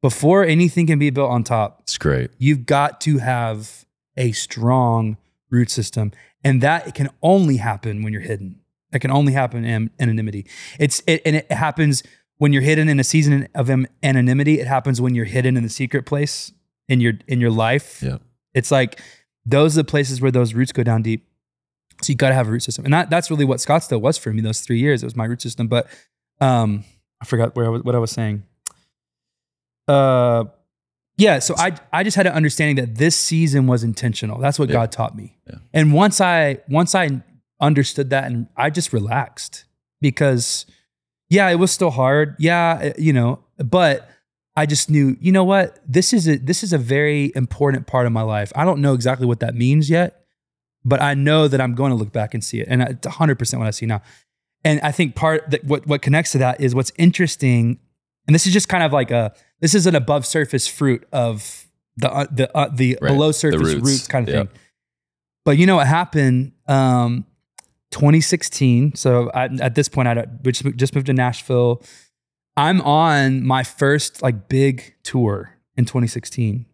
Before 0.02 0.44
anything 0.46 0.86
can 0.88 1.00
be 1.00 1.10
built 1.10 1.32
on 1.32 1.44
top, 1.44 1.80
It's 1.82 1.98
great. 1.98 2.30
you've 2.38 2.66
got 2.66 3.02
to 3.02 3.18
have 3.18 3.86
a 4.16 4.32
strong 4.32 5.18
root 5.50 5.70
system 5.70 6.12
and 6.44 6.62
that 6.62 6.94
can 6.96 7.10
only 7.22 7.58
happen 7.58 8.04
when 8.04 8.12
you're 8.14 8.22
hidden 8.22 8.60
that 8.92 9.00
can 9.00 9.12
only 9.12 9.32
happen 9.34 9.64
in 9.66 9.90
anonymity 10.00 10.46
it's 10.80 11.02
it, 11.08 11.22
and 11.26 11.36
it 11.38 11.52
happens 11.52 12.04
when 12.38 12.52
you're 12.54 12.62
hidden 12.72 12.90
in 12.90 13.00
a 13.00 13.04
season 13.04 13.48
of 13.56 13.70
anonymity 14.04 14.60
it 14.60 14.68
happens 14.68 15.00
when 15.00 15.16
you're 15.16 15.26
hidden 15.38 15.56
in 15.58 15.64
the 15.64 15.70
secret 15.70 16.06
place 16.06 16.52
in 16.90 17.00
your 17.00 17.14
in 17.28 17.40
your 17.40 17.52
life 17.52 18.02
Yeah. 18.04 18.18
it's 18.54 18.72
like 18.72 19.00
those 19.46 19.78
are 19.78 19.82
the 19.84 19.90
places 19.96 20.20
where 20.22 20.32
those 20.32 20.54
roots 20.54 20.72
go 20.74 20.84
down 20.84 21.02
deep 21.02 21.26
so 22.02 22.12
you 22.12 22.16
got 22.16 22.30
to 22.30 22.36
have 22.36 22.48
a 22.48 22.52
root 22.52 22.64
system 22.64 22.86
and 22.86 22.94
that, 22.94 23.10
that's 23.10 23.30
really 23.32 23.46
what 23.46 23.58
scottsdale 23.60 24.00
was 24.02 24.18
for 24.18 24.32
me 24.34 24.42
those 24.42 24.60
three 24.62 24.80
years 24.80 25.04
it 25.04 25.06
was 25.06 25.16
my 25.16 25.26
root 25.26 25.42
system 25.42 25.68
but 25.68 25.88
um 26.42 26.84
i 27.22 27.26
forgot 27.26 27.56
where 27.56 27.66
I 27.66 27.70
was, 27.70 27.84
what 27.84 27.96
i 27.96 28.00
was 28.00 28.12
saying 28.12 28.44
uh 29.88 30.44
Yeah, 31.18 31.40
so 31.40 31.56
I 31.58 31.76
I 31.92 32.04
just 32.04 32.16
had 32.16 32.28
an 32.28 32.34
understanding 32.34 32.76
that 32.76 32.96
this 32.96 33.16
season 33.16 33.66
was 33.68 33.84
intentional. 33.84 34.38
That's 34.40 34.60
what 34.60 34.70
Yeah. 34.70 34.74
God 34.74 34.92
taught 34.92 35.16
me. 35.16 35.36
Yeah. 35.50 35.56
And 35.74 35.92
once 35.94 36.22
I 36.22 36.60
once 36.70 36.94
I 36.94 37.24
understood 37.60 38.12
that 38.12 38.26
and 38.26 38.48
I 38.56 38.70
just 38.70 38.94
relaxed 38.94 39.66
because 40.00 40.66
yeah, 41.30 41.50
it 41.50 41.56
was 41.56 41.72
still 41.72 41.90
hard. 41.90 42.36
Yeah, 42.38 42.94
you 42.98 43.14
know, 43.14 43.40
but 43.58 44.08
I 44.56 44.66
just 44.66 44.90
knew, 44.90 45.18
you 45.20 45.32
know 45.32 45.44
what? 45.44 45.80
This 45.88 46.14
is 46.14 46.28
a 46.28 46.38
this 46.38 46.62
is 46.64 46.72
a 46.74 46.78
very 46.78 47.32
important 47.36 47.88
part 47.88 48.06
of 48.06 48.12
my 48.12 48.22
life. 48.22 48.52
I 48.56 48.64
don't 48.66 48.82
know 48.82 48.94
exactly 48.94 49.26
what 49.26 49.40
that 49.40 49.56
means 49.56 49.90
yet, 49.90 50.27
but 50.88 51.02
I 51.02 51.14
know 51.14 51.48
that 51.48 51.60
I'm 51.60 51.76
going 51.76 51.90
to 51.92 51.96
look 51.96 52.12
back 52.14 52.34
and 52.34 52.44
see 52.44 52.62
it. 52.62 52.68
And 52.70 52.82
it's 52.82 53.06
100% 53.08 53.58
what 53.60 53.68
I 53.68 53.72
see 53.72 53.86
now. 53.86 54.02
And 54.64 54.80
I 54.82 54.92
think 54.92 55.16
part 55.16 55.50
that 55.52 55.64
what 55.66 55.86
what 55.86 56.02
connects 56.02 56.32
to 56.32 56.38
that 56.40 56.60
is 56.62 56.74
what's 56.74 56.92
interesting 56.98 57.80
and 58.28 58.34
this 58.36 58.46
is 58.48 58.54
just 58.54 58.68
kind 58.68 58.84
of 58.84 58.92
like 58.92 59.12
a 59.12 59.34
this 59.62 59.74
is 59.74 59.86
an 59.88 59.96
above 59.96 60.26
surface 60.26 60.68
fruit 60.68 61.08
of 61.14 61.66
the 61.96 62.12
uh, 62.12 62.26
the 62.32 62.58
uh, 62.58 62.70
the 62.74 62.98
Right. 63.02 63.10
below 63.10 63.28
The 63.28 63.34
surface 63.34 63.62
roots. 63.74 63.86
roots. 63.90 64.08
kind 64.08 64.28
of 64.28 64.34
Yeah. 64.34 64.40
thing. 64.44 64.50
But 65.46 65.58
you 65.58 65.66
know 65.66 65.78
what 65.78 65.88
happened? 65.88 66.52
Um, 66.68 67.26
2016. 67.92 68.96
So 68.96 69.30
I, 69.34 69.46
at 69.62 69.76
this 69.76 69.88
point, 69.88 70.08
I 70.10 70.26
just 70.44 70.64
just 70.76 70.94
moved 70.96 71.08
to 71.08 71.14
Nashville. 71.14 71.82
I'm 72.58 72.82
on 72.82 73.46
my 73.46 73.64
first 73.64 74.22
like 74.22 74.50
big 74.50 74.96
tour 75.04 75.52
in 75.78 75.86
2016. 75.86 76.66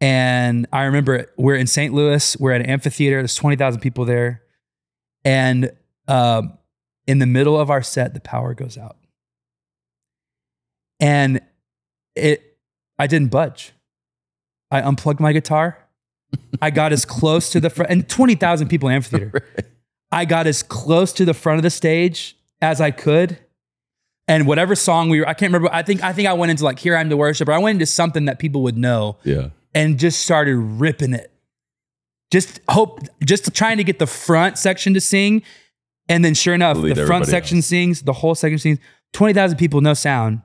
And 0.00 0.66
I 0.72 0.84
remember 0.84 1.30
we're 1.36 1.56
in 1.56 1.66
St. 1.66 1.92
Louis. 1.92 2.36
We're 2.38 2.52
at 2.52 2.62
an 2.62 2.66
amphitheater. 2.68 3.16
There's 3.18 3.34
20,000 3.34 3.80
people 3.80 4.04
there. 4.04 4.42
And 5.24 5.72
um, 6.08 6.58
in 7.06 7.18
the 7.18 7.26
middle 7.26 7.60
of 7.60 7.70
our 7.70 7.82
set, 7.82 8.14
the 8.14 8.20
power 8.20 8.54
goes 8.54 8.78
out. 8.78 8.96
And 10.98 11.40
it, 12.14 12.56
I 12.98 13.06
didn't 13.06 13.28
budge. 13.28 13.72
I 14.70 14.80
unplugged 14.80 15.20
my 15.20 15.32
guitar. 15.32 15.78
I 16.62 16.70
got 16.70 16.92
as 16.92 17.04
close 17.04 17.50
to 17.50 17.60
the 17.60 17.70
front, 17.70 17.90
and 17.90 18.08
20,000 18.08 18.68
people 18.68 18.88
in 18.88 18.94
amphitheater. 18.94 19.42
I 20.12 20.24
got 20.24 20.46
as 20.46 20.62
close 20.62 21.12
to 21.14 21.24
the 21.24 21.34
front 21.34 21.58
of 21.58 21.62
the 21.62 21.70
stage 21.70 22.36
as 22.60 22.80
I 22.80 22.90
could. 22.90 23.38
And 24.28 24.46
whatever 24.46 24.76
song 24.76 25.08
we 25.08 25.20
were, 25.20 25.28
I 25.28 25.34
can't 25.34 25.52
remember. 25.52 25.74
I 25.74 25.82
think 25.82 26.04
I 26.04 26.12
think 26.12 26.28
I 26.28 26.34
went 26.34 26.50
into 26.50 26.62
like 26.62 26.78
"Here 26.78 26.96
I 26.96 27.00
Am 27.00 27.10
to 27.10 27.16
Worship." 27.16 27.48
I 27.48 27.58
went 27.58 27.76
into 27.76 27.86
something 27.86 28.26
that 28.26 28.38
people 28.38 28.62
would 28.62 28.76
know 28.78 29.16
Yeah. 29.24 29.48
And 29.74 29.98
just 29.98 30.20
started 30.22 30.56
ripping 30.56 31.12
it. 31.14 31.32
Just 32.30 32.60
hope, 32.68 33.00
just 33.24 33.52
trying 33.54 33.76
to 33.78 33.84
get 33.84 33.98
the 33.98 34.06
front 34.06 34.56
section 34.58 34.94
to 34.94 35.00
sing, 35.00 35.42
and 36.08 36.24
then 36.24 36.34
sure 36.34 36.54
enough, 36.54 36.76
Lead 36.76 36.96
the 36.96 37.06
front 37.06 37.26
section 37.26 37.58
else. 37.58 37.66
sings, 37.66 38.02
the 38.02 38.12
whole 38.12 38.34
section 38.34 38.58
sings. 38.58 38.78
Twenty 39.12 39.34
thousand 39.34 39.58
people, 39.58 39.80
no 39.80 39.94
sound, 39.94 40.40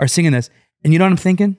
are 0.00 0.08
singing 0.08 0.32
this, 0.32 0.50
and 0.82 0.92
you 0.92 0.98
know 0.98 1.04
what 1.04 1.12
I'm 1.12 1.16
thinking? 1.16 1.56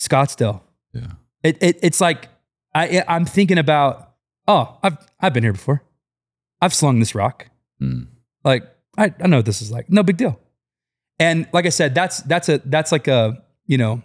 Scottsdale. 0.00 0.60
Yeah. 0.92 1.12
It, 1.42 1.58
it 1.60 1.78
it's 1.82 2.00
like 2.00 2.28
I 2.74 3.02
I'm 3.08 3.24
thinking 3.24 3.58
about 3.58 4.12
oh 4.46 4.78
I've 4.82 4.96
I've 5.20 5.34
been 5.34 5.42
here 5.42 5.52
before, 5.52 5.82
I've 6.60 6.74
slung 6.74 7.00
this 7.00 7.14
rock, 7.14 7.46
Mm. 7.82 8.06
like 8.44 8.62
I, 8.98 9.12
I 9.20 9.26
know 9.26 9.38
what 9.38 9.46
this 9.46 9.60
is 9.62 9.70
like. 9.72 9.90
No 9.90 10.02
big 10.02 10.16
deal. 10.18 10.38
And 11.18 11.48
like 11.52 11.66
I 11.66 11.70
said, 11.70 11.94
that's 11.94 12.20
that's 12.22 12.48
a 12.48 12.58
that's 12.64 12.92
like 12.92 13.08
a 13.08 13.42
you 13.66 13.76
know 13.78 14.02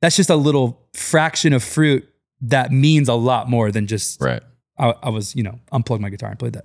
that's 0.00 0.16
just 0.16 0.30
a 0.30 0.36
little 0.36 0.86
fraction 0.94 1.52
of 1.52 1.62
fruit 1.62 2.08
that 2.40 2.70
means 2.70 3.08
a 3.08 3.14
lot 3.14 3.48
more 3.50 3.72
than 3.72 3.86
just 3.86 4.20
Right. 4.20 4.42
I, 4.78 4.94
I 5.02 5.08
was 5.10 5.34
you 5.34 5.42
know 5.42 5.58
unplugged 5.72 6.02
my 6.02 6.08
guitar 6.10 6.30
and 6.30 6.38
played 6.38 6.52
that. 6.54 6.64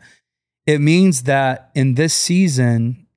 It 0.65 0.79
means 0.79 1.23
that 1.23 1.71
in 1.75 1.95
this 1.95 2.13
season, 2.13 3.07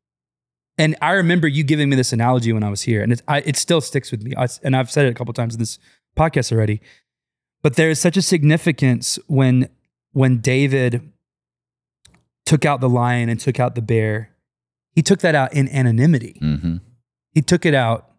and 0.78 0.96
I 1.00 1.12
remember 1.12 1.46
you 1.46 1.62
giving 1.64 1.88
me 1.88 1.96
this 1.96 2.12
analogy 2.12 2.52
when 2.52 2.62
I 2.64 2.70
was 2.70 2.82
here, 2.82 3.02
and 3.02 3.12
it 3.12 3.22
I, 3.28 3.38
it 3.40 3.56
still 3.56 3.80
sticks 3.80 4.10
with 4.10 4.22
me. 4.22 4.32
I, 4.36 4.48
and 4.62 4.74
I've 4.74 4.90
said 4.90 5.06
it 5.06 5.10
a 5.10 5.14
couple 5.14 5.32
times 5.34 5.54
in 5.54 5.60
this 5.60 5.78
podcast 6.18 6.50
already. 6.52 6.80
But 7.62 7.74
there 7.76 7.90
is 7.90 8.00
such 8.00 8.16
a 8.16 8.22
significance 8.22 9.18
when 9.26 9.68
when 10.12 10.38
David 10.38 11.12
took 12.46 12.64
out 12.64 12.80
the 12.80 12.88
lion 12.88 13.28
and 13.28 13.38
took 13.38 13.60
out 13.60 13.74
the 13.74 13.82
bear. 13.82 14.30
He 14.92 15.02
took 15.02 15.20
that 15.20 15.34
out 15.34 15.52
in 15.52 15.68
anonymity. 15.68 16.38
hmm 16.40 16.76
He 17.32 17.42
took 17.42 17.66
it 17.66 17.74
out 17.74 18.12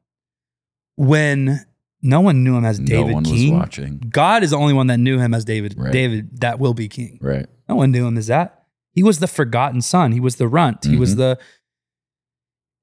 when 0.95 1.65
no 2.01 2.21
one 2.21 2.43
knew 2.43 2.55
him 2.55 2.65
as 2.65 2.79
David 2.79 3.07
no 3.07 3.13
one 3.13 3.23
King. 3.25 3.51
was 3.53 3.59
watching. 3.61 3.97
God 4.09 4.43
is 4.43 4.51
the 4.51 4.57
only 4.57 4.73
one 4.73 4.87
that 4.87 4.97
knew 4.99 5.17
him 5.19 5.33
as 5.33 5.43
David. 5.45 5.75
Right. 5.77 5.91
David 5.91 6.41
that 6.41 6.59
will 6.59 6.73
be 6.73 6.87
king. 6.87 7.17
Right. 7.21 7.47
No 7.67 7.75
one 7.75 7.91
knew 7.91 8.05
him 8.07 8.17
as 8.17 8.27
that. 8.27 8.65
He 8.93 9.03
was 9.03 9.19
the 9.19 9.27
forgotten 9.27 9.81
son. 9.81 10.11
He 10.11 10.19
was 10.19 10.35
the 10.37 10.47
runt. 10.47 10.85
He 10.85 10.95
was 10.97 11.13
Mhm. 11.13 11.17
the 11.17 11.39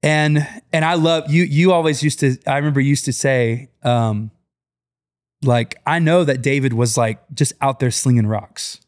and 0.03 0.47
and 0.71 0.85
I 0.85 0.93
love 0.95 1.31
you. 1.31 1.43
You 1.43 1.71
always 1.71 2.03
used 2.03 2.19
to. 2.19 2.37
I 2.45 2.57
remember 2.57 2.79
used 2.79 3.05
to 3.05 3.13
say, 3.13 3.69
um, 3.83 4.31
like 5.43 5.75
I 5.85 5.99
know 5.99 6.23
that 6.23 6.41
David 6.41 6.73
was 6.73 6.97
like 6.97 7.19
just 7.33 7.53
out 7.61 7.79
there 7.79 7.91
slinging 7.91 8.27
rocks, 8.27 8.79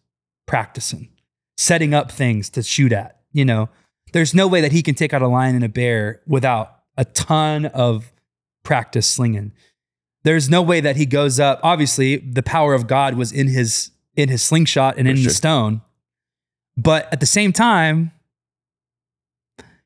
practicing, 0.46 1.10
setting 1.58 1.94
up 1.94 2.12
things 2.12 2.50
to 2.52 2.64
shoot 2.64 2.92
at. 2.94 3.20
You 3.34 3.46
know, 3.46 3.70
there's 4.14 4.34
no 4.34 4.48
way 4.48 4.62
that 4.62 4.72
he 4.72 4.82
can 4.84 4.96
take 4.96 5.14
out 5.14 5.22
a 5.22 5.28
lion 5.28 5.56
and 5.56 5.64
a 5.64 5.70
bear 5.70 6.22
without 6.28 6.76
a 6.98 7.06
ton 7.06 7.66
of 7.68 8.12
practice 8.64 9.08
slinging. 9.08 9.54
There's 10.28 10.50
no 10.50 10.62
way 10.62 10.82
that 10.82 10.98
he 10.98 11.06
goes 11.06 11.40
up. 11.40 11.62
Obviously, 11.64 12.18
the 12.18 12.44
power 12.44 12.74
of 12.74 12.86
God 12.86 13.14
was 13.16 13.32
in 13.32 13.48
his 13.48 13.92
in 14.18 14.28
his 14.28 14.42
slingshot 14.44 14.98
and 14.98 15.08
For 15.08 15.12
in 15.12 15.16
sure. 15.16 15.24
the 15.30 15.34
stone. 15.34 15.82
But 16.76 17.08
at 17.14 17.22
the 17.22 17.26
same 17.26 17.54
time, 17.54 18.12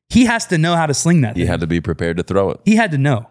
he 0.08 0.24
has 0.24 0.44
to 0.46 0.58
know 0.58 0.74
how 0.74 0.86
to 0.86 0.94
sling 0.94 1.20
that. 1.20 1.36
He 1.36 1.42
thing. 1.42 1.48
had 1.48 1.60
to 1.60 1.68
be 1.68 1.80
prepared 1.80 2.16
to 2.16 2.24
throw 2.24 2.50
it. 2.50 2.60
he 2.64 2.74
had 2.74 2.90
to 2.90 2.98
know 2.98 3.28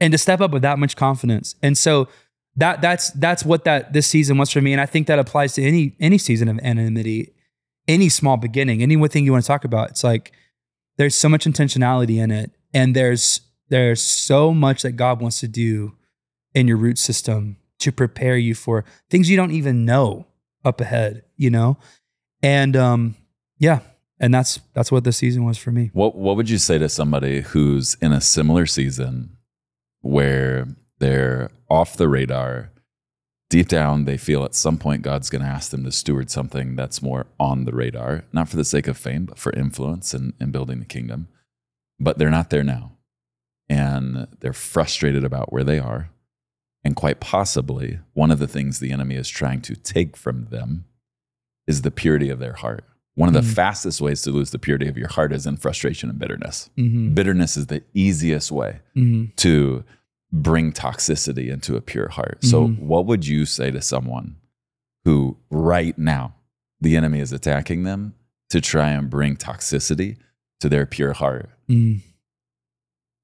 and 0.00 0.12
to 0.12 0.18
step 0.18 0.40
up 0.40 0.52
with 0.52 0.62
that 0.62 0.78
much 0.78 0.94
confidence. 0.94 1.56
And 1.64 1.76
so 1.76 2.06
that 2.54 2.80
that's 2.80 3.10
that's 3.10 3.44
what 3.44 3.64
that 3.64 3.92
this 3.92 4.06
season 4.06 4.38
was 4.38 4.52
for 4.52 4.60
me. 4.62 4.72
And 4.72 4.80
I 4.80 4.86
think 4.86 5.08
that 5.08 5.18
applies 5.18 5.54
to 5.54 5.62
any 5.64 5.96
any 5.98 6.16
season 6.16 6.48
of 6.48 6.60
anonymity, 6.60 7.34
any 7.88 8.08
small 8.08 8.36
beginning, 8.36 8.82
any 8.82 8.94
one 8.94 9.08
thing 9.08 9.24
you 9.24 9.32
want 9.32 9.42
to 9.42 9.48
talk 9.48 9.64
about. 9.64 9.90
It's 9.90 10.04
like 10.04 10.30
there's 10.96 11.16
so 11.16 11.28
much 11.28 11.44
intentionality 11.44 12.22
in 12.22 12.30
it. 12.30 12.52
And 12.72 12.94
there's 12.94 13.40
there's 13.68 14.00
so 14.00 14.54
much 14.54 14.82
that 14.82 14.92
God 14.92 15.20
wants 15.20 15.40
to 15.40 15.48
do 15.48 15.96
in 16.56 16.66
your 16.66 16.78
root 16.78 16.98
system 16.98 17.58
to 17.78 17.92
prepare 17.92 18.38
you 18.38 18.54
for 18.54 18.84
things 19.10 19.28
you 19.28 19.36
don't 19.36 19.52
even 19.52 19.84
know 19.84 20.26
up 20.64 20.80
ahead, 20.80 21.22
you 21.36 21.50
know? 21.50 21.76
And 22.42 22.74
um 22.74 23.14
yeah, 23.58 23.80
and 24.18 24.32
that's 24.34 24.58
that's 24.72 24.90
what 24.90 25.04
the 25.04 25.12
season 25.12 25.44
was 25.44 25.58
for 25.58 25.70
me. 25.70 25.90
What 25.92 26.16
What 26.16 26.36
would 26.36 26.48
you 26.48 26.58
say 26.58 26.78
to 26.78 26.88
somebody 26.88 27.42
who's 27.42 27.94
in 28.00 28.12
a 28.12 28.22
similar 28.22 28.64
season 28.64 29.36
where 30.00 30.66
they're 30.98 31.50
off 31.70 31.96
the 31.96 32.08
radar? 32.08 32.70
Deep 33.48 33.68
down, 33.68 34.06
they 34.06 34.16
feel 34.16 34.42
at 34.42 34.56
some 34.56 34.76
point 34.76 35.02
God's 35.02 35.30
going 35.30 35.42
to 35.42 35.48
ask 35.48 35.70
them 35.70 35.84
to 35.84 35.92
steward 35.92 36.30
something 36.30 36.74
that's 36.74 37.00
more 37.00 37.26
on 37.38 37.64
the 37.64 37.70
radar, 37.72 38.24
not 38.32 38.48
for 38.48 38.56
the 38.56 38.64
sake 38.64 38.88
of 38.88 38.96
fame, 38.96 39.24
but 39.24 39.38
for 39.38 39.52
influence 39.52 40.12
and, 40.12 40.32
and 40.40 40.50
building 40.50 40.80
the 40.80 40.84
kingdom. 40.84 41.28
But 42.00 42.18
they're 42.18 42.28
not 42.28 42.50
there 42.50 42.64
now. 42.64 42.96
And 43.68 44.26
they're 44.40 44.52
frustrated 44.52 45.22
about 45.22 45.52
where 45.52 45.62
they 45.62 45.78
are. 45.78 46.10
And 46.86 46.94
quite 46.94 47.18
possibly, 47.18 47.98
one 48.14 48.30
of 48.30 48.38
the 48.38 48.46
things 48.46 48.78
the 48.78 48.92
enemy 48.92 49.16
is 49.16 49.28
trying 49.28 49.60
to 49.62 49.74
take 49.74 50.16
from 50.16 50.44
them 50.50 50.84
is 51.66 51.82
the 51.82 51.90
purity 51.90 52.30
of 52.30 52.38
their 52.38 52.52
heart. 52.52 52.84
One 53.16 53.26
of 53.28 53.34
the 53.34 53.40
Mhm. 53.40 53.54
fastest 53.54 54.00
ways 54.00 54.22
to 54.22 54.30
lose 54.30 54.50
the 54.52 54.58
purity 54.60 54.86
of 54.86 54.96
your 54.96 55.08
heart 55.08 55.32
is 55.32 55.46
in 55.48 55.56
frustration 55.56 56.08
and 56.10 56.16
bitterness. 56.18 56.70
Mm-hmm. 56.78 57.12
Bitterness 57.14 57.56
is 57.56 57.66
the 57.66 57.82
easiest 57.92 58.52
way 58.52 58.82
Mm-hmm. 58.94 59.32
to 59.34 59.82
bring 60.32 60.70
toxicity 60.72 61.48
into 61.50 61.74
a 61.76 61.80
pure 61.80 62.08
heart. 62.10 62.44
So, 62.44 62.68
Mhm. 62.68 62.78
what 62.78 63.04
would 63.06 63.26
you 63.26 63.46
say 63.46 63.72
to 63.72 63.82
someone 63.82 64.36
who 65.04 65.38
right 65.50 65.98
now 65.98 66.36
the 66.80 66.96
enemy 66.96 67.18
is 67.18 67.32
attacking 67.32 67.82
them 67.82 68.14
to 68.50 68.60
try 68.60 68.90
and 68.90 69.10
bring 69.10 69.34
toxicity 69.36 70.18
to 70.60 70.68
their 70.68 70.86
pure 70.86 71.14
heart? 71.14 71.50
Mm. 71.68 72.02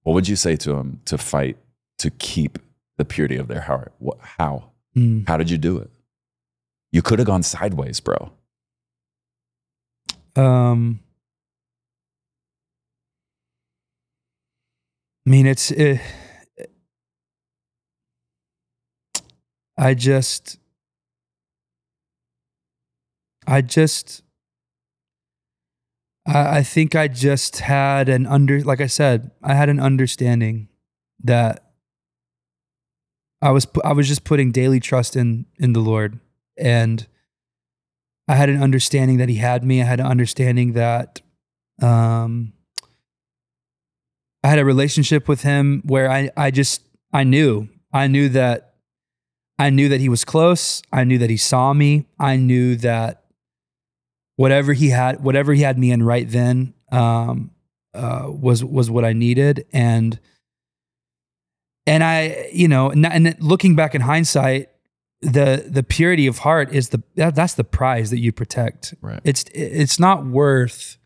What 0.02 0.14
would 0.14 0.26
you 0.28 0.34
say 0.36 0.56
to 0.56 0.70
them 0.72 1.00
to 1.04 1.16
fight 1.16 1.58
to 1.98 2.10
keep 2.10 2.58
the 3.02 3.14
purity 3.14 3.36
of 3.36 3.48
their 3.48 3.60
heart? 3.62 3.92
What, 3.98 4.18
how? 4.38 4.70
Mm. 4.96 5.26
How 5.26 5.36
did 5.36 5.50
you 5.50 5.58
do 5.58 5.78
it? 5.78 5.90
You 6.92 7.02
could 7.02 7.18
have 7.18 7.26
gone 7.26 7.42
sideways, 7.42 7.98
bro. 7.98 8.30
Um, 10.36 11.00
I 15.26 15.30
mean, 15.30 15.46
it's. 15.46 15.72
eh, 15.72 15.98
I 19.76 19.94
just. 19.94 20.58
I 23.46 23.62
just. 23.62 24.22
I, 26.26 26.58
I 26.58 26.62
think 26.62 26.94
I 26.94 27.08
just 27.08 27.60
had 27.60 28.08
an 28.08 28.26
under, 28.26 28.60
like 28.60 28.80
I 28.80 28.86
said, 28.86 29.32
I 29.42 29.54
had 29.54 29.68
an 29.68 29.80
understanding 29.80 30.68
that 31.24 31.71
I 33.42 33.50
was 33.50 33.66
I 33.84 33.92
was 33.92 34.08
just 34.08 34.24
putting 34.24 34.52
daily 34.52 34.80
trust 34.80 35.16
in 35.16 35.46
in 35.58 35.72
the 35.72 35.80
Lord, 35.80 36.20
and 36.56 37.06
I 38.28 38.36
had 38.36 38.48
an 38.48 38.62
understanding 38.62 39.18
that 39.18 39.28
He 39.28 39.36
had 39.36 39.64
me. 39.64 39.82
I 39.82 39.84
had 39.84 40.00
an 40.00 40.06
understanding 40.06 40.72
that 40.74 41.20
um, 41.82 42.52
I 44.44 44.48
had 44.48 44.58
a 44.58 44.64
relationship 44.64 45.28
with 45.28 45.42
Him 45.42 45.82
where 45.84 46.10
I 46.10 46.30
I 46.36 46.50
just 46.50 46.82
I 47.12 47.24
knew 47.24 47.68
I 47.92 48.06
knew 48.06 48.28
that 48.30 48.74
I 49.58 49.70
knew 49.70 49.88
that 49.90 50.00
he 50.00 50.08
was 50.08 50.24
close. 50.24 50.82
I 50.92 51.04
knew 51.04 51.18
that 51.18 51.30
he 51.30 51.36
saw 51.36 51.72
me. 51.72 52.06
I 52.18 52.36
knew 52.36 52.76
that 52.76 53.24
whatever 54.36 54.72
he 54.72 54.88
had, 54.90 55.22
whatever 55.22 55.52
he 55.52 55.62
had 55.62 55.78
me 55.78 55.92
in 55.92 56.02
right 56.02 56.28
then, 56.28 56.74
um, 56.90 57.50
uh, 57.94 58.26
was 58.28 58.64
was 58.64 58.90
what 58.90 59.04
I 59.04 59.12
needed. 59.12 59.66
And 59.72 60.18
and 61.86 62.04
I, 62.04 62.48
you 62.52 62.68
know, 62.68 62.90
and, 62.90 63.04
and 63.06 63.36
looking 63.40 63.74
back 63.74 63.94
in 63.94 64.02
hindsight, 64.02 64.68
the 65.20 65.64
the 65.68 65.82
purity 65.82 66.26
of 66.26 66.38
heart 66.38 66.72
is 66.72 66.88
the 66.88 67.02
that, 67.14 67.34
that's 67.34 67.54
the 67.54 67.64
prize 67.64 68.10
that 68.10 68.18
you 68.18 68.32
protect. 68.32 68.94
Right. 69.00 69.20
It's 69.24 69.44
it's 69.54 69.98
not 69.98 70.26
worth 70.26 70.98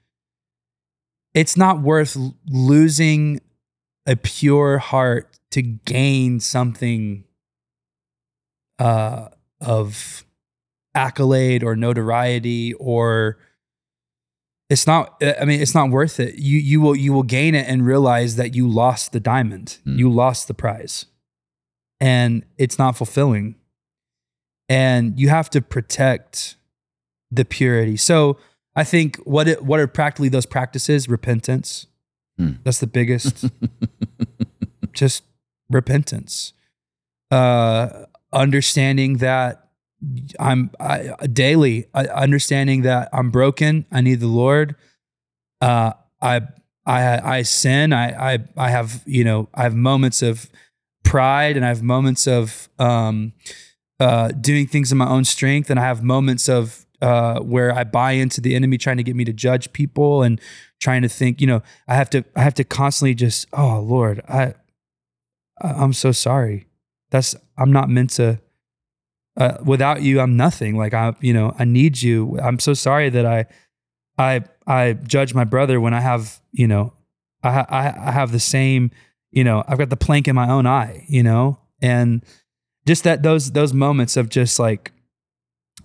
it's 1.35 1.57
not 1.57 1.83
worth 1.83 2.16
losing 2.49 3.41
a 4.07 4.16
pure 4.16 4.79
heart 4.79 5.39
to 5.51 5.62
gain 5.62 6.41
something 6.41 7.24
uh, 8.79 9.29
of 9.61 10.24
accolade 10.95 11.62
or 11.62 11.77
notoriety 11.77 12.72
or 12.74 13.39
it's 14.69 14.87
not 14.87 15.23
i 15.41 15.45
mean 15.45 15.61
it's 15.61 15.75
not 15.75 15.91
worth 15.91 16.19
it. 16.21 16.37
You 16.37 16.59
you 16.59 16.81
will 16.81 16.97
you 16.97 17.12
will 17.12 17.23
gain 17.23 17.55
it 17.55 17.69
and 17.69 17.87
realize 17.87 18.37
that 18.37 18.55
you 18.55 18.69
lost 18.69 19.12
the 19.12 19.21
diamond. 19.21 19.79
Mm. 19.87 19.99
you 19.99 20.11
lost 20.11 20.49
the 20.49 20.55
prize. 20.55 21.07
And 21.99 22.45
it's 22.59 22.79
not 22.79 22.97
fulfilling. 22.97 23.55
And 24.69 25.19
you 25.19 25.29
have 25.31 25.49
to 25.51 25.62
protect 25.62 26.57
the 27.31 27.45
purity. 27.45 27.97
So 27.97 28.39
i 28.75 28.85
think 28.85 29.17
what 29.19 29.49
it, 29.49 29.62
what 29.62 29.81
are 29.81 29.87
practically 29.87 30.29
those 30.29 30.47
practices? 30.47 31.09
Repentance. 31.09 31.87
Mm. 32.41 32.59
that's 32.64 32.81
the 32.81 32.87
biggest. 32.87 33.47
Just 34.93 35.23
repentance. 35.71 36.53
Uh 37.31 38.07
understanding 38.33 39.19
that 39.19 39.66
i'm 40.38 40.70
I, 40.80 41.11
daily 41.32 41.86
uh, 41.94 42.07
understanding 42.14 42.82
that 42.82 43.09
i'm 43.12 43.30
broken 43.30 43.86
i 43.92 44.00
need 44.00 44.20
the 44.20 44.26
lord. 44.28 44.76
Uh 45.61 45.92
i 46.20 46.40
i 46.86 47.38
i 47.38 47.42
sin 47.42 47.92
i 47.92 48.34
i 48.34 48.38
i 48.57 48.70
have 48.70 49.02
you 49.07 49.24
know 49.24 49.48
i 49.54 49.62
have 49.62 49.74
moments 49.74 50.22
of 50.22 50.48
pride 51.02 51.57
and 51.57 51.64
i 51.64 51.68
have 51.68 51.82
moments 51.82 52.26
of 52.26 52.68
um 52.78 53.32
uh 54.00 54.28
doing 54.28 54.66
things 54.66 54.92
in 54.92 54.98
my 54.98 55.09
own 55.09 55.24
strength. 55.24 55.70
And 55.70 55.78
i 55.80 55.82
have 55.82 56.02
moments 56.02 56.48
of 56.48 56.86
uh 57.02 57.40
where 57.40 57.72
i 57.74 57.84
buy 57.84 58.12
into 58.12 58.40
the 58.40 58.54
enemy 58.54 58.78
trying 58.78 58.96
to 58.98 59.02
get 59.02 59.16
me 59.16 59.24
to 59.24 59.32
judge 59.32 59.72
people 59.72 60.22
and 60.22 60.40
trying 60.80 61.02
to 61.02 61.09
think 61.09 61.40
you 61.40 61.46
know 61.46 61.62
i 61.88 61.94
have 61.94 62.11
to 62.11 62.24
i 62.34 62.42
have 62.42 62.54
to 62.54 62.64
constantly 62.64 63.14
just 63.14 63.46
oh 63.52 63.80
lord 63.80 64.20
i 64.28 64.54
I- 65.62 65.72
i'm 65.82 65.92
so 65.92 66.12
sorry. 66.12 66.66
That's 67.11 67.34
i'm 67.57 67.72
not 67.72 67.88
meant 67.88 68.11
to 68.11 68.40
uh, 69.37 69.59
without 69.64 70.03
you 70.03 70.20
i'm 70.20 70.37
nothing. 70.37 70.76
Like 70.76 70.95
i 70.95 71.14
you 71.20 71.32
know 71.32 71.55
i 71.59 71.64
need 71.64 72.01
you. 72.03 72.39
I'm 72.41 72.59
so 72.59 72.74
sorry 72.74 73.11
that 73.11 73.26
i 73.26 73.47
i 74.18 74.43
i 74.66 74.93
judge 74.95 75.34
my 75.34 75.45
brother 75.45 75.80
when 75.80 75.93
i 75.95 76.01
have 76.01 76.41
you 76.53 76.66
know 76.66 76.93
i 77.43 77.61
i, 77.68 78.09
I 78.09 78.11
have 78.12 78.32
the 78.32 78.41
same 78.41 78.91
you 79.30 79.45
know 79.45 79.62
i've 79.68 79.78
got 79.78 79.91
the 79.91 79.97
plank 79.97 80.26
in 80.26 80.34
my 80.34 80.49
own 80.51 80.66
eye 80.66 81.05
you 81.09 81.22
know? 81.22 81.59
And 81.82 82.24
just 82.87 83.05
that 83.05 83.22
those 83.22 83.53
those 83.53 83.74
moments 83.74 84.16
of 84.16 84.28
just 84.30 84.59
like 84.59 84.93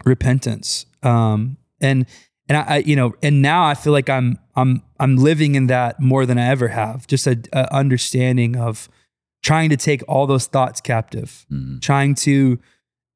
repentance. 0.06 0.86
Um 1.04 1.58
and 1.82 2.06
and 2.48 2.58
I, 2.58 2.62
I 2.62 2.78
you 2.78 2.96
know 2.96 3.14
and 3.22 3.42
now 3.42 3.66
i 3.66 3.74
feel 3.74 3.94
like 3.94 4.10
i'm 4.10 4.38
i'm 4.56 4.82
i'm 5.00 5.16
living 5.18 5.56
in 5.56 5.68
that 5.68 6.00
more 6.00 6.26
than 6.26 6.38
i 6.38 6.48
ever 6.48 6.70
have. 6.70 7.08
Just 7.08 7.28
a, 7.28 7.38
a 7.54 7.74
understanding 7.76 8.56
of 8.56 8.88
trying 9.44 9.70
to 9.72 9.78
take 9.78 10.04
all 10.08 10.28
those 10.28 10.46
thoughts 10.48 10.80
captive. 10.82 11.46
Mhm. 11.52 11.82
trying 11.82 12.16
to 12.16 12.60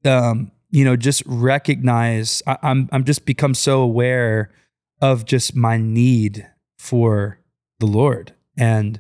um 0.06 0.52
you 0.70 0.84
know 0.84 0.96
just 0.96 1.24
recognize 1.26 2.42
I, 2.48 2.58
i'm 2.64 2.90
i'm 2.92 3.04
just 3.04 3.26
become 3.26 3.54
so 3.54 3.82
aware 3.82 4.52
of 5.02 5.26
just 5.26 5.56
my 5.56 5.78
need 5.78 6.48
for 6.78 7.40
the 7.80 7.86
lord 7.86 8.34
and 8.58 9.00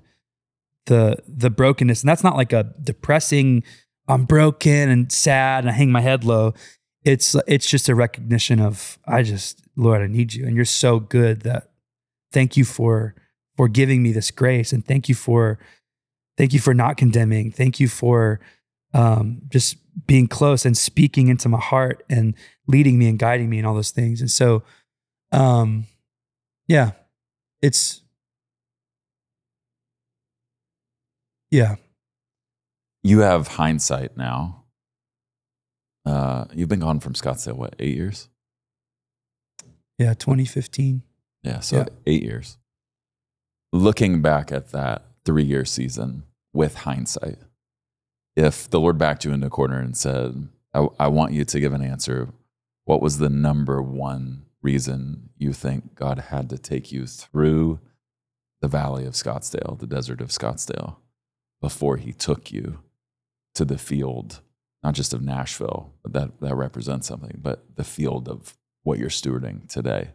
the 0.85 1.17
the 1.27 1.49
brokenness. 1.49 2.01
And 2.01 2.09
that's 2.09 2.23
not 2.23 2.35
like 2.35 2.53
a 2.53 2.73
depressing 2.81 3.63
i'm 4.07 4.25
broken 4.25 4.89
and 4.89 5.11
sad 5.11 5.63
and 5.63 5.69
i 5.69 5.73
hang 5.73 5.91
my 5.91 6.01
head 6.01 6.23
low. 6.23 6.53
It's 7.03 7.35
it's 7.47 7.69
just 7.69 7.89
a 7.89 7.95
recognition 7.95 8.59
of 8.59 8.97
i 9.07 9.23
just 9.23 9.61
lord 9.75 10.01
i 10.01 10.07
need 10.07 10.33
you. 10.33 10.45
And 10.45 10.55
you're 10.55 10.65
so 10.65 10.99
good 10.99 11.41
that 11.41 11.71
thank 12.31 12.57
you 12.57 12.65
for 12.65 13.15
for 13.55 13.67
giving 13.67 14.03
me 14.03 14.11
this 14.11 14.31
grace. 14.31 14.73
And 14.73 14.85
thank 14.85 15.09
you 15.09 15.15
for 15.15 15.59
thank 16.37 16.53
you 16.53 16.59
for 16.59 16.73
not 16.73 16.97
condemning. 16.97 17.51
Thank 17.51 17.79
you 17.79 17.87
for 17.87 18.39
um, 18.95 19.41
just 19.49 19.77
being 20.07 20.27
close 20.27 20.65
and 20.65 20.75
speaking 20.77 21.27
into 21.27 21.47
my 21.49 21.59
heart 21.59 22.03
and 22.09 22.33
leading 22.67 22.97
me 22.97 23.07
and 23.09 23.19
guiding 23.19 23.49
me 23.49 23.57
and 23.59 23.67
all 23.67 23.75
those 23.75 23.91
things 23.91 24.19
and 24.21 24.29
so 24.31 24.63
um 25.31 25.85
yeah 26.67 26.91
it's 27.61 28.01
yeah 31.51 31.75
You 33.03 33.19
have 33.19 33.47
hindsight 33.47 34.17
now. 34.17 34.63
Uh, 36.05 36.45
you've 36.53 36.69
been 36.69 36.79
gone 36.79 36.99
from 36.99 37.13
Scottsdale, 37.13 37.53
what, 37.55 37.75
eight 37.79 37.95
years? 37.95 38.29
yeah 39.97 40.13
2015 40.13 41.01
Yeah, 41.43 41.59
so 41.61 41.77
Yeah. 41.77 41.85
eight 42.05 42.23
years. 42.23 42.57
Looking 43.71 44.21
back 44.21 44.51
at 44.51 44.71
that 44.71 45.05
three 45.25 45.43
year 45.43 45.65
season 45.65 46.23
with 46.53 46.75
hindsight, 46.75 47.39
if 48.35 48.69
the 48.69 48.79
Lord 48.79 48.97
backed 48.97 49.25
you 49.25 49.31
into 49.31 49.47
a 49.47 49.49
corner 49.49 49.79
and 49.79 49.95
said, 49.95 50.47
I, 50.73 50.87
I 50.99 51.07
want 51.07 51.33
you 51.33 51.45
to 51.45 51.59
give 51.59 51.73
an 51.73 51.81
answer, 51.81 52.29
what 52.83 53.01
was 53.01 53.17
the 53.17 53.29
number 53.29 53.81
one 53.81 54.45
reason 54.61 55.29
you 55.37 55.53
think 55.53 55.95
God 55.95 56.19
had 56.29 56.49
to 56.49 56.57
take 56.57 56.91
you 56.91 57.05
through 57.05 57.79
the 58.61 58.67
valley 58.67 59.05
of 59.05 59.13
Scottsdale, 59.13 59.79
the 59.79 59.87
desert 59.87 60.21
of 60.21 60.29
Scottsdale, 60.29 60.97
before 61.61 61.97
he 61.97 62.13
took 62.13 62.51
you 62.51 62.79
to 63.53 63.63
the 63.63 63.77
field, 63.77 64.41
not 64.83 64.93
just 64.93 65.13
of 65.13 65.21
Nashville, 65.21 65.93
but 66.03 66.13
that, 66.13 66.41
that 66.41 66.55
represents 66.55 67.07
something, 67.07 67.39
but 67.41 67.63
the 67.75 67.83
field 67.83 68.27
of 68.27 68.57
what 68.83 68.99
you're 68.99 69.09
stewarding 69.09 69.67
today 69.67 70.09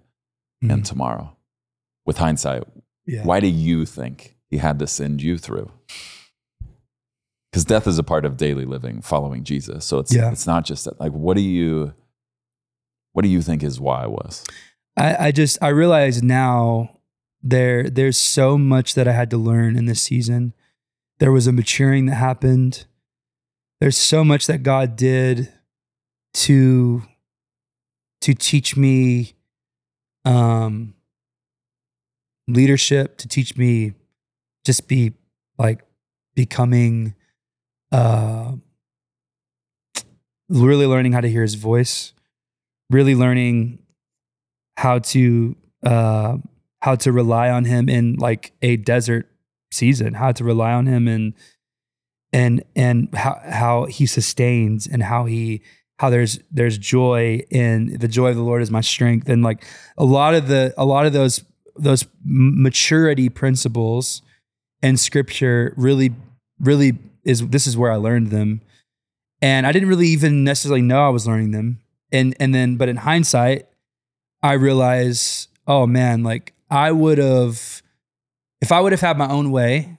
and 0.61 0.71
mm-hmm. 0.71 0.83
tomorrow. 0.83 1.37
With 2.05 2.19
hindsight, 2.19 2.65
yeah 3.07 3.25
why 3.25 3.41
do 3.41 3.47
you 3.47 3.87
think 3.87 4.37
he 4.49 4.59
had 4.59 4.79
to 4.79 4.87
send 4.87 5.23
you 5.23 5.39
through? 5.39 5.71
Because 7.51 7.65
death 7.65 7.87
is 7.87 7.99
a 7.99 8.03
part 8.05 8.25
of 8.25 8.37
daily 8.37 8.65
living, 8.65 9.03
following 9.03 9.43
Jesus. 9.43 9.85
So 9.85 9.99
it's 9.99 10.15
Yeah. 10.15 10.31
it's 10.31 10.47
not 10.47 10.65
just 10.65 10.85
that. 10.85 11.01
Like, 11.01 11.13
what 11.13 11.37
do 11.37 11.43
you 11.43 11.95
what 13.13 13.23
do 13.23 13.29
you 13.29 13.43
think 13.43 13.63
his 13.63 13.81
why 13.81 14.07
was? 14.07 14.45
I, 14.97 15.27
I 15.27 15.33
just 15.33 15.59
I 15.63 15.69
realize 15.69 16.23
now 16.23 16.99
there 17.43 17.91
there's 17.91 18.17
so 18.19 18.57
much 18.57 18.95
that 18.95 19.09
I 19.09 19.13
had 19.13 19.31
to 19.31 19.37
learn 19.37 19.77
in 19.77 19.87
this 19.87 20.01
season. 20.03 20.55
There 21.19 21.33
was 21.33 21.47
a 21.47 21.53
maturing 21.53 22.07
that 22.07 22.15
happened. 22.17 22.87
There's 23.81 23.99
so 23.99 24.23
much 24.25 24.47
that 24.47 24.63
God 24.63 24.95
did 24.95 25.53
to 26.35 27.03
to 28.21 28.35
teach 28.35 28.77
me 28.77 29.33
um 30.25 30.95
leadership, 32.47 33.17
to 33.19 33.29
teach 33.29 33.57
me 33.57 33.95
just 34.65 34.87
be 34.87 35.15
like 35.59 35.83
becoming 36.35 37.15
uh 37.93 38.53
really 40.49 40.87
learning 40.87 41.13
how 41.13 41.21
to 41.21 41.29
hear 41.29 41.43
his 41.43 41.55
voice, 41.55 42.13
really 42.91 43.15
learning 43.15 43.79
how 44.77 44.99
to 44.99 45.57
uh 45.85 46.37
how 46.83 46.95
to 46.95 47.13
rely 47.13 47.51
on 47.51 47.65
him 47.65 47.89
in 47.89 48.15
like 48.15 48.53
a 48.63 48.77
desert 48.77 49.27
season 49.73 50.15
how 50.15 50.33
to 50.33 50.43
rely 50.43 50.73
on 50.73 50.87
him 50.87 51.07
and 51.07 51.35
and 52.33 52.63
and 52.75 53.15
how 53.15 53.41
how 53.45 53.85
he 53.87 54.07
sustains 54.07 54.87
and 54.87 55.03
how 55.03 55.25
he 55.25 55.63
how 55.99 56.11
there's 56.11 56.39
there's 56.51 56.79
joy 56.79 57.43
in 57.51 57.99
the 57.99 58.09
joy 58.09 58.31
of 58.31 58.37
the 58.37 58.43
lord 58.43 58.63
is 58.63 58.71
my 58.71 58.81
strength. 58.81 59.29
And 59.29 59.43
like 59.43 59.65
a 59.99 60.05
lot 60.05 60.35
of 60.35 60.49
the 60.49 60.73
a 60.77 60.85
lot 60.85 61.07
of 61.07 61.13
those 61.13 61.45
those 61.77 62.07
maturity 62.25 63.29
principles 63.29 64.23
and 64.83 64.99
scripture 64.99 65.75
really 65.77 66.15
really 66.61 66.99
is 67.25 67.47
this 67.49 67.67
is 67.67 67.77
where 67.77 67.93
i 67.93 67.97
learned 67.97 68.29
them 68.29 68.61
and 69.43 69.67
i 69.67 69.73
didn't 69.73 69.89
really 69.89 70.09
even 70.09 70.45
necessarily 70.45 70.83
know 70.83 71.07
i 71.07 71.09
was 71.09 71.27
learning 71.27 71.51
them 71.51 71.81
and 72.13 72.35
and 72.41 72.55
then 72.55 72.77
but 72.77 72.89
in 72.89 72.97
hindsight 72.97 73.67
I 74.43 74.55
realize, 74.55 75.49
oh 75.67 75.87
man, 75.87 76.23
like 76.23 76.55
I 76.71 76.93
would 76.93 77.19
have, 77.19 77.83
if 78.61 78.73
I 78.73 78.81
would 78.81 78.93
have 78.93 79.01
had 79.01 79.19
my 79.19 79.29
own 79.29 79.51
way, 79.51 79.99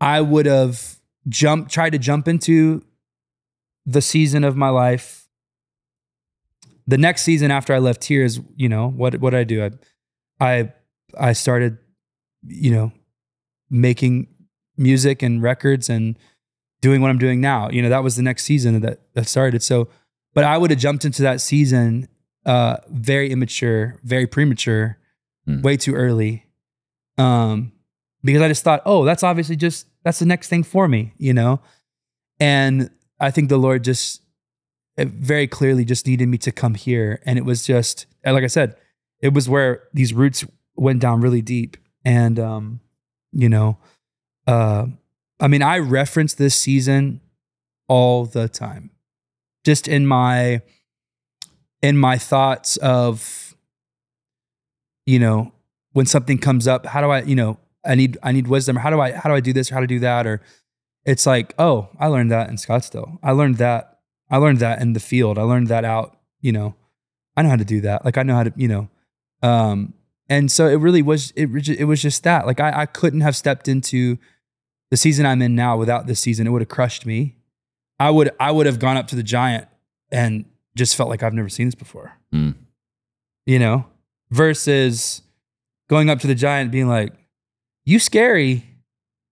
I 0.00 0.20
would 0.20 0.46
have 0.46 1.00
jumped, 1.28 1.72
tried 1.72 1.90
to 1.90 1.98
jump 1.98 2.28
into 2.28 2.84
the 3.86 4.00
season 4.00 4.44
of 4.44 4.56
my 4.56 4.68
life. 4.68 5.28
The 6.86 6.98
next 6.98 7.22
season 7.22 7.50
after 7.50 7.74
I 7.74 7.78
left 7.78 8.04
here 8.04 8.24
is, 8.24 8.40
you 8.56 8.68
know, 8.68 8.88
what 8.88 9.16
what 9.20 9.30
did 9.30 9.40
I 9.40 9.44
do? 9.44 9.64
I 9.64 9.70
I 10.40 10.72
I 11.18 11.32
started, 11.32 11.78
you 12.46 12.70
know, 12.70 12.92
making 13.68 14.28
music 14.78 15.22
and 15.22 15.42
records 15.42 15.88
and 15.88 16.18
doing 16.80 17.00
what 17.00 17.10
I'm 17.10 17.18
doing 17.18 17.40
now. 17.40 17.68
You 17.70 17.82
know, 17.82 17.88
that 17.88 18.02
was 18.04 18.16
the 18.16 18.22
next 18.22 18.44
season 18.44 18.80
that 18.80 19.00
that 19.14 19.26
started. 19.26 19.62
So, 19.62 19.88
but 20.34 20.44
I 20.44 20.56
would 20.58 20.70
have 20.70 20.78
jumped 20.78 21.04
into 21.04 21.22
that 21.22 21.40
season 21.40 22.08
uh 22.46 22.76
very 22.88 23.30
immature, 23.30 23.98
very 24.04 24.26
premature, 24.26 24.96
Hmm. 25.46 25.62
way 25.62 25.76
too 25.76 25.94
early. 25.94 26.44
Um 27.16 27.72
because 28.24 28.42
I 28.42 28.48
just 28.48 28.64
thought, 28.64 28.82
"Oh, 28.84 29.04
that's 29.04 29.22
obviously 29.22 29.56
just 29.56 29.86
that's 30.04 30.18
the 30.18 30.26
next 30.26 30.48
thing 30.48 30.62
for 30.62 30.88
me," 30.88 31.12
you 31.18 31.32
know? 31.32 31.60
And 32.40 32.90
I 33.20 33.30
think 33.30 33.48
the 33.48 33.58
Lord 33.58 33.84
just 33.84 34.22
it 34.96 35.08
very 35.08 35.46
clearly 35.46 35.84
just 35.84 36.06
needed 36.06 36.26
me 36.28 36.38
to 36.38 36.50
come 36.52 36.74
here 36.74 37.20
and 37.24 37.38
it 37.38 37.44
was 37.44 37.64
just 37.66 38.06
like 38.24 38.44
I 38.44 38.48
said, 38.48 38.76
it 39.20 39.32
was 39.32 39.48
where 39.48 39.84
these 39.94 40.12
roots 40.12 40.44
went 40.76 41.00
down 41.00 41.20
really 41.20 41.42
deep 41.42 41.76
and 42.04 42.38
um 42.38 42.80
you 43.32 43.48
know, 43.48 43.78
uh 44.48 44.86
I 45.40 45.46
mean, 45.46 45.62
I 45.62 45.78
reference 45.78 46.34
this 46.34 46.56
season 46.56 47.20
all 47.86 48.24
the 48.24 48.48
time. 48.48 48.90
Just 49.64 49.86
in 49.86 50.06
my 50.06 50.62
in 51.82 51.96
my 51.96 52.18
thoughts 52.18 52.76
of 52.78 53.54
you 55.06 55.18
know, 55.18 55.52
when 55.92 56.04
something 56.04 56.36
comes 56.36 56.68
up, 56.68 56.84
how 56.84 57.00
do 57.00 57.08
I, 57.08 57.22
you 57.22 57.34
know, 57.34 57.58
I 57.84 57.94
need 57.94 58.18
I 58.22 58.32
need 58.32 58.46
wisdom. 58.46 58.76
How 58.76 58.90
do 58.90 59.00
I 59.00 59.12
how 59.12 59.28
do 59.28 59.34
I 59.34 59.40
do 59.40 59.52
this 59.52 59.70
or 59.70 59.74
how 59.74 59.80
to 59.80 59.86
do 59.86 60.00
that 60.00 60.26
or 60.26 60.42
it's 61.04 61.24
like, 61.24 61.54
oh, 61.58 61.88
I 61.98 62.08
learned 62.08 62.30
that 62.30 62.50
in 62.50 62.56
Scottsdale. 62.56 63.18
I 63.22 63.32
learned 63.32 63.56
that 63.56 64.00
I 64.30 64.36
learned 64.36 64.58
that 64.58 64.82
in 64.82 64.92
the 64.92 65.00
field. 65.00 65.38
I 65.38 65.42
learned 65.42 65.68
that 65.68 65.84
out, 65.84 66.18
you 66.40 66.52
know. 66.52 66.74
I 67.36 67.42
know 67.42 67.50
how 67.50 67.56
to 67.56 67.64
do 67.64 67.80
that. 67.82 68.04
Like 68.04 68.18
I 68.18 68.22
know 68.22 68.34
how 68.34 68.44
to, 68.44 68.52
you 68.56 68.68
know. 68.68 68.88
Um 69.42 69.94
and 70.28 70.52
so 70.52 70.66
it 70.66 70.76
really 70.76 71.00
was 71.00 71.32
it 71.36 71.48
it 71.68 71.84
was 71.84 72.02
just 72.02 72.24
that. 72.24 72.46
Like 72.46 72.60
I 72.60 72.82
I 72.82 72.86
couldn't 72.86 73.22
have 73.22 73.36
stepped 73.36 73.68
into 73.68 74.18
the 74.90 74.96
season 74.96 75.26
I'm 75.26 75.42
in 75.42 75.54
now 75.54 75.76
without 75.76 76.06
this 76.06 76.20
season. 76.20 76.46
It 76.46 76.50
would 76.50 76.62
have 76.62 76.68
crushed 76.68 77.04
me. 77.06 77.36
I 77.98 78.10
would 78.10 78.30
I 78.40 78.50
would 78.50 78.66
have 78.66 78.78
gone 78.78 78.96
up 78.96 79.08
to 79.08 79.16
the 79.16 79.22
giant 79.22 79.66
and 80.10 80.44
just 80.76 80.96
felt 80.96 81.08
like 81.10 81.22
I've 81.22 81.34
never 81.34 81.48
seen 81.48 81.66
this 81.66 81.74
before. 81.74 82.12
Mm. 82.32 82.54
You 83.46 83.58
know, 83.58 83.86
versus 84.30 85.22
going 85.88 86.10
up 86.10 86.20
to 86.20 86.26
the 86.26 86.34
giant 86.34 86.70
being 86.70 86.88
like, 86.88 87.12
"You 87.84 87.98
scary," 87.98 88.64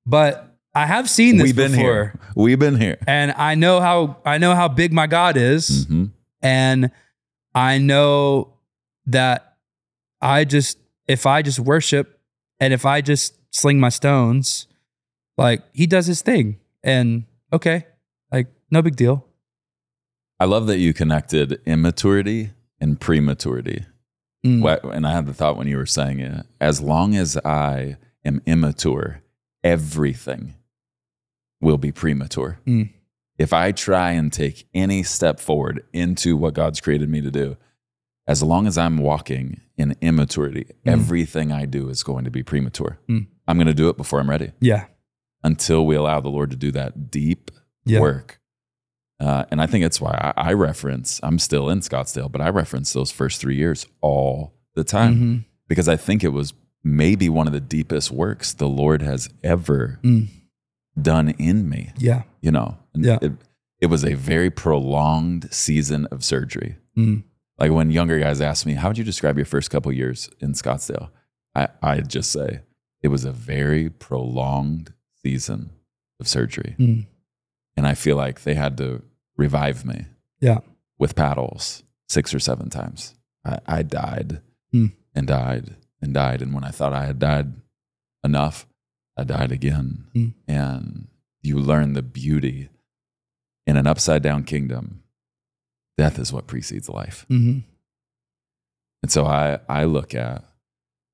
but 0.04 0.56
I 0.74 0.86
have 0.86 1.08
seen 1.08 1.36
this 1.36 1.44
We've 1.44 1.56
been 1.56 1.70
before, 1.72 1.84
here. 1.84 2.20
We've 2.34 2.58
been 2.58 2.78
here. 2.80 2.98
and 3.06 3.32
I 3.32 3.54
know 3.54 3.80
how 3.80 4.16
I 4.24 4.38
know 4.38 4.54
how 4.54 4.68
big 4.68 4.92
my 4.92 5.06
God 5.06 5.36
is, 5.36 5.86
Mhm. 5.86 6.10
and 6.42 6.90
I 7.54 7.78
know 7.78 8.54
that 9.06 9.56
I 10.20 10.44
just 10.44 10.78
if 11.06 11.24
I 11.24 11.40
just 11.42 11.60
worship 11.60 12.18
and 12.58 12.72
if 12.74 12.84
I 12.84 13.00
just 13.00 13.34
sling 13.54 13.78
my 13.78 13.90
stones, 13.90 14.66
like 15.36 15.62
He 15.72 15.86
does 15.86 16.06
His 16.06 16.22
thing, 16.22 16.58
and 16.82 17.24
okay, 17.52 17.86
like 18.30 18.48
no 18.70 18.82
big 18.82 18.96
deal. 18.96 19.26
I 20.38 20.44
love 20.44 20.66
that 20.66 20.78
you 20.78 20.92
connected 20.92 21.60
immaturity 21.64 22.50
and 22.80 23.00
prematurity. 23.00 23.86
Mm. 24.44 24.94
And 24.94 25.06
I 25.06 25.12
had 25.12 25.26
the 25.26 25.34
thought 25.34 25.56
when 25.56 25.66
you 25.66 25.76
were 25.76 25.86
saying 25.86 26.20
it 26.20 26.46
as 26.60 26.80
long 26.80 27.16
as 27.16 27.36
I 27.38 27.96
am 28.24 28.42
immature, 28.46 29.22
everything 29.64 30.54
will 31.60 31.78
be 31.78 31.90
premature. 31.90 32.60
Mm. 32.66 32.90
If 33.38 33.52
I 33.52 33.72
try 33.72 34.12
and 34.12 34.32
take 34.32 34.68
any 34.74 35.02
step 35.02 35.40
forward 35.40 35.84
into 35.92 36.36
what 36.36 36.54
God's 36.54 36.80
created 36.80 37.08
me 37.08 37.20
to 37.22 37.30
do, 37.30 37.56
as 38.26 38.42
long 38.42 38.66
as 38.66 38.76
I'm 38.76 38.98
walking 38.98 39.60
in 39.76 39.96
immaturity, 40.00 40.66
everything 40.84 41.52
I 41.52 41.64
do 41.66 41.88
is 41.88 42.02
going 42.02 42.24
to 42.24 42.30
be 42.30 42.42
premature. 42.42 42.98
Mm. 43.08 43.26
I'm 43.48 43.56
going 43.56 43.66
to 43.68 43.74
do 43.74 43.88
it 43.88 43.96
before 43.96 44.20
I'm 44.20 44.28
ready 44.28 44.52
Yeah, 44.60 44.86
until 45.46 45.86
we 45.86 45.94
allow 45.94 46.20
the 46.20 46.28
Lord 46.28 46.50
to 46.50 46.56
do 46.56 46.70
that 46.72 47.10
deep 47.10 47.50
yeah, 47.84 48.00
work. 48.00 48.40
Uh, 49.20 49.44
and 49.50 49.62
I 49.62 49.66
think 49.66 49.84
that's 49.84 50.00
why 50.00 50.32
I, 50.36 50.48
I 50.50 50.52
reference, 50.52 51.20
I'm 51.22 51.38
still 51.38 51.70
in 51.70 51.80
Scottsdale, 51.80 52.30
but 52.30 52.40
I 52.40 52.48
reference 52.50 52.92
those 52.92 53.10
first 53.12 53.40
three 53.40 53.56
years 53.56 53.86
all 54.00 54.52
the 54.74 54.84
time 54.84 55.14
Mhm. 55.14 55.44
because 55.68 55.88
I 55.88 55.96
think 55.96 56.22
it 56.24 56.30
was 56.30 56.52
maybe 56.84 57.28
one 57.28 57.46
of 57.46 57.52
the 57.52 57.60
deepest 57.60 58.10
works 58.10 58.52
the 58.52 58.68
Lord 58.68 59.02
has 59.02 59.30
ever 59.42 60.00
Mm. 60.02 60.28
done 61.00 61.30
in 61.38 61.68
me, 61.68 61.92
yeah, 61.96 62.24
you 62.40 62.50
know? 62.50 62.76
Yeah. 62.94 63.18
It, 63.22 63.32
it 63.80 63.86
was 63.86 64.04
a 64.04 64.14
very 64.14 64.50
prolonged 64.50 65.48
season 65.52 66.06
of 66.06 66.24
surgery. 66.24 66.76
Mm. 66.96 67.22
Like 67.58 67.70
when 67.72 67.90
younger 67.90 68.18
guys 68.18 68.40
ask 68.40 68.66
me, 68.66 68.74
how 68.74 68.88
would 68.88 68.98
you 68.98 69.04
describe 69.04 69.36
your 69.38 69.46
first 69.46 69.70
couple 69.70 69.92
years 69.92 70.28
in 70.40 70.52
Scottsdale? 70.52 71.08
I, 71.54 71.68
I'd 71.82 72.10
just 72.10 72.30
say 72.32 72.60
it 73.02 73.08
was 73.08 73.24
a 73.24 73.32
very 73.32 73.88
prolonged 73.88 74.92
season 75.30 75.70
of 76.20 76.28
surgery. 76.28 76.74
Mm. 76.78 77.06
And 77.76 77.86
I 77.86 77.94
feel 77.94 78.16
like 78.16 78.42
they 78.42 78.54
had 78.54 78.76
to 78.78 79.02
revive 79.36 79.84
me 79.84 80.06
yeah, 80.40 80.58
with 80.98 81.14
paddles 81.16 81.82
six 82.08 82.32
or 82.32 82.38
seven 82.40 82.70
times. 82.70 83.14
I, 83.44 83.58
I 83.66 83.82
died 83.82 84.40
Hmm. 84.72 84.86
and 85.14 85.26
died 85.26 85.76
and 86.02 86.12
died. 86.14 86.42
And 86.42 86.52
when 86.54 86.64
I 86.64 86.70
thought 86.70 86.92
I 86.92 87.04
had 87.06 87.18
died 87.18 87.52
enough, 88.24 88.66
I 89.16 89.24
died 89.24 89.52
again. 89.52 90.04
Hmm. 90.14 90.28
And 90.48 91.08
you 91.42 91.58
learn 91.58 91.92
the 91.92 92.02
beauty 92.02 92.68
in 93.66 93.76
an 93.76 93.86
upside 93.86 94.22
down 94.22 94.44
kingdom. 94.44 95.02
Death 95.98 96.18
is 96.18 96.32
what 96.32 96.46
precedes 96.46 96.88
life. 96.88 97.24
hmm 97.28 97.58
And 99.02 99.10
so 99.12 99.24
I, 99.26 99.58
I 99.68 99.84
look 99.84 100.14
at, 100.14 100.44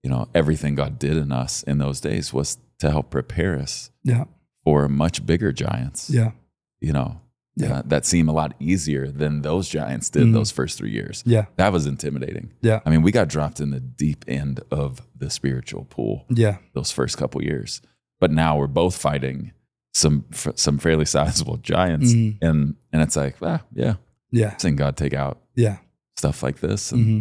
you 0.02 0.10
know, 0.10 0.28
everything 0.34 0.74
God 0.74 0.98
did 0.98 1.16
in 1.16 1.30
us 1.32 1.62
in 1.62 1.78
those 1.78 2.00
days 2.00 2.32
was 2.32 2.58
to 2.82 2.90
help 2.90 3.10
prepare 3.10 3.58
us 3.58 3.90
yeah, 4.04 4.24
for 4.64 4.88
much 4.88 5.24
bigger 5.24 5.52
giants. 5.52 6.10
yeah, 6.10 6.32
You 6.80 6.92
know, 6.92 7.20
Yeah. 7.56 7.74
uh, 7.78 7.82
that 7.86 8.04
seem 8.06 8.28
a 8.28 8.32
lot 8.32 8.54
easier 8.58 9.06
than 9.08 9.42
those 9.42 9.68
giants 9.68 10.10
did 10.10 10.24
Mhm. 10.26 10.32
those 10.32 10.50
first 10.50 10.76
three 10.78 10.90
years. 10.90 11.22
yeah, 11.24 11.44
That 11.56 11.72
was 11.72 11.86
intimidating. 11.86 12.50
yeah, 12.60 12.80
I 12.84 12.90
mean, 12.90 13.02
we 13.02 13.12
got 13.12 13.28
dropped 13.28 13.60
in 13.60 13.70
the 13.70 13.78
deep 13.80 14.24
end 14.26 14.60
of 14.70 15.00
the 15.16 15.30
spiritual 15.30 15.84
pool 15.84 16.24
yeah, 16.28 16.56
those 16.74 16.90
first 16.90 17.16
couple 17.18 17.40
years, 17.42 17.80
but 18.20 18.30
now 18.32 18.58
we're 18.58 18.66
both 18.82 18.96
fighting 18.96 19.52
some 19.94 20.24
f- 20.32 20.56
some 20.56 20.78
fairly 20.78 21.04
sizable 21.16 21.58
giants, 21.58 22.12
Mhm. 22.14 22.38
and 22.42 22.74
and 22.92 23.02
it's 23.02 23.14
like, 23.16 23.36
ah, 23.42 23.62
yeah, 23.74 23.94
yeah, 24.32 24.56
I've 24.64 24.76
God 24.76 24.96
take 24.96 25.14
out 25.14 25.40
yeah. 25.54 25.76
stuff 26.16 26.42
like 26.42 26.58
this, 26.60 26.90
and 26.92 27.04
hmm 27.04 27.20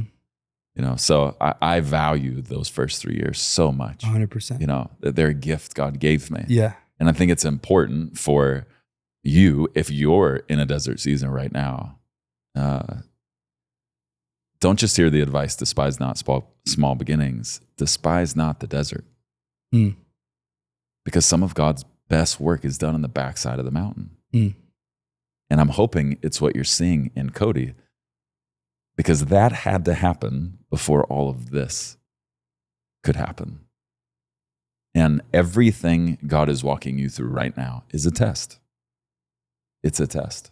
you 0.75 0.81
know, 0.81 0.95
so 0.95 1.35
I, 1.41 1.53
I 1.61 1.79
value 1.79 2.41
those 2.41 2.69
first 2.69 3.01
three 3.01 3.15
years 3.15 3.39
so 3.39 3.71
much. 3.71 4.03
hundred 4.03 4.31
percent. 4.31 4.61
You 4.61 4.67
know, 4.67 4.89
that 5.01 5.15
they're 5.15 5.27
a 5.27 5.33
gift 5.33 5.73
God 5.73 5.99
gave 5.99 6.31
me, 6.31 6.45
Yeah, 6.47 6.73
and 6.99 7.09
I 7.09 7.11
think 7.11 7.31
it's 7.31 7.45
important 7.45 8.17
for 8.17 8.67
you 9.23 9.67
if 9.75 9.91
you're 9.91 10.43
in 10.47 10.59
a 10.59 10.65
desert 10.65 10.99
season 10.99 11.29
right 11.29 11.51
now. 11.51 11.99
Uh, 12.55 12.97
don't 14.59 14.79
just 14.79 14.95
hear 14.95 15.09
the 15.09 15.21
advice, 15.21 15.55
despise 15.55 15.99
not 15.99 16.17
small, 16.17 16.53
small 16.65 16.95
beginnings, 16.95 17.61
despise 17.77 18.35
not 18.35 18.59
the 18.59 18.67
desert. 18.67 19.03
Mm. 19.73 19.95
Because 21.03 21.25
some 21.25 21.41
of 21.41 21.55
God's 21.55 21.83
best 22.07 22.39
work 22.39 22.63
is 22.63 22.77
done 22.77 22.93
on 22.93 23.01
the 23.01 23.07
backside 23.07 23.57
of 23.57 23.65
the 23.65 23.71
mountain. 23.71 24.11
Mm. 24.33 24.53
And 25.49 25.59
I'm 25.59 25.69
hoping 25.69 26.19
it's 26.21 26.39
what 26.39 26.55
you're 26.55 26.63
seeing 26.63 27.11
in 27.15 27.31
Cody, 27.31 27.73
because 28.95 29.25
that 29.25 29.51
had 29.51 29.83
to 29.85 29.95
happen 29.95 30.59
before 30.71 31.03
all 31.03 31.29
of 31.29 31.51
this 31.51 31.97
could 33.03 33.15
happen. 33.15 33.59
And 34.95 35.21
everything 35.31 36.17
God 36.25 36.49
is 36.49 36.63
walking 36.63 36.97
you 36.97 37.09
through 37.09 37.29
right 37.29 37.55
now 37.55 37.83
is 37.91 38.05
a 38.05 38.11
test. 38.11 38.59
It's 39.83 39.99
a 39.99 40.07
test. 40.07 40.51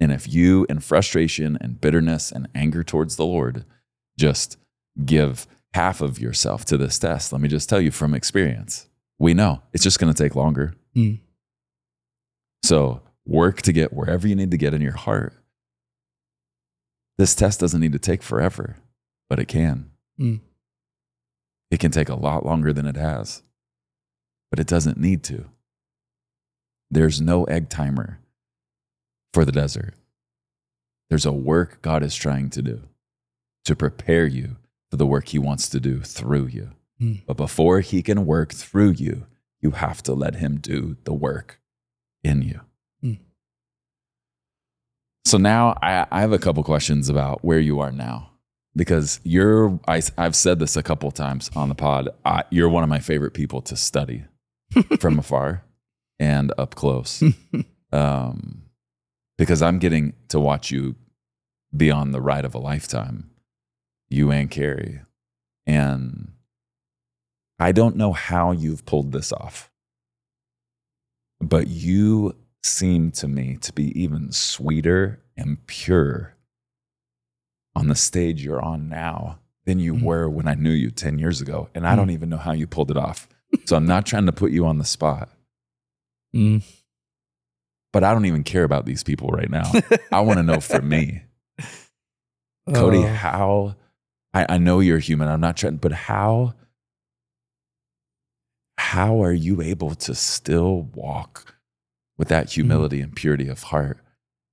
And 0.00 0.10
if 0.10 0.32
you, 0.32 0.66
in 0.70 0.80
frustration 0.80 1.58
and 1.60 1.80
bitterness 1.80 2.32
and 2.32 2.48
anger 2.54 2.82
towards 2.82 3.16
the 3.16 3.26
Lord, 3.26 3.64
just 4.18 4.56
give 5.04 5.46
half 5.74 6.00
of 6.00 6.18
yourself 6.18 6.64
to 6.66 6.76
this 6.76 6.98
test, 6.98 7.32
let 7.32 7.40
me 7.40 7.48
just 7.48 7.68
tell 7.68 7.80
you 7.80 7.90
from 7.90 8.14
experience, 8.14 8.88
we 9.18 9.34
know 9.34 9.62
it's 9.72 9.84
just 9.84 9.98
going 9.98 10.12
to 10.12 10.22
take 10.22 10.34
longer. 10.34 10.74
Mm. 10.96 11.20
So 12.62 13.02
work 13.26 13.62
to 13.62 13.72
get 13.72 13.92
wherever 13.92 14.26
you 14.26 14.34
need 14.34 14.50
to 14.50 14.56
get 14.56 14.74
in 14.74 14.80
your 14.80 14.96
heart. 14.96 15.34
This 17.18 17.34
test 17.34 17.60
doesn't 17.60 17.80
need 17.80 17.92
to 17.92 17.98
take 17.98 18.22
forever, 18.22 18.76
but 19.30 19.38
it 19.38 19.46
can. 19.46 19.90
Mm. 20.20 20.40
It 21.70 21.78
can 21.78 21.92
take 21.92 22.08
a 22.08 22.16
lot 22.16 22.44
longer 22.44 22.72
than 22.72 22.84
it 22.84 22.96
has, 22.96 23.42
but 24.50 24.58
it 24.58 24.66
doesn't 24.66 24.98
need 24.98 25.22
to. 25.24 25.46
There's 26.90 27.20
no 27.20 27.44
egg 27.44 27.70
timer 27.70 28.18
for 29.32 29.44
the 29.44 29.52
desert. 29.52 29.94
There's 31.08 31.24
a 31.24 31.32
work 31.32 31.80
God 31.80 32.02
is 32.02 32.16
trying 32.16 32.50
to 32.50 32.60
do 32.60 32.82
to 33.64 33.76
prepare 33.76 34.26
you 34.26 34.56
for 34.90 34.96
the 34.96 35.06
work 35.06 35.28
He 35.28 35.38
wants 35.38 35.68
to 35.68 35.78
do 35.78 36.00
through 36.00 36.46
you. 36.46 36.72
Mm. 37.00 37.22
But 37.26 37.36
before 37.36 37.80
He 37.80 38.02
can 38.02 38.26
work 38.26 38.52
through 38.52 38.90
you, 38.90 39.26
you 39.60 39.72
have 39.72 40.02
to 40.02 40.12
let 40.12 40.36
Him 40.36 40.58
do 40.58 40.96
the 41.04 41.14
work 41.14 41.60
in 42.24 42.42
you. 42.42 42.60
Mm. 43.04 43.18
So 45.24 45.38
now 45.38 45.78
I, 45.80 46.06
I 46.10 46.20
have 46.20 46.32
a 46.32 46.38
couple 46.38 46.64
questions 46.64 47.08
about 47.08 47.44
where 47.44 47.60
you 47.60 47.78
are 47.78 47.92
now 47.92 48.30
because 48.76 49.20
you're, 49.24 49.78
I, 49.88 50.02
I've 50.16 50.36
said 50.36 50.58
this 50.58 50.76
a 50.76 50.82
couple 50.82 51.10
times 51.10 51.50
on 51.56 51.68
the 51.68 51.74
pod. 51.74 52.10
I, 52.24 52.44
you're 52.50 52.68
one 52.68 52.82
of 52.82 52.88
my 52.88 53.00
favorite 53.00 53.34
people 53.34 53.60
to 53.62 53.76
study 53.76 54.24
from 55.00 55.18
afar. 55.18 55.64
and 56.18 56.52
up 56.58 56.74
close. 56.74 57.22
um, 57.92 58.62
because 59.38 59.62
I'm 59.62 59.78
getting 59.78 60.12
to 60.28 60.38
watch 60.38 60.70
you 60.70 60.96
be 61.74 61.90
on 61.90 62.12
the 62.12 62.20
ride 62.20 62.44
of 62.44 62.54
a 62.54 62.58
lifetime, 62.58 63.30
you 64.08 64.30
and 64.30 64.50
Kari. 64.50 65.00
And 65.66 66.32
I 67.58 67.72
don't 67.72 67.96
know 67.96 68.12
how 68.12 68.52
you've 68.52 68.86
pulled 68.86 69.12
this 69.12 69.32
off, 69.32 69.70
but 71.40 71.68
you 71.68 72.36
seem 72.62 73.10
to 73.12 73.28
me 73.28 73.56
to 73.62 73.72
be 73.72 73.98
even 74.00 74.32
sweeter 74.32 75.22
and 75.36 75.66
pure 75.66 76.36
on 77.76 77.88
the 77.88 77.94
stage 77.94 78.42
you're 78.44 78.60
on 78.62 78.88
now 78.88 79.38
than 79.64 79.78
you 79.78 79.94
Mhm. 79.94 80.02
were 80.02 80.28
when 80.28 80.48
I 80.48 80.54
knew 80.54 80.70
you 80.72 80.90
10 80.90 81.18
years 81.18 81.40
ago. 81.40 81.68
And 81.74 81.86
I 81.86 81.94
don't 81.96 82.10
even 82.10 82.28
know 82.28 82.36
how 82.38 82.52
you 82.52 82.66
pulled 82.66 82.90
it 82.90 82.96
off. 82.96 83.28
So 83.66 83.76
I'm 83.76 83.86
not 83.86 84.06
trying 84.06 84.26
to 84.26 84.32
put 84.32 84.52
you 84.52 84.66
on 84.66 84.78
the 84.78 84.84
spot, 84.84 85.28
Mm. 86.34 86.62
but 87.92 88.04
I 88.04 88.12
don't 88.12 88.26
even 88.26 88.44
care 88.44 88.64
about 88.64 88.86
these 88.86 89.02
people 89.02 89.28
right 89.30 89.50
now. 89.50 89.70
I 90.12 90.20
want 90.20 90.38
to 90.38 90.42
know 90.42 90.60
for 90.60 90.80
me, 90.82 91.22
Cody, 92.74 93.04
Uh, 93.04 93.14
how 93.14 93.74
I, 94.32 94.46
I 94.54 94.58
know 94.58 94.78
you're 94.80 94.98
human. 95.00 95.28
I'm 95.28 95.40
not 95.40 95.56
trying, 95.56 95.76
but 95.76 95.92
how 95.92 96.54
how 98.78 99.22
are 99.22 99.32
you 99.32 99.60
able 99.60 99.94
to 99.94 100.14
still 100.14 100.82
walk 100.94 101.54
with 102.16 102.28
that 102.28 102.50
humility 102.52 103.00
and 103.00 103.14
purity 103.14 103.48
of 103.48 103.64
heart? 103.64 103.98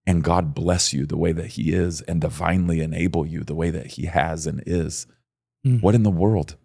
And 0.08 0.24
God 0.24 0.55
bless 0.55 0.93
you 0.93 1.05
the 1.05 1.18
way 1.18 1.34
that 1.34 1.47
He 1.47 1.74
is 1.74 2.01
and 2.01 2.20
divinely 2.20 2.82
enable 2.82 3.28
you 3.28 3.43
the 3.43 3.53
way 3.53 3.70
that 3.70 3.88
He 3.88 4.05
has 4.08 4.47
and 4.47 4.64
is. 4.66 5.05
Mm. 5.66 5.84
What 5.84 5.93
in 5.93 6.01
the 6.03 6.10
world? 6.10 6.55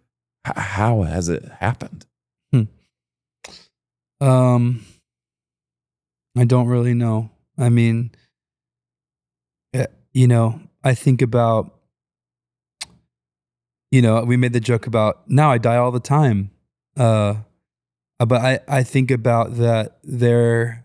H- 0.47 0.53
how 0.55 1.03
has 1.03 1.29
it 1.29 1.43
happened? 1.59 2.07
Um, 4.23 4.85
I 6.37 6.45
don't 6.45 6.67
really 6.67 6.93
know. 6.93 7.29
I 7.57 7.67
mean, 7.67 8.11
eh, 9.73 9.87
you 10.13 10.27
know, 10.27 10.61
I 10.81 10.93
think 10.93 11.21
about, 11.21 11.75
you 13.91 14.01
know, 14.01 14.23
we 14.23 14.37
made 14.37 14.53
the 14.53 14.61
joke 14.61 14.87
about 14.87 15.29
now 15.29 15.51
I 15.51 15.57
die 15.57 15.75
all 15.75 15.91
the 15.91 15.99
time. 15.99 16.51
Uh, 16.95 17.35
but 18.17 18.41
I, 18.41 18.59
I 18.69 18.83
think 18.83 19.11
about 19.11 19.57
that 19.57 19.97
there, 20.03 20.82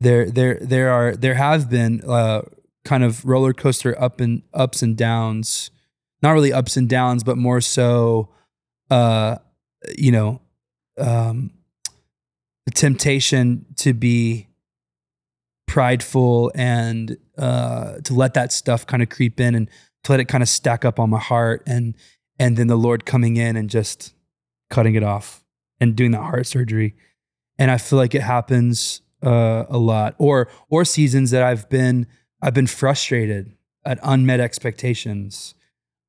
there, 0.00 0.30
there, 0.30 0.58
there 0.60 0.90
are, 0.90 1.16
there 1.16 1.34
have 1.34 1.70
been, 1.70 2.02
uh, 2.06 2.42
kind 2.84 3.02
of 3.04 3.24
roller 3.24 3.52
coaster 3.52 4.00
up 4.00 4.20
and 4.20 4.42
ups 4.54 4.80
and 4.80 4.96
downs, 4.96 5.70
not 6.22 6.30
really 6.30 6.52
ups 6.52 6.76
and 6.76 6.88
downs, 6.88 7.24
but 7.24 7.36
more 7.36 7.60
so, 7.60 8.30
uh, 8.90 9.36
you 9.98 10.12
know, 10.12 10.40
um, 10.98 11.50
the 12.64 12.70
temptation 12.70 13.66
to 13.76 13.92
be 13.92 14.48
prideful 15.66 16.52
and 16.54 17.16
uh, 17.36 17.98
to 18.04 18.14
let 18.14 18.34
that 18.34 18.52
stuff 18.52 18.86
kind 18.86 19.02
of 19.02 19.08
creep 19.08 19.40
in 19.40 19.54
and 19.54 19.68
to 20.04 20.12
let 20.12 20.20
it 20.20 20.26
kind 20.26 20.42
of 20.42 20.48
stack 20.48 20.84
up 20.84 20.98
on 20.98 21.10
my 21.10 21.18
heart 21.18 21.62
and 21.66 21.94
and 22.38 22.56
then 22.56 22.66
the 22.66 22.76
Lord 22.76 23.06
coming 23.06 23.36
in 23.36 23.56
and 23.56 23.70
just 23.70 24.14
cutting 24.68 24.94
it 24.94 25.02
off 25.02 25.42
and 25.80 25.96
doing 25.96 26.10
that 26.10 26.22
heart 26.22 26.46
surgery. 26.46 26.94
And 27.58 27.70
I 27.70 27.78
feel 27.78 27.98
like 27.98 28.14
it 28.14 28.20
happens 28.22 29.00
uh, 29.22 29.64
a 29.68 29.78
lot, 29.78 30.14
or 30.18 30.48
or 30.68 30.84
seasons 30.84 31.30
that 31.30 31.42
I've 31.42 31.68
been 31.68 32.06
I've 32.42 32.54
been 32.54 32.66
frustrated 32.66 33.52
at 33.84 33.98
unmet 34.02 34.40
expectations, 34.40 35.54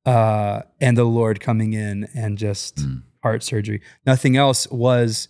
uh, 0.04 0.62
and 0.80 0.96
the 0.96 1.04
Lord 1.04 1.40
coming 1.40 1.72
in 1.72 2.08
and 2.14 2.36
just 2.38 2.76
Mm. 2.76 3.02
heart 3.22 3.42
surgery. 3.42 3.80
Nothing 4.06 4.36
else 4.36 4.66
was 4.70 5.28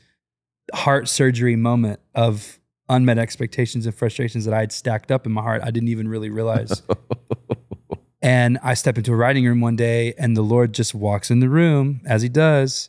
heart 0.74 1.08
surgery 1.08 1.56
moment 1.56 2.00
of 2.14 2.58
unmet 2.90 3.18
expectations 3.18 3.86
and 3.86 3.94
frustrations 3.94 4.44
that 4.46 4.54
I 4.54 4.60
had 4.60 4.72
stacked 4.72 5.10
up 5.10 5.26
in 5.26 5.32
my 5.32 5.42
heart. 5.42 5.60
I 5.62 5.70
didn't 5.70 5.88
even 5.90 6.08
really 6.08 6.30
realize. 6.30 6.82
and 8.22 8.58
I 8.62 8.74
step 8.74 8.98
into 8.98 9.12
a 9.12 9.16
writing 9.16 9.44
room 9.44 9.60
one 9.60 9.76
day, 9.76 10.14
and 10.18 10.36
the 10.36 10.42
Lord 10.42 10.72
just 10.72 10.94
walks 10.94 11.30
in 11.30 11.40
the 11.40 11.48
room 11.48 12.00
as 12.06 12.22
He 12.22 12.28
does. 12.28 12.88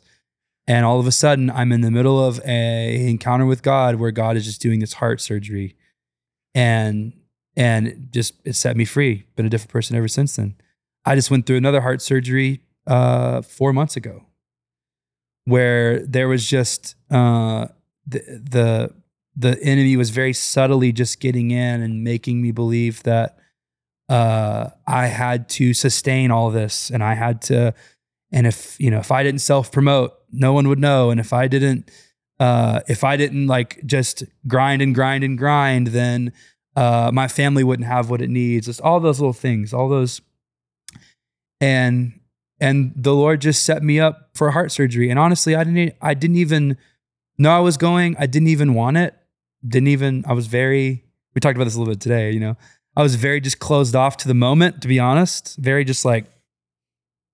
And 0.66 0.86
all 0.86 1.00
of 1.00 1.06
a 1.06 1.12
sudden, 1.12 1.50
I'm 1.50 1.72
in 1.72 1.80
the 1.80 1.90
middle 1.90 2.22
of 2.24 2.40
a 2.44 3.08
encounter 3.08 3.46
with 3.46 3.62
God 3.62 3.96
where 3.96 4.10
God 4.10 4.36
is 4.36 4.44
just 4.44 4.60
doing 4.60 4.80
this 4.80 4.94
heart 4.94 5.20
surgery, 5.20 5.76
and 6.54 7.12
and 7.56 8.08
just 8.12 8.34
it 8.44 8.54
set 8.54 8.76
me 8.76 8.84
free. 8.84 9.26
Been 9.36 9.46
a 9.46 9.50
different 9.50 9.72
person 9.72 9.96
ever 9.96 10.08
since 10.08 10.36
then. 10.36 10.54
I 11.04 11.14
just 11.14 11.30
went 11.30 11.46
through 11.46 11.56
another 11.56 11.80
heart 11.80 12.02
surgery 12.02 12.60
uh, 12.86 13.42
four 13.42 13.72
months 13.72 13.96
ago, 13.96 14.26
where 15.44 16.06
there 16.06 16.28
was 16.28 16.46
just 16.46 16.94
uh, 17.10 17.66
the 18.06 18.18
the 18.18 18.94
the 19.36 19.62
enemy 19.62 19.96
was 19.96 20.10
very 20.10 20.32
subtly 20.32 20.92
just 20.92 21.20
getting 21.20 21.50
in 21.50 21.80
and 21.80 22.04
making 22.04 22.42
me 22.42 22.52
believe 22.52 23.02
that 23.04 23.38
uh, 24.08 24.70
I 24.86 25.06
had 25.06 25.48
to 25.50 25.72
sustain 25.72 26.30
all 26.30 26.50
this, 26.50 26.90
and 26.90 27.02
I 27.02 27.14
had 27.14 27.42
to, 27.42 27.74
and 28.32 28.46
if 28.46 28.78
you 28.80 28.90
know, 28.90 28.98
if 28.98 29.12
I 29.12 29.22
didn't 29.22 29.40
self 29.40 29.70
promote, 29.70 30.14
no 30.32 30.52
one 30.52 30.68
would 30.68 30.78
know, 30.78 31.10
and 31.10 31.20
if 31.20 31.32
I 31.32 31.48
didn't, 31.48 31.90
uh, 32.38 32.80
if 32.88 33.04
I 33.04 33.16
didn't 33.16 33.46
like 33.46 33.84
just 33.84 34.24
grind 34.46 34.82
and 34.82 34.94
grind 34.94 35.24
and 35.24 35.36
grind, 35.36 35.88
then 35.88 36.32
uh, 36.76 37.10
my 37.12 37.28
family 37.28 37.64
wouldn't 37.64 37.88
have 37.88 38.10
what 38.10 38.22
it 38.22 38.30
needs. 38.30 38.66
Just 38.66 38.80
all 38.80 39.00
those 39.00 39.20
little 39.20 39.32
things, 39.32 39.74
all 39.74 39.88
those, 39.88 40.20
and 41.60 42.20
and 42.60 42.92
the 42.94 43.14
Lord 43.14 43.40
just 43.40 43.62
set 43.62 43.82
me 43.82 43.98
up 43.98 44.30
for 44.34 44.50
heart 44.50 44.70
surgery. 44.70 45.10
And 45.10 45.18
honestly, 45.18 45.54
I 45.54 45.64
didn't, 45.64 45.94
I 46.00 46.14
didn't 46.14 46.36
even 46.36 46.76
know 47.38 47.50
I 47.50 47.60
was 47.60 47.76
going. 47.76 48.16
I 48.18 48.26
didn't 48.26 48.48
even 48.48 48.74
want 48.74 48.98
it. 48.98 49.14
Didn't 49.66 49.88
even. 49.88 50.24
I 50.26 50.34
was 50.34 50.46
very. 50.46 51.04
We 51.34 51.40
talked 51.40 51.56
about 51.56 51.64
this 51.64 51.74
a 51.74 51.78
little 51.78 51.92
bit 51.92 52.00
today. 52.00 52.30
You 52.30 52.40
know, 52.40 52.56
I 52.96 53.02
was 53.02 53.14
very 53.14 53.40
just 53.40 53.58
closed 53.58 53.96
off 53.96 54.16
to 54.18 54.28
the 54.28 54.34
moment. 54.34 54.82
To 54.82 54.88
be 54.88 54.98
honest, 54.98 55.56
very 55.56 55.84
just 55.84 56.04
like. 56.04 56.26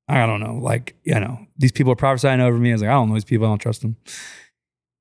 I 0.09 0.25
don't 0.25 0.41
know, 0.41 0.55
like, 0.55 0.95
you 1.03 1.19
know, 1.19 1.47
these 1.59 1.73
people 1.73 1.93
are 1.93 1.97
prophesying 1.97 2.41
over 2.41 2.57
me. 2.57 2.71
I 2.71 2.75
was 2.75 2.83
like, 2.83 2.91
I 2.91 2.95
don't 2.95 3.09
know 3.09 3.15
these 3.15 3.25
people. 3.25 3.47
I 3.47 3.51
don't 3.51 3.59
trust 3.59 3.83
them. 3.83 3.97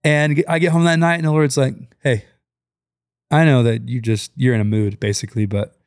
And 0.03 0.43
I 0.47 0.59
get 0.59 0.71
home 0.71 0.83
that 0.85 0.99
night 0.99 1.15
and 1.15 1.25
the 1.25 1.31
Lord's 1.31 1.57
like, 1.57 1.75
hey, 2.01 2.25
I 3.31 3.45
know 3.45 3.63
that 3.63 3.87
you 3.87 4.01
just, 4.01 4.31
you're 4.35 4.55
in 4.55 4.61
a 4.61 4.65
mood 4.65 4.99
basically, 4.99 5.45
but 5.45 5.77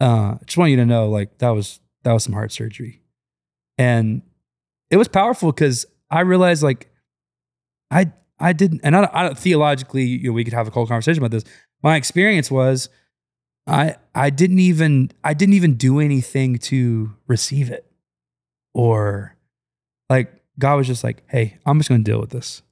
uh, 0.00 0.34
I 0.34 0.38
just 0.44 0.58
want 0.58 0.70
you 0.70 0.76
to 0.76 0.86
know 0.86 1.08
like 1.08 1.38
that 1.38 1.50
was, 1.50 1.80
that 2.04 2.12
was 2.12 2.24
some 2.24 2.32
heart 2.32 2.52
surgery. 2.52 3.02
And 3.78 4.22
it 4.90 4.96
was 4.96 5.08
powerful 5.08 5.52
because 5.52 5.86
I 6.10 6.20
realized 6.20 6.62
like 6.62 6.90
I, 7.90 8.12
I 8.38 8.52
didn't, 8.52 8.80
and 8.82 8.96
I, 8.96 9.08
I 9.12 9.34
theologically, 9.34 10.04
you 10.04 10.28
know, 10.28 10.32
we 10.32 10.44
could 10.44 10.54
have 10.54 10.68
a 10.68 10.70
whole 10.70 10.86
conversation 10.86 11.22
about 11.22 11.30
this. 11.30 11.44
My 11.82 11.96
experience 11.96 12.50
was 12.50 12.90
I, 13.66 13.96
I 14.14 14.30
didn't 14.30 14.58
even, 14.58 15.12
I 15.24 15.32
didn't 15.32 15.54
even 15.54 15.74
do 15.74 16.00
anything 16.00 16.58
to 16.58 17.14
receive 17.26 17.70
it 17.70 17.89
or 18.74 19.36
like 20.08 20.32
God 20.58 20.76
was 20.76 20.86
just 20.86 21.04
like, 21.04 21.22
hey, 21.28 21.58
I'm 21.66 21.78
just 21.78 21.88
going 21.88 22.02
to 22.02 22.10
deal 22.10 22.20
with 22.20 22.30
this. 22.30 22.62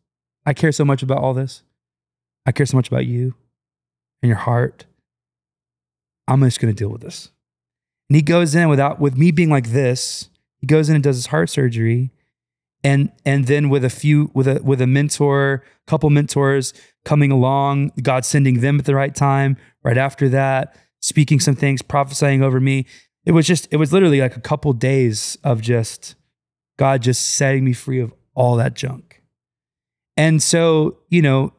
I 0.46 0.52
care 0.54 0.72
so 0.72 0.84
much 0.84 1.02
about 1.02 1.18
all 1.18 1.34
this. 1.34 1.62
I 2.46 2.52
care 2.52 2.66
so 2.66 2.76
much 2.76 2.88
about 2.88 3.06
you 3.06 3.34
and 4.22 4.28
your 4.28 4.38
heart. 4.38 4.86
I'm 6.26 6.42
just 6.42 6.60
going 6.60 6.74
to 6.74 6.78
deal 6.78 6.90
with 6.90 7.00
this. 7.00 7.30
And 8.08 8.16
he 8.16 8.22
goes 8.22 8.54
in 8.54 8.68
without, 8.68 9.00
with 9.00 9.16
me 9.16 9.30
being 9.30 9.50
like 9.50 9.70
this, 9.70 10.30
he 10.58 10.66
goes 10.66 10.88
in 10.88 10.94
and 10.94 11.04
does 11.04 11.16
his 11.16 11.26
heart 11.26 11.50
surgery. 11.50 12.10
And, 12.84 13.10
and 13.24 13.46
then 13.46 13.68
with 13.68 13.84
a 13.84 13.90
few, 13.90 14.30
with 14.34 14.46
a, 14.46 14.62
with 14.62 14.80
a 14.80 14.86
mentor, 14.86 15.64
couple 15.86 16.10
mentors 16.10 16.72
coming 17.04 17.32
along, 17.32 17.92
God 18.02 18.24
sending 18.24 18.60
them 18.60 18.78
at 18.78 18.84
the 18.84 18.94
right 18.94 19.14
time, 19.14 19.56
right 19.82 19.98
after 19.98 20.28
that, 20.28 20.76
speaking 21.00 21.40
some 21.40 21.56
things, 21.56 21.82
prophesying 21.82 22.42
over 22.42 22.60
me. 22.60 22.86
It 23.28 23.32
was 23.32 23.46
just, 23.46 23.68
it 23.70 23.76
was 23.76 23.92
literally 23.92 24.22
like 24.22 24.36
a 24.36 24.40
couple 24.40 24.72
days 24.72 25.36
of 25.44 25.60
just 25.60 26.14
God 26.78 27.02
just 27.02 27.36
setting 27.36 27.62
me 27.62 27.74
free 27.74 28.00
of 28.00 28.14
all 28.34 28.56
that 28.56 28.72
junk. 28.72 29.22
And 30.16 30.42
so, 30.42 31.00
you 31.10 31.20
know, 31.20 31.52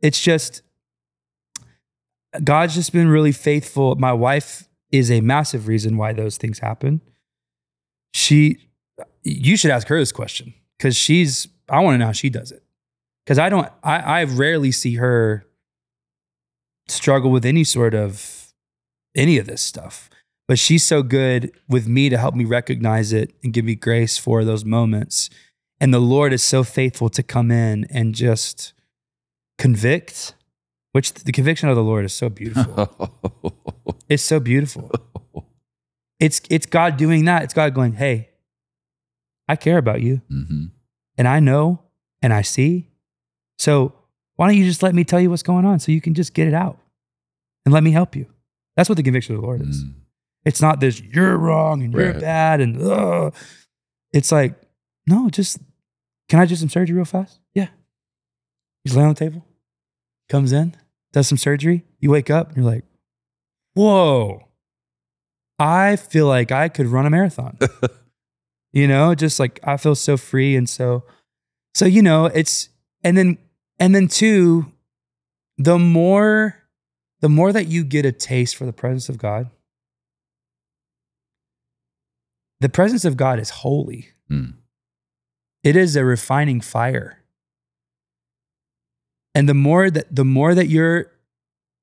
it's 0.00 0.20
just, 0.20 0.62
God's 2.44 2.76
just 2.76 2.92
been 2.92 3.08
really 3.08 3.32
faithful. 3.32 3.96
My 3.96 4.12
wife 4.12 4.68
is 4.92 5.10
a 5.10 5.20
massive 5.20 5.66
reason 5.66 5.96
why 5.96 6.12
those 6.12 6.36
things 6.36 6.60
happen. 6.60 7.00
She, 8.14 8.58
you 9.24 9.56
should 9.56 9.72
ask 9.72 9.88
her 9.88 9.98
this 9.98 10.12
question 10.12 10.54
because 10.78 10.94
she's, 10.94 11.48
I 11.68 11.80
want 11.80 11.94
to 11.94 11.98
know 11.98 12.06
how 12.06 12.12
she 12.12 12.30
does 12.30 12.52
it. 12.52 12.62
Because 13.24 13.40
I 13.40 13.48
don't, 13.48 13.68
I, 13.82 14.20
I 14.20 14.24
rarely 14.24 14.70
see 14.70 14.94
her 14.94 15.44
struggle 16.86 17.32
with 17.32 17.44
any 17.44 17.64
sort 17.64 17.96
of, 17.96 18.52
any 19.16 19.38
of 19.38 19.46
this 19.46 19.60
stuff. 19.60 20.08
But 20.48 20.58
she's 20.58 20.84
so 20.84 21.02
good 21.02 21.50
with 21.68 21.88
me 21.88 22.08
to 22.08 22.16
help 22.18 22.34
me 22.34 22.44
recognize 22.44 23.12
it 23.12 23.34
and 23.42 23.52
give 23.52 23.64
me 23.64 23.74
grace 23.74 24.16
for 24.16 24.44
those 24.44 24.64
moments. 24.64 25.28
And 25.80 25.92
the 25.92 25.98
Lord 25.98 26.32
is 26.32 26.42
so 26.42 26.62
faithful 26.62 27.08
to 27.10 27.22
come 27.22 27.50
in 27.50 27.84
and 27.90 28.14
just 28.14 28.72
convict, 29.58 30.34
which 30.92 31.12
the 31.14 31.32
conviction 31.32 31.68
of 31.68 31.76
the 31.76 31.82
Lord 31.82 32.04
is 32.04 32.12
so 32.12 32.28
beautiful. 32.28 33.54
it's 34.08 34.22
so 34.22 34.38
beautiful. 34.40 34.90
It's 36.20 36.40
it's 36.48 36.64
God 36.66 36.96
doing 36.96 37.24
that. 37.26 37.42
It's 37.42 37.52
God 37.54 37.74
going, 37.74 37.94
"Hey, 37.94 38.30
I 39.48 39.56
care 39.56 39.78
about 39.78 40.00
you 40.00 40.22
Mhm. 40.30 40.70
and 41.18 41.28
I 41.28 41.40
know 41.40 41.82
and 42.22 42.32
I 42.32 42.42
see. 42.42 42.90
So 43.58 43.92
Why 44.36 44.46
don't 44.48 44.56
you 44.58 44.64
just 44.66 44.82
let 44.82 44.94
me 44.94 45.02
tell 45.02 45.18
you 45.18 45.30
what's 45.30 45.42
going 45.42 45.64
on 45.64 45.78
so 45.80 45.90
you 45.92 46.00
can 46.02 46.12
just 46.12 46.34
get 46.34 46.46
it 46.46 46.52
out 46.52 46.78
and 47.64 47.72
let 47.72 47.82
me 47.82 47.90
help 47.90 48.14
you? 48.14 48.26
That's 48.76 48.86
what 48.86 48.96
the 48.96 49.02
conviction 49.02 49.34
of 49.34 49.40
the 49.40 49.46
Lord 49.46 49.62
is. 49.62 49.82
Mm. 49.82 49.94
It's 50.46 50.62
not 50.62 50.80
this 50.80 51.00
you're 51.00 51.36
wrong 51.36 51.82
and 51.82 51.92
you're 51.92 52.12
Right. 52.12 52.20
bad 52.20 52.60
and 52.62 52.80
ugh. 52.80 53.34
it's 54.12 54.32
like 54.32 54.54
no, 55.06 55.28
just 55.28 55.58
can 56.30 56.40
I 56.40 56.46
do 56.46 56.56
some 56.56 56.68
surgery 56.70 56.96
real 56.96 57.04
fast? 57.04 57.38
Yeah. 57.54 57.68
He's 58.84 58.94
laying 58.96 59.08
on 59.08 59.14
the 59.14 59.18
table, 59.20 59.44
comes 60.28 60.52
in, 60.52 60.74
does 61.12 61.28
some 61.28 61.36
surgery. 61.38 61.84
You 62.00 62.10
wake 62.10 62.30
up 62.30 62.48
and 62.48 62.56
you're 62.56 62.66
like, 62.66 62.84
whoa, 63.74 64.46
I 65.58 65.96
feel 65.96 66.26
like 66.26 66.50
I 66.52 66.68
could 66.68 66.86
run 66.86 67.06
a 67.06 67.10
marathon. 67.10 67.58
you 68.72 68.86
know, 68.88 69.14
just 69.14 69.38
like 69.40 69.58
I 69.64 69.76
feel 69.76 69.94
so 69.94 70.16
free 70.16 70.54
and 70.56 70.68
so, 70.68 71.04
so 71.74 71.84
you 71.86 72.02
know, 72.02 72.26
it's 72.26 72.68
and 73.04 73.16
then 73.16 73.38
and 73.78 73.94
then 73.94 74.08
two, 74.08 74.72
the 75.58 75.78
more 75.78 76.56
the 77.20 77.28
more 77.28 77.52
that 77.52 77.66
you 77.68 77.82
get 77.84 78.04
a 78.04 78.12
taste 78.12 78.56
for 78.56 78.66
the 78.66 78.72
presence 78.72 79.08
of 79.08 79.18
God, 79.18 79.50
the 82.60 82.68
presence 82.68 83.04
of 83.04 83.16
God 83.16 83.38
is 83.38 83.50
holy. 83.50 84.08
Mm. 84.30 84.54
It 85.62 85.76
is 85.76 85.96
a 85.96 86.04
refining 86.04 86.60
fire. 86.60 87.22
And 89.34 89.48
the 89.48 89.54
more 89.54 89.90
that 89.90 90.14
the 90.14 90.24
more 90.24 90.54
that 90.54 90.68
you're 90.68 91.12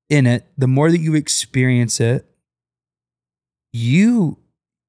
in 0.08 0.26
it, 0.26 0.46
the 0.58 0.66
more 0.66 0.90
that 0.90 1.00
you 1.00 1.14
experience 1.14 2.00
it, 2.00 2.26
you 3.72 4.38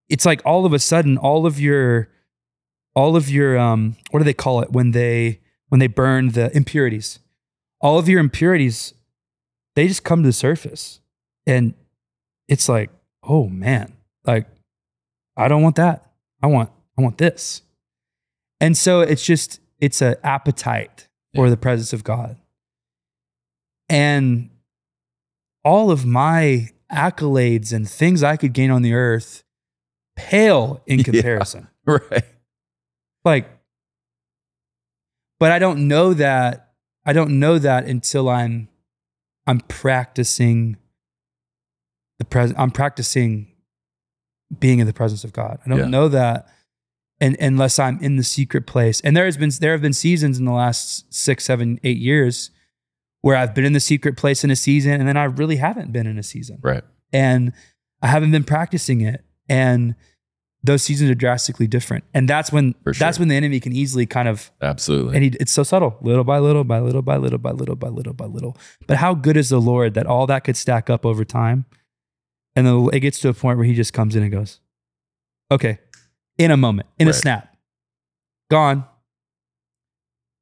it's 0.09 0.25
like 0.25 0.41
all 0.45 0.65
of 0.65 0.73
a 0.73 0.79
sudden 0.79 1.17
all 1.17 1.45
of 1.45 1.59
your 1.59 2.09
all 2.95 3.15
of 3.15 3.29
your 3.29 3.57
um 3.57 3.95
what 4.11 4.19
do 4.19 4.23
they 4.23 4.33
call 4.33 4.61
it 4.61 4.71
when 4.71 4.91
they 4.91 5.39
when 5.69 5.79
they 5.79 5.87
burn 5.87 6.29
the 6.29 6.55
impurities 6.55 7.19
all 7.81 7.97
of 7.97 8.07
your 8.07 8.19
impurities 8.19 8.93
they 9.75 9.87
just 9.87 10.03
come 10.03 10.21
to 10.21 10.29
the 10.29 10.33
surface 10.33 10.99
and 11.47 11.73
it's 12.47 12.69
like 12.69 12.91
oh 13.23 13.47
man 13.47 13.93
like 14.25 14.47
i 15.37 15.47
don't 15.47 15.61
want 15.61 15.75
that 15.75 16.11
i 16.41 16.47
want 16.47 16.69
i 16.97 17.01
want 17.01 17.17
this 17.17 17.61
and 18.61 18.77
so 18.77 19.01
it's 19.01 19.25
just 19.25 19.59
it's 19.79 20.01
an 20.01 20.15
appetite 20.23 21.07
for 21.35 21.49
the 21.49 21.57
presence 21.57 21.91
of 21.93 22.03
god 22.03 22.37
and 23.89 24.49
all 25.63 25.91
of 25.91 26.05
my 26.05 26.69
accolades 26.91 27.73
and 27.73 27.89
things 27.89 28.23
i 28.23 28.35
could 28.37 28.53
gain 28.53 28.71
on 28.71 28.81
the 28.81 28.93
earth 28.93 29.43
pale 30.15 30.81
in 30.85 30.99
Yeah. 30.99 31.03
comparison 31.03 31.67
Right. 31.85 32.23
like 33.25 33.47
but 35.39 35.51
i 35.51 35.59
don't 35.59 35.87
know 35.87 36.13
that 36.13 36.73
i 37.05 37.11
don't 37.13 37.37
know 37.39 37.59
that 37.59 37.85
until 37.85 38.29
i'm 38.29 38.69
i'm 39.45 39.59
practicing 39.59 40.77
the 42.19 42.25
present 42.25 42.57
i'm 42.59 42.71
practicing 42.71 43.51
being 44.59 44.79
in 44.79 44.87
the 44.87 44.93
presence 44.93 45.23
of 45.23 45.33
god 45.33 45.59
i 45.65 45.69
don't 45.69 45.79
Yeah. 45.79 45.85
know 45.85 46.07
that 46.09 46.47
and 47.19 47.35
unless 47.39 47.79
i'm 47.79 47.99
in 48.01 48.15
the 48.17 48.23
secret 48.23 48.67
place 48.67 49.01
and 49.01 49.15
there 49.17 49.25
has 49.25 49.37
been 49.37 49.51
there 49.59 49.71
have 49.71 49.81
been 49.81 49.93
seasons 49.93 50.37
in 50.39 50.45
the 50.45 50.51
last 50.51 51.11
six 51.13 51.43
seven 51.45 51.79
eight 51.83 51.97
years 51.97 52.51
where 53.21 53.35
i've 53.35 53.53
been 53.55 53.65
in 53.65 53.73
the 53.73 53.79
secret 53.79 54.17
place 54.17 54.43
in 54.43 54.51
a 54.51 54.55
season 54.55 54.93
and 54.93 55.07
then 55.07 55.17
i 55.17 55.23
really 55.23 55.55
haven't 55.55 55.91
been 55.91 56.05
in 56.07 56.17
a 56.17 56.23
season 56.23 56.59
Right. 56.61 56.83
and 57.11 57.53
I 58.01 58.07
haven't 58.07 58.31
been 58.31 58.43
practicing 58.43 59.01
it. 59.01 59.23
And 59.49 59.95
those 60.61 60.83
seasons 60.83 61.09
are 61.09 61.15
drastically 61.15 61.65
different. 61.65 62.03
And 62.13 62.27
that's 62.29 62.51
when 62.51 62.75
For 62.83 62.93
that's 62.93 63.17
when 63.17 63.29
the 63.29 63.35
enemy 63.35 63.59
can 63.59 63.71
easily 63.73 64.05
kind 64.05 64.27
of 64.27 64.51
Absolutely. 64.61 65.15
and 65.15 65.23
he, 65.23 65.31
it's 65.39 65.51
so 65.51 65.63
subtle, 65.63 65.97
little 66.01 66.25
by 66.25 66.37
little, 66.37 66.63
by 66.63 66.79
little, 66.79 67.01
by 67.01 67.15
little, 67.17 67.39
by 67.39 67.51
little, 67.51 67.75
by 67.75 67.87
little, 67.87 68.13
by 68.13 68.25
little. 68.25 68.57
But 68.85 68.97
how 68.97 69.15
good 69.15 69.37
is 69.37 69.49
the 69.49 69.61
Lord 69.61 69.95
that 69.95 70.05
all 70.05 70.27
that 70.27 70.43
could 70.43 70.57
stack 70.57 70.87
up 70.89 71.03
over 71.03 71.25
time? 71.25 71.65
And 72.55 72.65
then 72.65 72.89
it 72.93 72.99
gets 73.01 73.19
to 73.19 73.29
a 73.29 73.33
point 73.33 73.57
where 73.57 73.65
he 73.67 73.73
just 73.73 73.93
comes 73.93 74.15
in 74.15 74.23
and 74.23 74.31
goes, 74.31 74.59
okay, 75.51 75.79
in 76.37 76.51
a 76.51 76.57
moment, 76.57 76.87
in 76.99 77.07
a 77.07 77.13
snap, 77.13 77.55
gone. 78.49 78.85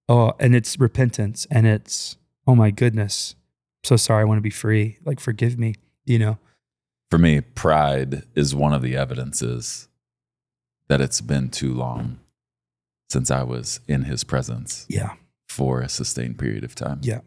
Oh, 0.09 0.33
and 0.39 0.53
it's 0.55 0.79
repentance 0.79 1.47
and 1.49 1.65
it's, 1.65 2.17
oh 2.45 2.55
my 2.55 2.71
goodness, 2.71 3.35
so 3.83 3.95
sorry, 3.95 4.21
I 4.21 4.25
want 4.25 4.37
to 4.37 4.41
be 4.41 4.49
free. 4.49 4.97
Like, 5.05 5.19
forgive 5.19 5.57
me, 5.57 5.75
you 6.05 6.19
know? 6.19 6.37
For 7.09 7.17
me, 7.17 7.41
pride 7.41 8.23
is 8.35 8.53
one 8.53 8.73
of 8.73 8.81
the 8.81 8.95
evidences 8.95 9.87
that 10.89 10.99
it's 11.01 11.21
been 11.21 11.49
too 11.49 11.73
long 11.73 12.19
since 13.09 13.31
I 13.31 13.43
was 13.43 13.79
in 13.87 14.03
his 14.03 14.23
presence 14.23 14.85
Yeah. 14.89 15.13
for 15.47 15.81
a 15.81 15.89
sustained 15.89 16.37
period 16.37 16.63
of 16.63 16.75
time. 16.75 16.99
Yeah. 17.03 17.21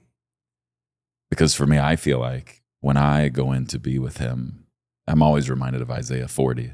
Because 1.31 1.55
for 1.55 1.67
me, 1.67 1.79
I 1.79 1.97
feel 1.97 2.19
like 2.19 2.63
when 2.81 2.97
I 2.97 3.29
go 3.29 3.53
in 3.53 3.67
to 3.67 3.79
be 3.79 3.99
with 3.99 4.19
him, 4.19 4.66
I'm 5.07 5.23
always 5.23 5.49
reminded 5.51 5.83
of 5.83 5.91
Isaiah 5.91 6.29
40. 6.29 6.73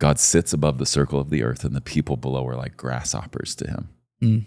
God 0.00 0.18
sits 0.18 0.52
above 0.52 0.78
the 0.78 0.86
circle 0.86 1.18
of 1.20 1.30
the 1.30 1.42
earth, 1.42 1.64
and 1.64 1.74
the 1.74 1.80
people 1.80 2.16
below 2.16 2.46
are 2.46 2.56
like 2.56 2.76
grasshoppers 2.76 3.54
to 3.56 3.66
him. 3.68 3.88
Mm. 4.22 4.46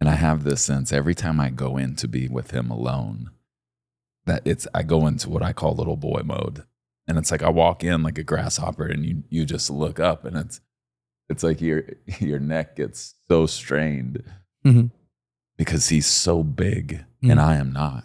And 0.00 0.08
I 0.08 0.14
have 0.14 0.42
this 0.42 0.62
sense 0.62 0.92
every 0.92 1.14
time 1.14 1.38
I 1.40 1.50
go 1.50 1.76
in 1.76 1.94
to 1.96 2.08
be 2.08 2.28
with 2.28 2.50
him 2.50 2.70
alone, 2.70 3.30
that 4.26 4.42
it's 4.44 4.66
I 4.74 4.82
go 4.82 5.06
into 5.06 5.28
what 5.30 5.42
I 5.42 5.52
call 5.52 5.74
little 5.74 5.96
boy 5.96 6.22
mode. 6.24 6.64
And 7.06 7.18
it's 7.18 7.30
like 7.30 7.42
I 7.42 7.50
walk 7.50 7.84
in 7.84 8.02
like 8.02 8.18
a 8.18 8.24
grasshopper 8.24 8.86
and 8.86 9.04
you 9.04 9.22
you 9.28 9.44
just 9.44 9.70
look 9.70 9.98
up 10.00 10.24
and 10.24 10.36
it's 10.36 10.60
it's 11.28 11.42
like 11.42 11.60
your 11.60 11.84
your 12.20 12.38
neck 12.40 12.76
gets 12.76 13.14
so 13.28 13.46
strained 13.46 14.22
Mhm. 14.64 14.90
because 15.56 15.88
he's 15.88 16.06
so 16.06 16.42
big 16.44 17.04
Mm. 17.22 17.30
and 17.32 17.40
I 17.40 17.56
am 17.56 17.72
not. 17.72 18.04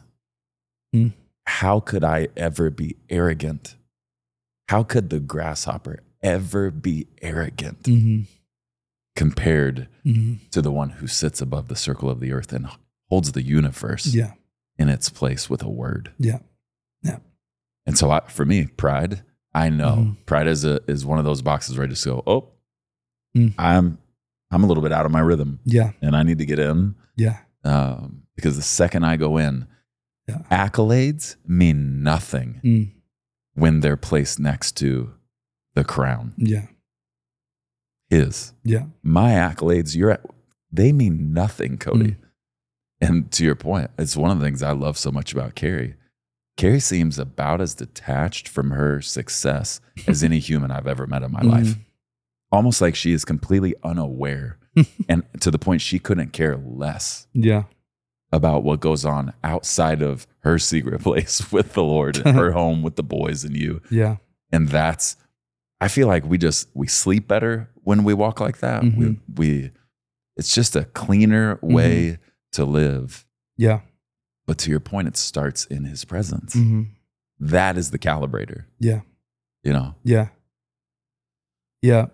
Mm. 0.95 1.13
How 1.47 1.79
could 1.79 2.03
I 2.03 2.27
ever 2.35 2.69
be 2.69 2.97
arrogant? 3.09 3.75
How 4.69 4.83
could 4.83 5.09
the 5.09 5.19
grasshopper 5.19 5.99
ever 6.21 6.71
be 6.71 7.07
arrogant 7.21 7.83
Mm-hmm. 7.83 8.23
compared 9.15 9.87
Mm-hmm. 10.05 10.47
to 10.51 10.61
the 10.61 10.71
one 10.71 10.89
who 10.91 11.07
sits 11.07 11.41
above 11.41 11.67
the 11.67 11.75
circle 11.75 12.09
of 12.09 12.19
the 12.19 12.31
earth 12.31 12.53
and 12.53 12.67
holds 13.09 13.31
the 13.33 13.41
universe 13.41 14.05
Yeah. 14.07 14.33
in 14.77 14.89
its 14.89 15.09
place 15.09 15.49
with 15.49 15.61
a 15.63 15.69
word? 15.69 16.11
Yeah. 16.19 16.39
Yeah. 17.03 17.17
And 17.85 17.97
so 17.97 18.11
I, 18.11 18.21
for 18.27 18.45
me, 18.45 18.67
pride, 18.67 19.23
I 19.53 19.69
know 19.69 19.95
Mhm. 19.97 20.25
pride 20.25 20.47
is 20.47 20.63
a 20.65 20.81
is 20.87 21.05
one 21.05 21.19
of 21.19 21.25
those 21.25 21.41
boxes 21.41 21.77
where 21.77 21.85
I 21.85 21.89
just 21.89 22.05
go, 22.05 22.23
oh, 22.27 22.49
Mm. 23.35 23.53
I'm 23.57 23.97
I'm 24.51 24.63
a 24.63 24.67
little 24.67 24.81
bit 24.83 24.93
out 24.93 25.05
of 25.05 25.11
my 25.11 25.19
rhythm 25.19 25.59
Yeah. 25.65 25.91
and 26.01 26.15
I 26.15 26.23
need 26.23 26.37
to 26.39 26.45
get 26.45 26.57
in 26.59 26.95
Yeah. 27.17 27.39
um, 27.65 28.23
because 28.35 28.55
the 28.55 28.61
second 28.63 29.03
I 29.05 29.17
go 29.17 29.37
in, 29.37 29.67
Yeah. 30.27 30.41
accolades 30.51 31.35
mean 31.45 32.03
nothing 32.03 32.59
Mm. 32.63 32.91
when 33.53 33.79
they're 33.79 33.95
placed 33.97 34.39
next 34.39 34.75
to 34.77 35.13
the 35.73 35.83
crown. 35.83 36.33
Yeah. 36.37 36.67
His 38.09 38.53
Yeah. 38.63 38.87
my 39.03 39.31
accolades, 39.31 39.95
you're 39.95 40.11
at, 40.11 40.25
they 40.71 40.91
mean 40.91 41.33
nothing, 41.33 41.77
Cody. 41.77 42.11
Mm. 42.11 42.17
And 42.99 43.31
to 43.33 43.43
your 43.45 43.55
point, 43.55 43.91
it's 43.97 44.15
one 44.17 44.31
of 44.31 44.39
the 44.39 44.45
things 44.45 44.63
I 44.63 44.71
love 44.71 44.97
so 44.97 45.11
much 45.11 45.31
about 45.33 45.55
Kari. 45.55 45.95
Kari 46.57 46.79
seems 46.79 47.19
about 47.19 47.61
as 47.61 47.75
detached 47.75 48.47
from 48.47 48.71
her 48.71 49.01
success 49.01 49.79
as 50.07 50.23
any 50.23 50.39
human 50.39 50.71
I've 50.71 50.87
ever 50.87 51.05
met 51.05 51.21
in 51.23 51.31
my 51.31 51.41
Mhm. 51.41 51.51
life. 51.51 51.75
Almost 52.51 52.81
like 52.81 52.95
she 52.95 53.11
is 53.11 53.25
completely 53.25 53.75
unaware 53.83 54.57
and 55.09 55.23
to 55.41 55.51
the 55.51 55.59
point 55.59 55.81
she 55.81 55.99
couldn't 55.99 56.33
care 56.33 56.57
less 56.57 57.27
Yeah. 57.33 57.63
About 58.31 58.63
what 58.63 58.79
goes 58.79 59.05
on 59.05 59.33
outside 59.43 60.01
of 60.01 60.27
her 60.39 60.59
secret 60.59 61.01
place 61.03 61.51
with 61.51 61.73
the 61.73 61.83
Lord 61.83 62.17
and 62.25 62.35
her 62.37 62.51
home 62.61 62.81
with 62.81 62.95
the 62.95 63.03
boys 63.03 63.43
and 63.43 63.55
you. 63.55 63.81
Yeah. 63.89 64.17
And 64.51 64.67
that's 64.69 65.15
I 65.79 65.87
feel 65.87 66.07
like 66.07 66.25
we 66.25 66.37
just 66.37 66.69
we 66.73 66.87
sleep 66.87 67.27
better 67.27 67.69
when 67.83 68.03
we 68.03 68.13
walk 68.13 68.39
like 68.39 68.57
that. 68.59 68.83
We 68.83 68.89
Mhm. 68.89 69.19
we 69.35 69.71
it's 70.35 70.53
just 70.53 70.75
a 70.75 70.85
cleaner 70.85 71.55
Mm-hmm. 71.57 71.73
way 71.73 72.17
to 72.53 72.65
live. 72.65 73.25
Yeah. 73.57 73.81
But 74.45 74.57
to 74.59 74.69
your 74.71 74.79
point, 74.79 75.07
it 75.07 75.17
starts 75.17 75.65
in 75.65 75.83
his 75.83 76.05
presence. 76.05 76.55
Mm-hmm. 76.55 76.83
That 77.39 77.77
is 77.77 77.91
the 77.91 77.99
calibrator. 77.99 78.65
Yeah. 78.79 79.01
You 79.63 79.73
know, 79.73 79.95
Yeah. 80.03 80.29
Yeah. 81.81 82.07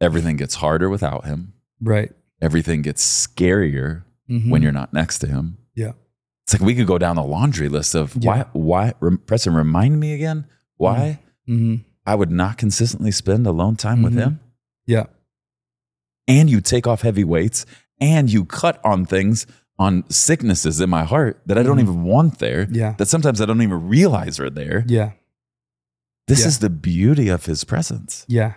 everything 0.00 0.36
gets 0.36 0.56
harder 0.56 0.88
without 0.90 1.24
him. 1.24 1.52
Right. 1.80 2.12
Everything 2.40 2.82
gets 2.82 3.04
scarier 3.26 4.02
Mhm. 4.30 4.50
when 4.50 4.62
you're 4.62 4.72
not 4.72 4.92
next 4.92 5.18
to 5.20 5.26
him. 5.26 5.58
Yeah. 5.74 5.92
It's 6.44 6.52
like 6.52 6.62
we 6.62 6.74
could 6.74 6.86
go 6.86 6.98
down 6.98 7.16
the 7.16 7.22
laundry 7.22 7.68
list 7.68 7.94
of 7.94 8.16
Yeah. 8.16 8.30
why, 8.30 8.44
why, 8.52 8.92
rem- 9.00 9.18
Preston, 9.18 9.54
remind 9.54 9.98
me 10.00 10.12
again 10.14 10.46
why 10.76 11.20
Mhm. 11.48 11.84
I 12.04 12.14
would 12.14 12.30
not 12.30 12.56
consistently 12.58 13.10
spend 13.10 13.46
alone 13.46 13.76
time 13.76 14.02
with 14.02 14.14
Mhm. 14.14 14.18
him. 14.18 14.40
Yeah. 14.86 15.06
And 16.28 16.48
you 16.50 16.60
take 16.60 16.86
off 16.86 17.02
heavy 17.02 17.24
weights 17.24 17.66
and 18.00 18.32
you 18.32 18.44
cut 18.44 18.80
on 18.84 19.06
things, 19.06 19.46
on 19.78 20.08
sicknesses 20.08 20.80
in 20.80 20.88
my 20.90 21.04
heart 21.04 21.40
that 21.46 21.58
I 21.58 21.62
don't 21.62 21.78
Mhm. 21.78 21.82
even 21.82 22.02
want 22.04 22.38
there, 22.38 22.66
Yeah. 22.70 22.94
that 22.98 23.06
sometimes 23.08 23.40
I 23.40 23.46
don't 23.46 23.60
even 23.62 23.88
realize 23.88 24.38
are 24.40 24.50
there. 24.50 24.84
Yeah. 24.88 25.12
This 26.28 26.40
Yeah. 26.40 26.46
is 26.48 26.58
the 26.60 26.70
beauty 26.70 27.28
of 27.28 27.46
his 27.46 27.62
presence. 27.64 28.24
Yeah. 28.28 28.54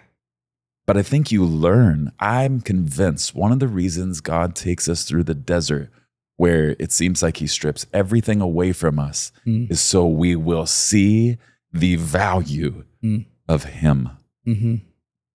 But 0.89 0.97
I 0.97 1.03
think 1.03 1.31
you 1.31 1.45
learn. 1.45 2.11
I'm 2.19 2.61
convinced 2.61 3.35
one 3.35 3.51
of 3.51 3.59
the 3.59 3.67
reasons 3.67 4.21
God 4.21 4.55
takes 4.55 4.89
us 4.89 5.03
through 5.03 5.25
the 5.25 5.35
desert 5.35 5.91
where 6.37 6.75
it 6.79 6.91
seems 6.91 7.21
like 7.21 7.37
he 7.37 7.45
strips 7.45 7.85
everything 7.93 8.41
away 8.41 8.71
from 8.73 8.97
us 8.97 9.31
Mm. 9.45 9.69
is 9.69 9.79
so 9.81 10.07
we 10.07 10.35
will 10.35 10.65
see 10.65 11.37
the 11.71 11.95
value 11.97 12.85
Mm. 13.03 13.27
of 13.47 13.65
him, 13.65 14.09
Mm-hmm. 14.47 14.75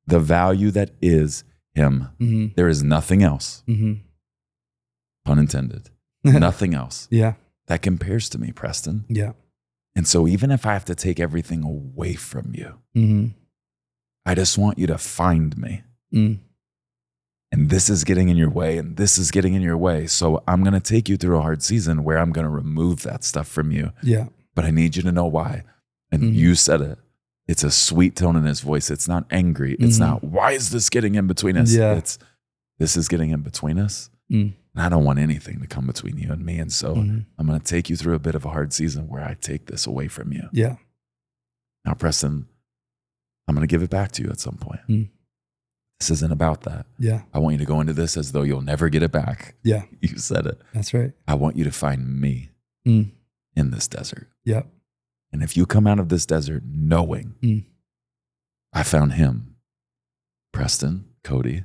the 0.09 0.19
value 0.19 0.73
that 0.73 0.91
is 1.01 1.45
him. 1.73 2.09
Mm-hmm. 2.19 2.55
There 2.57 2.67
is 2.69 2.83
nothing 2.83 3.23
else, 3.23 3.63
Mm-hmm. 3.69 3.93
pun 5.25 5.39
intended, 5.39 5.91
nothing 6.25 6.75
else 6.75 7.07
yeah. 7.13 7.35
that 7.69 7.81
compares 7.81 8.29
to 8.31 8.39
me, 8.39 8.51
Preston. 8.51 9.05
Yeah. 9.09 9.35
And 9.95 10.09
so 10.09 10.27
even 10.27 10.51
if 10.51 10.67
I 10.67 10.73
have 10.73 10.85
to 10.87 10.97
take 10.97 11.21
everything 11.21 11.63
away 11.63 12.15
from 12.15 12.55
you, 12.57 12.75
Mm-hmm. 12.97 13.27
I 14.27 14.35
just 14.35 14.57
want 14.59 14.79
you 14.79 14.87
to 14.89 14.99
find 14.99 15.57
me. 15.59 15.83
Mm. 16.15 16.39
And 17.53 17.71
this 17.71 17.89
is 17.89 18.03
getting 18.05 18.29
in 18.29 18.37
your 18.37 18.51
way, 18.51 18.79
and 18.79 18.97
this 18.97 19.17
is 19.19 19.31
getting 19.31 19.55
in 19.55 19.63
your 19.63 19.77
way. 19.77 20.07
So 20.07 20.43
I'm 20.49 20.63
going 20.63 20.73
to 20.75 20.81
take 20.81 21.09
you 21.09 21.17
through 21.17 21.39
a 21.39 21.43
hard 21.43 21.63
season 21.63 22.03
where 22.03 22.19
I'm 22.19 22.33
going 22.33 22.45
to 22.47 22.51
remove 22.51 23.03
that 23.03 23.23
stuff 23.23 23.47
from 23.47 23.71
you. 23.71 23.93
Yeah. 24.03 24.27
But 24.55 24.65
I 24.65 24.71
need 24.71 24.97
you 24.97 25.03
to 25.03 25.13
know 25.13 25.27
why. 25.27 25.63
And 26.11 26.23
Mhm. 26.23 26.35
you 26.35 26.55
said 26.55 26.81
it. 26.81 26.99
It's 27.47 27.63
a 27.63 27.71
sweet 27.71 28.17
tone 28.17 28.37
in 28.37 28.45
his 28.45 28.61
voice. 28.61 28.91
It's 28.91 29.07
not 29.07 29.27
angry. 29.31 29.75
It's 29.79 29.97
Mhm. 29.99 30.01
not, 30.01 30.25
why 30.25 30.53
is 30.53 30.71
this 30.71 30.89
getting 30.89 31.15
in 31.15 31.27
between 31.27 31.57
us? 31.57 31.73
Yeah. 31.73 31.95
It's, 31.95 32.19
this 32.79 32.97
is 32.97 33.07
getting 33.09 33.31
in 33.31 33.43
between 33.43 33.79
us. 33.79 34.11
Mm. 34.33 34.55
And 34.75 34.83
I 34.83 34.89
don't 34.89 35.05
want 35.05 35.19
anything 35.19 35.61
to 35.61 35.67
come 35.67 35.87
between 35.87 36.17
you 36.17 36.33
and 36.33 36.45
me. 36.45 36.59
And 36.59 36.73
so 36.73 36.95
Mhm. 36.97 37.27
I'm 37.39 37.47
going 37.47 37.61
to 37.61 37.65
take 37.65 37.89
you 37.91 37.97
through 37.97 38.15
a 38.15 38.19
bit 38.19 38.35
of 38.35 38.45
a 38.45 38.51
hard 38.51 38.73
season 38.73 39.07
where 39.09 39.23
I 39.23 39.35
take 39.35 39.67
this 39.67 39.87
away 39.87 40.09
from 40.09 40.33
you. 40.33 40.49
Yeah. 40.53 40.77
Now, 41.85 41.95
Preston, 41.95 42.47
I'm 43.47 43.55
going 43.55 43.67
to 43.67 43.71
give 43.71 43.83
it 43.83 43.91
back 43.91 44.13
to 44.13 44.23
you 44.23 44.31
at 44.31 44.41
some 44.41 44.57
point. 44.57 44.81
Mm. 44.89 45.11
This 46.01 46.11
isn't 46.11 46.33
about 46.33 46.63
that. 46.63 46.87
Yeah. 46.99 47.23
I 47.33 47.39
want 47.39 47.55
you 47.55 47.59
to 47.59 47.65
go 47.65 47.81
into 47.81 47.93
this 47.93 48.17
as 48.17 48.33
though 48.33 48.43
you'll 48.43 48.61
never 48.63 48.89
get 48.89 49.03
it 49.03 49.13
back. 49.13 49.55
Yeah. 49.63 49.83
You 50.01 50.19
said 50.19 50.47
it. 50.47 50.61
That's 50.73 50.93
right. 50.95 51.13
I 51.29 51.35
want 51.35 51.57
you 51.57 51.65
to 51.65 51.71
find 51.73 52.21
me 52.21 52.51
Mm. 52.87 53.13
in 53.57 53.71
this 53.71 53.89
desert. 53.89 54.29
Yeah. 54.45 54.63
And 55.33 55.43
if 55.43 55.57
you 55.57 55.65
come 55.67 55.87
out 55.87 55.99
of 55.99 56.09
this 56.11 56.27
desert 56.27 56.63
knowing 56.67 57.35
Mm. 57.43 57.65
I 58.73 58.83
found 58.83 59.13
him, 59.15 59.57
Preston, 60.53 61.07
Cody, 61.23 61.65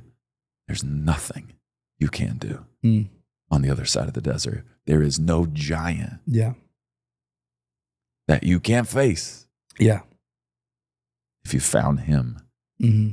there's 0.66 0.84
nothing 0.84 1.52
you 1.98 2.08
can 2.08 2.38
do 2.38 2.64
Mm. 2.84 3.08
on 3.50 3.62
the 3.62 3.70
other 3.70 3.84
side 3.84 4.06
of 4.08 4.14
the 4.14 4.20
desert. 4.22 4.64
There 4.86 5.02
is 5.02 5.18
no 5.18 5.46
giant 5.46 6.20
Yeah. 6.26 6.54
that 8.28 8.44
you 8.44 8.60
can't 8.60 8.88
face 8.88 9.46
Yeah. 9.78 10.02
If 11.44 11.54
you 11.54 11.60
found 11.60 12.00
him 12.00 12.38
Mm-hmm. 12.82 13.10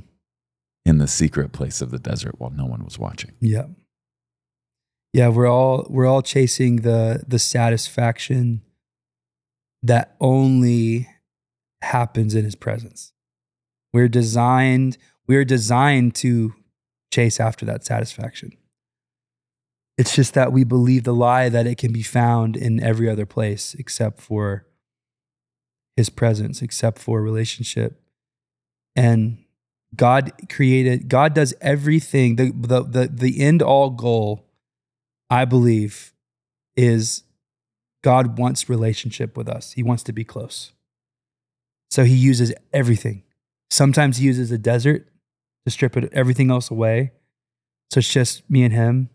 in 0.85 0.97
the 0.97 1.09
secret 1.09 1.51
place 1.51 1.81
of 1.81 1.91
the 1.91 1.99
desert 1.99 2.35
while 2.39 2.51
no 2.51 2.65
one 2.65 2.85
was 2.85 2.97
watching. 2.97 3.33
Yeah. 3.41 3.65
Yeah, 5.11 5.27
we're 5.27 5.47
all 5.49 5.85
we're 5.89 6.05
all 6.05 6.21
chasing 6.21 6.77
the 6.77 7.23
the 7.27 7.37
satisfaction 7.37 8.61
that 9.83 10.15
only 10.21 11.09
happens 11.81 12.33
in 12.33 12.45
his 12.45 12.55
presence. 12.55 13.11
We're 13.91 14.07
designed 14.07 14.97
we're 15.27 15.43
designed 15.43 16.15
to 16.15 16.53
chase 17.11 17.41
after 17.41 17.65
that 17.65 17.83
satisfaction. 17.83 18.51
It's 19.97 20.15
just 20.15 20.33
that 20.35 20.53
we 20.53 20.63
believe 20.63 21.03
the 21.03 21.13
lie 21.13 21.49
that 21.49 21.67
it 21.67 21.77
can 21.77 21.91
be 21.91 22.03
found 22.03 22.55
in 22.55 22.81
every 22.81 23.09
other 23.09 23.25
place 23.25 23.73
except 23.77 24.21
for 24.21 24.65
his 25.97 26.09
presence, 26.09 26.61
except 26.61 26.99
for 26.99 27.21
relationship. 27.21 27.99
And 28.97 29.37
God 29.95 30.31
created, 30.49 31.07
God 31.07 31.33
does 31.33 31.53
everything. 31.61 32.35
The, 32.35 32.51
the, 32.53 32.83
the, 32.83 33.07
the 33.07 33.39
end 33.41 33.61
all 33.61 33.89
goal, 33.91 34.45
I 35.29 35.45
believe, 35.45 36.13
is 36.75 37.23
God 38.03 38.37
wants 38.37 38.69
relationship 38.69 39.37
with 39.37 39.47
us. 39.47 39.71
He 39.73 39.83
wants 39.83 40.03
to 40.03 40.13
be 40.13 40.23
close. 40.23 40.73
So 41.89 42.03
he 42.03 42.15
uses 42.15 42.53
everything. 42.73 43.23
Sometimes 43.69 44.17
he 44.17 44.25
uses 44.25 44.51
a 44.51 44.57
desert 44.57 45.07
to 45.65 45.71
strip 45.71 45.95
it, 45.95 46.09
everything 46.11 46.51
else 46.51 46.69
away. 46.69 47.11
So 47.91 47.99
it's 47.99 48.11
just 48.11 48.49
me 48.49 48.63
and 48.63 48.73
him. 48.73 49.09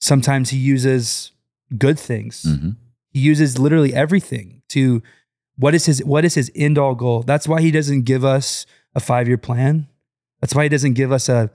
Sometimes 0.00 0.50
he 0.50 0.58
uses 0.58 1.32
good 1.78 1.98
things. 1.98 2.42
hmm 2.42 2.70
He 3.12 3.20
uses 3.20 3.58
literally 3.58 3.94
everything 3.94 4.62
to 4.70 5.02
what 5.56 5.74
is 5.74 5.86
his 5.86 6.04
what 6.04 6.24
is 6.24 6.34
his 6.34 6.50
end 6.54 6.76
all 6.76 6.94
goal? 6.94 7.22
That's 7.22 7.48
why 7.48 7.60
he 7.62 7.70
doesn't 7.70 8.02
give 8.02 8.24
us 8.24 8.66
a 8.96 9.00
five 9.00 9.28
year 9.28 9.38
plan. 9.38 9.86
That's 10.40 10.54
why 10.56 10.64
he 10.64 10.68
doesn't 10.68 10.94
give 10.94 11.12
us 11.12 11.28
a 11.28 11.50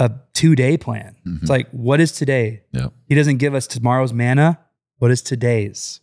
a 0.00 0.10
two 0.32 0.54
day 0.56 0.76
plan. 0.76 1.14
Mhm. 1.26 1.40
It's 1.42 1.50
like 1.50 1.68
what 1.70 2.00
is 2.00 2.10
today? 2.12 2.62
Yep. 2.72 2.92
He 3.06 3.14
doesn't 3.14 3.36
give 3.38 3.54
us 3.54 3.66
tomorrow's 3.66 4.12
manna. 4.12 4.58
What 4.98 5.10
is 5.12 5.22
today's? 5.22 6.00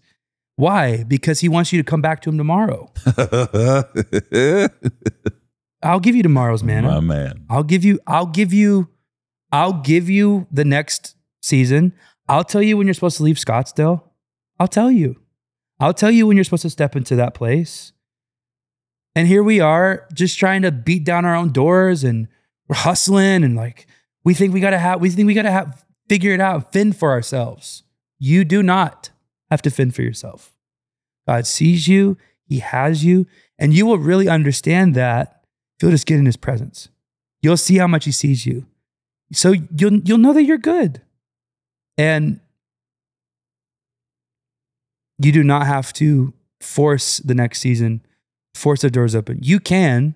Why? 0.57 1.03
Because 1.03 1.41
he 1.41 1.49
wants 1.49 1.73
you 1.73 1.81
to 1.83 1.83
come 1.83 2.01
back 2.01 2.21
to 2.21 2.29
him 2.29 2.37
tomorrow. 2.37 2.89
I'll 5.83 5.99
give 5.99 6.15
you 6.15 6.23
tomorrow's 6.23 6.63
manna. 6.63 6.87
My 6.87 6.99
man. 7.01 7.45
I'll 7.49 7.63
give 7.63 7.83
you, 7.83 7.99
I'll 8.07 8.25
give 8.25 8.53
you, 8.53 8.87
I'll 9.51 9.73
give 9.81 10.09
you 10.09 10.47
the 10.51 10.65
next 10.65 11.15
season. 11.41 11.93
I'll 12.27 12.43
tell 12.45 12.61
you 12.61 12.77
when 12.77 12.87
you're 12.87 12.93
supposed 12.93 13.17
to 13.17 13.23
leave 13.23 13.35
Scottsdale. 13.35 14.01
I'll 14.59 14.67
tell 14.69 14.89
you. 14.89 15.17
I'll 15.79 15.93
tell 15.93 16.09
you 16.11 16.25
when 16.25 16.37
you're 16.37 16.43
supposed 16.45 16.63
to 16.63 16.69
step 16.69 16.95
into 16.95 17.15
that 17.17 17.33
place. 17.33 17.91
And 19.15 19.27
here 19.27 19.43
we 19.43 19.59
are 19.59 20.07
just 20.13 20.37
trying 20.37 20.61
to 20.63 20.71
beat 20.71 21.03
down 21.03 21.25
our 21.25 21.35
own 21.35 21.51
doors 21.51 22.03
and 22.03 22.27
we're 22.67 22.75
hustling 22.75 23.43
and 23.43 23.55
like 23.55 23.87
we 24.23 24.33
think 24.33 24.53
we 24.53 24.59
gotta 24.59 24.79
have 24.79 24.99
we 24.99 25.09
think 25.09 25.27
we 25.27 25.33
gotta 25.33 25.51
have 25.51 25.85
figure 26.09 26.33
it 26.33 26.41
out, 26.41 26.73
fend 26.73 26.97
for 26.97 27.11
ourselves. 27.11 27.83
You 28.19 28.43
do 28.43 28.61
not 28.61 29.09
have 29.49 29.61
to 29.63 29.69
fend 29.69 29.95
for 29.95 30.01
yourself. 30.01 30.55
God 31.27 31.47
sees 31.47 31.87
you, 31.87 32.17
He 32.45 32.59
has 32.59 33.03
you, 33.03 33.27
and 33.57 33.73
you 33.73 33.85
will 33.85 33.97
really 33.97 34.27
understand 34.27 34.95
that 34.95 35.43
if 35.77 35.83
you'll 35.83 35.91
just 35.91 36.05
get 36.05 36.19
in 36.19 36.25
His 36.25 36.37
presence. 36.37 36.89
You'll 37.41 37.57
see 37.57 37.77
how 37.77 37.87
much 37.87 38.05
He 38.05 38.11
sees 38.11 38.45
you. 38.45 38.65
So 39.31 39.53
you'll 39.75 39.99
you'll 39.99 40.17
know 40.17 40.33
that 40.33 40.43
you're 40.43 40.57
good. 40.57 41.01
And 41.97 42.39
you 45.17 45.31
do 45.31 45.43
not 45.43 45.65
have 45.65 45.93
to 45.93 46.33
force 46.61 47.17
the 47.19 47.35
next 47.35 47.59
season, 47.59 48.05
force 48.55 48.81
the 48.81 48.89
doors 48.89 49.13
open. 49.15 49.39
You 49.41 49.59
can. 49.59 50.15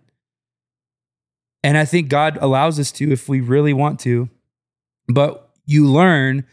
And 1.63 1.77
I 1.77 1.85
think 1.85 2.09
God 2.09 2.37
allows 2.41 2.79
us 2.79 2.91
to 2.93 3.11
if 3.11 3.27
we 3.27 3.41
really 3.41 3.73
want 3.73 3.99
to. 4.01 4.29
But 5.07 5.49
you 5.65 5.85
learn 5.85 6.45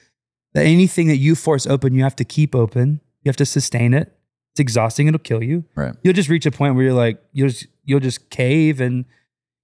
that 0.54 0.66
anything 0.66 1.06
that 1.08 1.16
you 1.18 1.34
force 1.34 1.66
open, 1.66 1.94
you 1.94 2.02
have 2.02 2.16
to 2.16 2.24
keep 2.24 2.54
open. 2.54 3.00
You 3.22 3.28
have 3.28 3.36
to 3.36 3.46
sustain 3.46 3.94
it. 3.94 4.12
It's 4.52 4.60
exhausting. 4.60 5.06
It'll 5.06 5.18
kill 5.18 5.42
you. 5.42 5.64
Right. 5.74 5.94
You'll 6.02 6.14
just 6.14 6.28
reach 6.28 6.46
a 6.46 6.50
point 6.50 6.74
where 6.74 6.84
you're 6.84 6.92
like, 6.94 7.22
you'll 7.32 7.50
just, 7.50 7.66
you'll 7.84 8.00
just 8.00 8.30
cave 8.30 8.80
and 8.80 9.04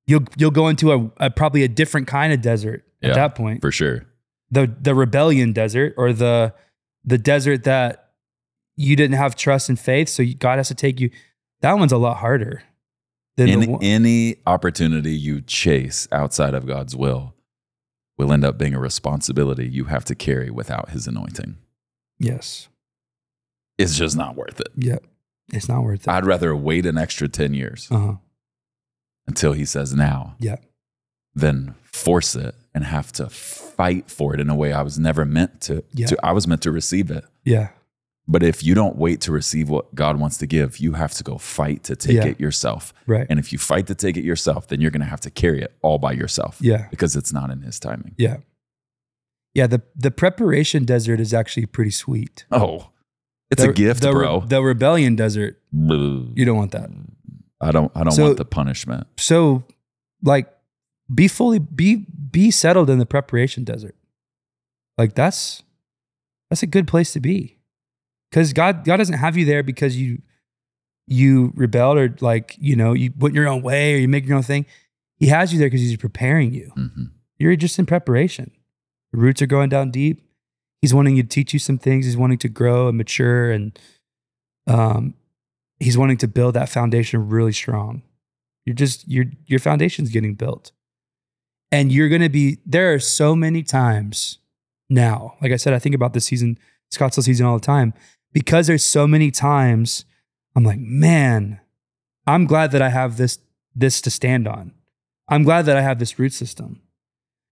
you'll 0.07 0.25
you'll 0.37 0.51
go 0.51 0.69
into 0.69 0.93
a, 0.93 1.11
a 1.19 1.31
probably 1.31 1.63
a 1.65 1.69
different 1.69 2.07
kind 2.09 2.33
of 2.33 2.41
desert 2.43 2.85
Yeah. 3.01 3.11
at 3.11 3.15
that 3.15 3.35
point 3.35 3.63
For 3.63 3.73
sure. 3.73 4.05
the 4.51 4.71
the 4.81 4.95
rebellion 4.95 5.53
desert 5.53 5.95
or 5.97 6.13
the 6.13 6.53
the 7.05 7.19
desert 7.19 7.65
that 7.65 8.11
you 8.77 8.97
didn't 8.97 9.17
have 9.17 9.35
trust 9.37 9.69
and 9.69 9.79
faith 9.79 10.09
so 10.09 10.25
god 10.39 10.57
has 10.59 10.69
to 10.69 10.75
take 10.75 10.99
you 11.01 11.11
that 11.63 11.73
one's 11.79 11.93
a 11.93 11.97
lot 11.99 12.19
harder 12.19 12.63
than 13.37 13.47
the 13.47 13.53
Any, 13.53 13.67
one, 13.67 13.83
any 13.83 14.37
opportunity 14.47 15.13
you 15.15 15.41
chase 15.41 16.07
outside 16.13 16.55
of 16.55 16.67
God's 16.67 16.95
will 16.95 17.35
will 18.19 18.33
end 18.33 18.45
up 18.45 18.59
being 18.59 18.75
a 18.75 18.79
responsibility 18.81 19.67
you 19.69 19.85
have 19.87 20.05
to 20.05 20.15
carry 20.15 20.51
without 20.51 20.91
his 20.91 21.07
anointing. 21.07 21.57
yes 22.19 22.69
It's 23.79 23.97
just 23.97 24.17
not 24.17 24.37
worth 24.37 24.61
it. 24.61 24.69
yeah 24.77 24.99
it's 25.53 25.69
not 25.69 25.83
worth 25.83 26.03
it 26.07 26.09
I'd 26.09 26.27
rather 26.27 26.55
wait 26.55 26.85
an 26.87 26.97
extra 26.99 27.27
10 27.29 27.55
years 27.55 27.89
uh-huh 27.91 28.17
until 29.27 29.53
he 29.55 29.65
says 29.65 29.95
now 29.95 30.35
yeah 30.39 30.57
than 31.35 31.75
force 31.85 32.35
it 32.37 32.55
and 32.75 32.85
have 32.85 33.13
to 33.13 33.29
fight 33.29 34.11
for 34.11 34.35
it 34.35 34.41
in 34.41 34.51
a 34.51 34.55
way 34.55 34.73
I 34.73 34.83
was 34.83 34.99
never 34.99 35.25
meant 35.25 35.61
to, 35.63 35.85
Yeah. 35.95 36.07
to 36.09 36.17
I 36.23 36.33
was 36.33 36.47
meant 36.47 36.63
to 36.63 36.71
receive 36.73 37.11
it. 37.11 37.25
yeah 37.45 37.69
But 38.29 38.43
if 38.45 38.63
you 38.63 38.75
don't 38.75 38.97
wait 38.97 39.21
to 39.23 39.33
receive 39.33 39.69
what 39.69 39.93
God 39.97 40.19
wants 40.21 40.39
to 40.39 40.47
give, 40.47 40.79
you 40.79 40.93
have 40.93 41.13
to 41.15 41.25
go 41.25 41.39
fight 41.39 41.83
to 41.85 41.97
take 41.97 42.17
Yeah. 42.17 42.27
it 42.27 42.41
yourself. 42.41 42.95
right 43.07 43.27
And 43.29 43.39
if 43.41 43.53
you 43.53 43.59
fight 43.59 43.87
to 43.89 43.95
take 43.97 44.17
it 44.17 44.25
yourself, 44.25 44.69
then 44.69 44.81
you're 44.81 44.93
going 44.93 45.01
to 45.03 45.09
have 45.09 45.21
to 45.23 45.31
carry 45.31 45.61
it 45.61 45.75
all 45.83 45.99
by 45.99 46.13
yourself 46.13 46.59
yeah 46.61 46.87
because 46.91 47.17
it's 47.17 47.33
not 47.33 47.51
in 47.51 47.63
his 47.63 47.79
timing. 47.81 48.15
yeah 48.19 48.37
yeah 49.55 49.67
the 49.67 49.83
the 49.97 50.11
preparation 50.11 50.85
desert 50.85 51.21
is 51.21 51.35
actually 51.35 51.67
pretty 51.67 51.91
sweet 51.91 52.45
Oh, 52.51 52.91
it's 53.51 53.63
The- 53.63 53.71
a 53.71 53.73
gift, 53.73 54.03
the, 54.03 54.13
bro. 54.13 54.41
the 54.41 54.63
rebellion 54.63 55.17
desert 55.17 55.61
you 55.73 56.45
don't 56.45 56.57
want 56.57 56.73
that 56.73 56.89
I 57.61 57.71
don't 57.73 57.91
I 57.95 58.03
don't 58.05 58.13
So- 58.13 58.25
want 58.25 58.39
the 58.39 58.45
punishment. 58.45 59.07
so 59.19 59.65
like 60.23 60.47
be 61.13 61.29
fully 61.29 61.59
be 61.59 62.07
be 62.31 62.51
settled 62.51 62.89
in 62.89 62.99
the 62.99 63.07
preparation 63.07 63.65
desert 63.65 63.97
like 64.97 65.15
that's 65.15 65.63
that's 66.49 66.63
a 66.63 66.67
good 66.67 66.87
place 66.87 67.13
to 67.13 67.21
be 67.21 67.59
because 68.33 68.53
god 68.55 68.85
god 68.85 68.97
doesn't 68.97 69.19
have 69.19 69.37
you 69.37 69.45
there 69.45 69.63
because 69.63 69.97
you 69.97 70.21
you 71.07 71.53
rebelled 71.55 71.99
or 71.99 72.17
like 72.21 72.57
you 72.59 72.75
know 72.75 72.93
you 72.95 73.13
went 73.19 73.35
your 73.35 73.47
own 73.47 73.61
way 73.63 73.95
or 73.95 73.99
you 73.99 74.09
make 74.09 74.27
your 74.27 74.37
own 74.37 74.43
thing 74.43 74.65
he 75.19 75.27
has 75.27 75.53
you 75.53 75.59
there 75.59 75.69
because 75.69 75.81
he's 75.83 75.97
preparing 75.97 76.53
you 76.55 76.73
Mhm. 76.77 77.11
you're 77.39 77.55
just 77.57 77.79
in 77.79 77.87
preparation 77.87 78.51
the 79.13 79.19
roots 79.19 79.43
are 79.43 79.47
going 79.47 79.69
down 79.69 79.91
deep 79.91 80.25
He's 80.81 80.93
wanting 80.93 81.15
you 81.17 81.23
to 81.23 81.29
teach 81.29 81.53
you 81.53 81.61
some 81.61 81.79
things. 81.79 82.07
He's 82.07 82.17
wanting 82.17 82.39
to 82.39 82.49
grow 82.49 82.89
and 82.89 82.99
mature, 82.99 83.53
and 83.53 83.79
um, 84.67 85.15
he's 85.79 85.97
wanting 85.97 86.17
to 86.17 86.27
build 86.27 86.55
that 86.55 86.69
foundation 86.69 87.29
really 87.29 87.53
strong. 87.53 88.03
You're 88.67 88.75
just 88.75 89.07
your 89.09 89.27
your 89.47 89.61
foundation's 89.61 90.11
getting 90.11 90.35
built, 90.35 90.73
and 91.71 91.93
you're 91.93 92.09
going 92.09 92.23
to 92.23 92.29
be. 92.29 92.59
There 92.67 92.93
are 92.93 92.99
so 92.99 93.37
many 93.37 93.63
times 93.63 94.39
now. 94.91 95.37
Like 95.41 95.53
I 95.53 95.57
said, 95.57 95.73
I 95.73 95.79
think 95.79 95.95
about 95.95 96.15
this 96.15 96.25
season, 96.25 96.59
Scottsdale 96.93 97.23
season 97.23 97.47
all 97.47 97.57
the 97.61 97.65
time 97.65 97.95
because 98.33 98.67
there's 98.67 98.85
so 98.85 99.07
many 99.07 99.31
times. 99.31 100.05
I'm 100.55 100.65
like, 100.65 100.79
man, 100.79 101.61
I'm 102.27 102.47
glad 102.47 102.73
that 102.73 102.83
I 102.83 102.91
have 102.91 103.17
this 103.17 103.39
this 103.75 104.01
to 104.03 104.11
stand 104.11 104.47
on. 104.47 104.73
I'm 105.29 105.45
glad 105.45 105.67
that 105.67 105.77
I 105.77 105.81
have 105.81 105.99
this 105.99 106.19
root 106.19 106.33
system 106.33 106.83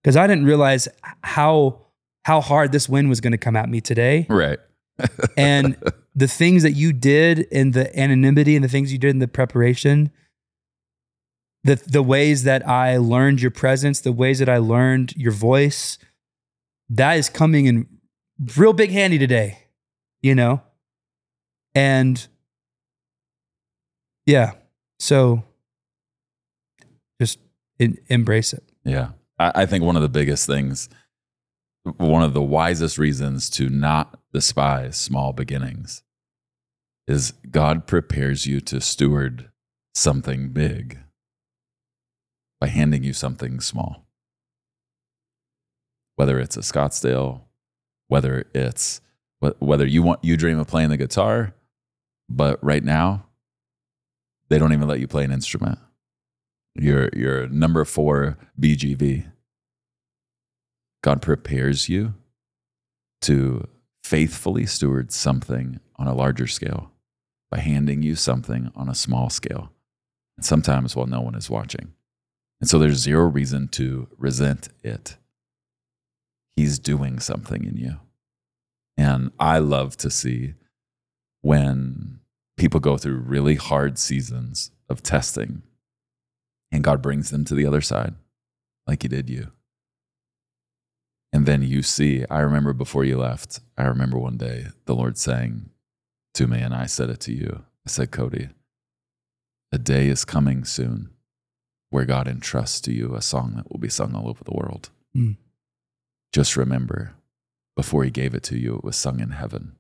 because 0.03 0.17
I 0.17 0.27
didn't 0.27 0.45
realize 0.45 0.89
how 1.23 1.87
how 2.25 2.41
hard 2.41 2.73
this 2.73 2.89
wind 2.89 3.09
was 3.09 3.21
going 3.21 3.33
to 3.33 3.39
come 3.39 3.57
at 3.57 3.69
me 3.69 3.81
today. 3.81 4.27
Right. 4.29 4.59
and 5.37 5.77
the 6.15 6.29
things 6.29 6.63
that 6.63 6.73
you 6.73 6.93
did 6.93 7.41
in 7.51 7.71
the 7.71 7.99
anonymity 7.99 8.55
and 8.55 8.63
the 8.65 8.69
things 8.69 8.93
you 8.93 8.99
did 8.99 9.11
in 9.11 9.19
the 9.19 9.29
preparation, 9.29 10.11
the 11.65 11.77
the 11.87 12.03
ways 12.03 12.45
that 12.45 12.67
I 12.69 12.99
learned 12.99 13.41
your 13.41 13.51
presence, 13.51 14.01
the 14.01 14.13
ways 14.13 14.39
that 14.41 14.49
I 14.49 14.59
learned 14.59 15.15
your 15.17 15.33
voice, 15.33 15.99
that 16.91 17.15
is 17.15 17.29
coming 17.29 17.67
in 17.67 17.87
real 18.57 18.73
big 18.73 18.91
handy 18.91 19.19
today, 19.19 19.59
you 20.23 20.35
know? 20.35 20.63
And 21.75 22.27
yeah, 24.27 24.53
so 24.99 25.45
just 27.21 27.39
in, 27.79 27.99
embrace 28.09 28.53
it. 28.53 28.65
Yeah. 28.85 29.11
I, 29.39 29.63
I 29.63 29.67
think 29.67 29.85
one 29.85 29.97
of 29.97 30.03
the 30.03 30.09
biggest 30.09 30.47
things, 30.47 30.89
one 31.97 32.23
of 32.23 32.35
the 32.35 32.43
wisest 32.43 32.99
reasons 32.99 33.49
to 33.51 33.69
not 33.69 34.19
despise 34.33 34.97
small 34.97 35.33
beginnings 35.33 36.03
is 37.09 37.33
God 37.51 37.87
prepares 37.87 38.47
you 38.47 38.61
to 38.61 38.81
steward 38.81 39.51
something 39.95 40.51
big 40.51 40.99
by 42.61 42.69
handing 42.69 43.03
you 43.03 43.13
something 43.13 43.61
small. 43.61 44.07
Whether 46.17 46.39
it's 46.39 46.57
a 46.57 46.61
Scottsdale, 46.61 47.41
whether 48.09 48.47
it's 48.55 49.01
whether 49.41 49.87
you 49.87 50.03
want 50.03 50.23
you 50.23 50.37
dream 50.37 50.59
of 50.59 50.67
playing 50.69 50.91
the 50.91 50.99
guitar, 50.99 51.55
but 52.31 52.63
right 52.63 52.85
now 52.85 53.27
they 54.49 54.59
don't 54.59 54.73
even 54.73 54.89
let 54.89 55.01
you 55.01 55.09
play 55.09 55.25
an 55.25 55.33
instrument. 55.33 55.79
You're 56.75 57.11
you're 57.15 57.49
number 57.49 57.85
four 57.85 58.39
BGV. 58.59 59.31
God 61.03 61.21
prepares 61.21 61.89
you 61.89 62.15
to 63.23 63.67
faithfully 64.05 64.67
steward 64.67 65.13
something 65.13 65.81
on 65.97 66.07
a 66.07 66.15
larger 66.15 66.47
scale 66.47 66.93
by 67.51 67.59
handing 67.59 68.03
you 68.03 68.15
something 68.15 68.71
on 68.77 68.89
a 68.89 68.95
small 68.95 69.29
scale. 69.29 69.73
And 70.37 70.47
sometimes 70.47 70.95
while 70.95 71.07
no 71.07 71.21
one 71.21 71.35
is 71.35 71.51
watching. 71.51 71.93
And 72.61 72.69
so 72.69 72.79
there's 72.79 72.99
zero 72.99 73.25
reason 73.25 73.69
to 73.69 74.09
resent 74.17 74.69
it. 74.83 75.17
He's 76.55 76.79
doing 76.79 77.19
something 77.19 77.65
in 77.65 77.77
you. 77.77 77.97
And 78.97 79.33
I 79.39 79.59
love 79.59 79.97
to 79.99 80.11
see 80.11 80.55
when 81.41 82.20
people 82.61 82.79
go 82.79 82.99
through 82.99 83.17
really 83.17 83.55
hard 83.55 83.99
seasons 83.99 84.71
of 84.91 85.03
testing 85.03 85.63
and 86.71 86.85
God 86.85 87.01
brings 87.01 87.31
them 87.31 87.43
to 87.47 87.55
the 87.55 87.65
other 87.65 87.81
side 87.81 88.15
like 88.87 89.01
He 89.01 89.09
did 89.09 89.31
you. 89.31 89.51
And 91.33 91.47
then 91.47 91.63
you 91.63 91.83
see, 91.83 92.27
I 92.29 92.41
remember 92.41 92.75
before 92.75 93.05
you 93.05 93.17
left, 93.17 93.61
I 93.79 93.85
remember 93.85 94.19
one 94.19 94.37
day 94.37 94.67
the 94.85 94.95
Lord 94.95 95.17
saying 95.17 95.71
to 96.35 96.47
me, 96.47 96.61
and 96.61 96.75
I 96.75 96.85
said 96.85 97.09
it 97.09 97.21
to 97.21 97.33
you. 97.33 97.65
I 97.87 97.91
said, 97.91 98.11
Cody, 98.11 98.51
a 99.73 99.79
day 99.79 100.09
is 100.09 100.27
coming 100.27 100.65
soon 100.65 101.11
where 101.89 102.05
God 102.05 102.29
entrusts 102.29 102.83
to 102.83 102.93
you 102.93 103.15
a 103.15 103.23
song 103.23 103.55
that 103.57 103.71
will 103.71 103.81
be 103.81 103.89
sung 103.89 104.15
all 104.15 104.29
over 104.29 104.45
the 104.45 104.55
world. 104.55 104.91
Mm. 105.17 105.39
Just 106.31 106.59
remember, 106.59 107.15
before 107.75 108.05
He 108.05 108.11
gave 108.11 108.35
it 108.35 108.43
to 108.45 108.59
you, 108.59 108.77
it 108.77 108.85
was 108.85 108.97
sung 108.97 109.19
in 109.19 109.31
heaven, 109.31 109.77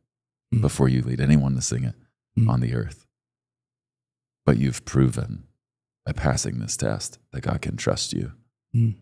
mm. 0.54 0.62
before 0.62 0.88
you 0.88 1.02
lead 1.02 1.20
anyone 1.20 1.54
to 1.56 1.60
sing 1.60 1.84
it 1.84 1.94
mm. 2.38 2.48
on 2.48 2.60
the 2.60 2.74
earth. 2.74 3.06
But 4.46 4.58
you've 4.58 4.84
proven 4.84 5.44
by 6.04 6.12
passing 6.12 6.58
this 6.58 6.76
test 6.76 7.18
that 7.32 7.42
God 7.42 7.62
can 7.62 7.76
trust 7.76 8.12
you 8.12 8.32
mm 8.74 8.96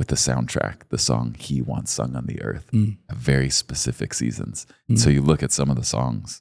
with 0.00 0.08
the 0.08 0.16
soundtrack, 0.16 0.88
the 0.88 0.96
song 0.96 1.36
he 1.38 1.60
wants 1.60 1.92
sung 1.92 2.16
on 2.16 2.24
the 2.24 2.40
earth 2.40 2.70
mm. 2.72 2.96
at 3.10 3.16
very 3.18 3.50
specific 3.50 4.14
seasons. 4.14 4.66
Mm. 4.90 4.98
So 4.98 5.10
you 5.10 5.20
look 5.20 5.42
at 5.42 5.52
some 5.52 5.68
of 5.68 5.76
the 5.76 5.84
songs 5.84 6.40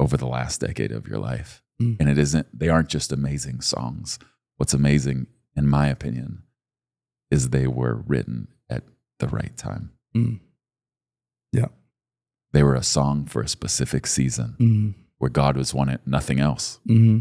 over 0.00 0.16
the 0.16 0.26
last 0.26 0.62
decade 0.62 0.90
of 0.90 1.06
your 1.06 1.20
life, 1.20 1.62
mm. 1.80 1.96
and 2.00 2.08
it 2.08 2.18
isn't, 2.18 2.48
they 2.52 2.68
aren't 2.68 2.88
just 2.88 3.12
amazing 3.12 3.60
songs. 3.60 4.18
What's 4.56 4.74
amazing, 4.74 5.28
in 5.54 5.68
my 5.68 5.86
opinion, 5.86 6.42
is 7.30 7.50
they 7.50 7.68
were 7.68 8.02
written 8.04 8.48
at 8.68 8.82
the 9.20 9.28
right 9.28 9.56
time. 9.56 9.92
Mm. 10.16 10.40
Yeah. 11.52 11.68
They 12.52 12.64
were 12.64 12.74
a 12.74 12.82
song 12.82 13.26
for 13.26 13.42
a 13.42 13.48
specific 13.48 14.08
season 14.08 14.56
mm. 14.58 14.94
Where 15.18 15.30
God 15.30 15.56
was 15.56 15.72
wanting 15.74 15.98
nothing 16.06 16.40
else. 16.40 16.80
Mm-hmm. 16.88 17.18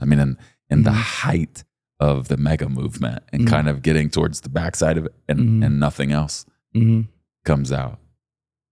I 0.00 0.04
mean, 0.04 0.18
in, 0.18 0.38
in 0.68 0.82
the 0.82 0.90
mm-hmm. 0.90 1.00
height 1.00 1.64
of 1.98 2.28
the 2.28 2.36
mega 2.36 2.68
movement 2.68 3.22
and 3.32 3.42
mm-hmm. 3.42 3.54
kind 3.54 3.68
of 3.68 3.82
getting 3.82 4.08
towards 4.08 4.40
the 4.40 4.48
backside 4.48 4.96
of 4.96 5.06
it 5.06 5.14
and, 5.28 5.38
mm-hmm. 5.38 5.62
and 5.62 5.80
nothing 5.80 6.12
else 6.12 6.46
mm-hmm. 6.74 7.02
comes 7.44 7.70
out. 7.70 7.98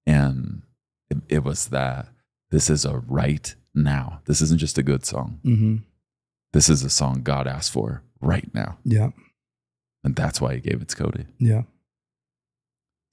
And 0.07 0.63
it, 1.11 1.19
it, 1.29 1.45
was 1.45 1.69
that 1.69 2.09
this 2.51 2.71
is 2.71 2.87
a 2.87 2.99
right 2.99 3.55
now. 3.75 4.23
This 4.25 4.41
isn't 4.41 4.59
just 4.59 4.79
a 4.79 4.83
good 4.83 5.05
song. 5.05 5.41
Mm-hmm. 5.45 5.77
This 6.55 6.71
is 6.71 6.83
a 6.83 6.91
song 6.91 7.23
God 7.23 7.47
asked 7.47 7.73
for 7.73 8.03
right 8.21 8.49
now. 8.55 8.79
Yeah. 8.85 9.11
And 10.03 10.17
that's 10.17 10.41
why 10.41 10.55
he 10.55 10.61
gave 10.61 10.81
it 10.81 10.89
to 10.89 10.97
Cody. 10.97 11.27
Yeah. 11.39 11.63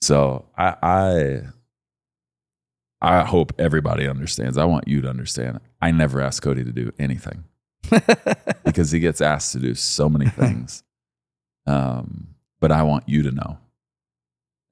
So 0.02 0.46
I, 0.58 0.76
I 0.82 1.42
I 3.06 3.24
hope 3.24 3.54
everybody 3.60 4.08
understands. 4.08 4.58
I 4.58 4.66
want 4.66 4.88
you 4.88 5.02
to 5.02 5.10
understand. 5.10 5.60
I 5.82 5.92
never 5.92 6.22
asked 6.22 6.42
Cody 6.42 6.64
to 6.64 6.72
do 6.72 6.92
anything. 6.98 7.44
because 8.66 8.92
he 8.92 9.00
gets 9.00 9.22
asked 9.22 9.52
to 9.52 9.60
do 9.60 9.76
so 9.76 10.10
many 10.10 10.30
things. 10.30 10.84
Um, 11.68 12.36
but 12.60 12.72
I 12.72 12.84
want 12.84 13.08
you 13.08 13.22
to 13.24 13.32
know, 13.32 13.58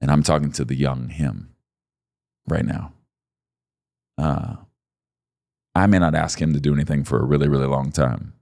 and 0.00 0.10
I'm 0.10 0.22
talking 0.22 0.52
to 0.52 0.64
the 0.64 0.74
young 0.74 1.08
him 1.08 1.54
right 2.48 2.64
now. 2.64 2.92
Uh, 4.18 4.56
I 5.74 5.86
may 5.86 5.98
not 5.98 6.14
ask 6.14 6.40
him 6.40 6.52
to 6.54 6.60
do 6.60 6.72
anything 6.74 7.04
for 7.04 7.20
a 7.20 7.24
really, 7.24 7.48
really 7.48 7.66
long 7.66 7.90
time, 7.90 8.34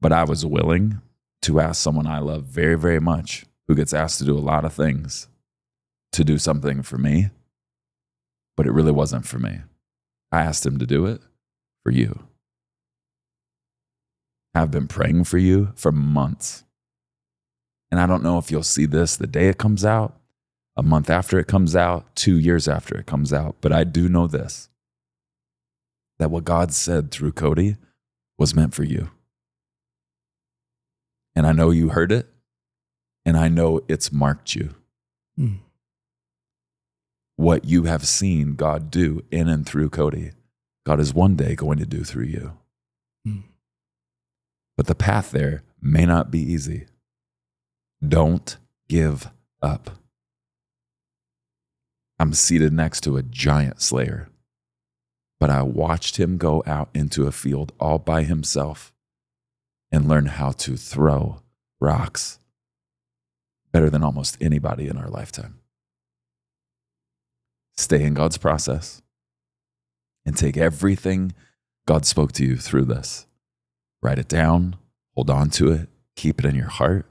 but 0.00 0.12
I 0.12 0.24
was 0.24 0.44
willing 0.44 1.00
to 1.42 1.60
ask 1.60 1.80
someone 1.80 2.06
I 2.06 2.18
love 2.18 2.44
very, 2.44 2.76
very 2.76 3.00
much, 3.00 3.46
who 3.68 3.74
gets 3.74 3.92
asked 3.92 4.18
to 4.18 4.24
do 4.24 4.36
a 4.36 4.40
lot 4.40 4.64
of 4.64 4.72
things, 4.72 5.28
to 6.12 6.24
do 6.24 6.38
something 6.38 6.82
for 6.82 6.98
me, 6.98 7.30
but 8.56 8.66
it 8.66 8.72
really 8.72 8.92
wasn't 8.92 9.26
for 9.26 9.38
me. 9.38 9.60
I 10.32 10.42
asked 10.42 10.66
him 10.66 10.78
to 10.78 10.86
do 10.86 11.06
it 11.06 11.20
for 11.82 11.90
you 11.90 12.26
I've 14.56 14.70
been 14.70 14.88
praying 14.88 15.24
for 15.24 15.38
you 15.38 15.72
for 15.76 15.92
months. 15.92 16.64
And 17.90 18.00
I 18.00 18.06
don't 18.06 18.22
know 18.22 18.38
if 18.38 18.50
you'll 18.50 18.62
see 18.62 18.86
this 18.86 19.16
the 19.16 19.26
day 19.26 19.48
it 19.48 19.58
comes 19.58 19.84
out, 19.84 20.18
a 20.76 20.82
month 20.82 21.10
after 21.10 21.38
it 21.38 21.46
comes 21.46 21.76
out, 21.76 22.14
two 22.16 22.38
years 22.38 22.66
after 22.66 22.96
it 22.96 23.06
comes 23.06 23.32
out. 23.32 23.56
But 23.60 23.72
I 23.72 23.84
do 23.84 24.08
know 24.08 24.26
this 24.26 24.68
that 26.18 26.30
what 26.30 26.44
God 26.44 26.72
said 26.72 27.10
through 27.10 27.32
Cody 27.32 27.76
was 28.38 28.54
meant 28.54 28.72
for 28.72 28.84
you. 28.84 29.10
And 31.34 31.46
I 31.46 31.52
know 31.52 31.68
you 31.68 31.90
heard 31.90 32.10
it, 32.10 32.26
and 33.26 33.36
I 33.36 33.48
know 33.48 33.82
it's 33.86 34.10
marked 34.10 34.54
you. 34.54 34.74
Mm. 35.38 35.58
What 37.36 37.64
you 37.64 37.84
have 37.84 38.06
seen 38.06 38.54
God 38.54 38.90
do 38.90 39.22
in 39.30 39.48
and 39.48 39.66
through 39.66 39.90
Cody, 39.90 40.32
God 40.84 41.00
is 41.00 41.12
one 41.12 41.36
day 41.36 41.54
going 41.54 41.78
to 41.78 41.86
do 41.86 42.02
through 42.02 42.24
you. 42.24 42.52
Mm 43.26 43.42
but 44.76 44.86
the 44.86 44.94
path 44.94 45.30
there 45.30 45.62
may 45.80 46.04
not 46.04 46.30
be 46.30 46.40
easy. 46.40 46.86
Don't 48.06 48.56
give 48.88 49.30
up. 49.62 49.90
I'm 52.18 52.34
seated 52.34 52.72
next 52.72 53.02
to 53.02 53.16
a 53.16 53.22
giant 53.22 53.80
slayer, 53.80 54.28
but 55.40 55.50
I 55.50 55.62
watched 55.62 56.18
him 56.18 56.38
go 56.38 56.62
out 56.66 56.88
into 56.94 57.26
a 57.26 57.32
field 57.32 57.72
all 57.80 57.98
by 57.98 58.22
himself 58.22 58.92
and 59.90 60.08
learn 60.08 60.26
how 60.26 60.52
to 60.52 60.76
throw 60.76 61.40
rocks 61.80 62.38
better 63.72 63.90
than 63.90 64.02
almost 64.02 64.38
anybody 64.40 64.88
in 64.88 64.96
our 64.96 65.08
lifetime. 65.08 65.58
Stay 67.76 68.02
in 68.04 68.14
God's 68.14 68.38
process 68.38 69.02
and 70.24 70.36
take 70.36 70.56
everything 70.56 71.34
God 71.86 72.04
spoke 72.04 72.32
to 72.32 72.44
you 72.44 72.56
through 72.56 72.86
this 72.86 73.26
Write 74.02 74.18
it 74.18 74.28
down, 74.28 74.76
hold 75.14 75.30
on 75.30 75.50
to 75.50 75.72
it, 75.72 75.88
keep 76.14 76.38
it 76.38 76.44
in 76.44 76.54
your 76.54 76.68
heart, 76.68 77.06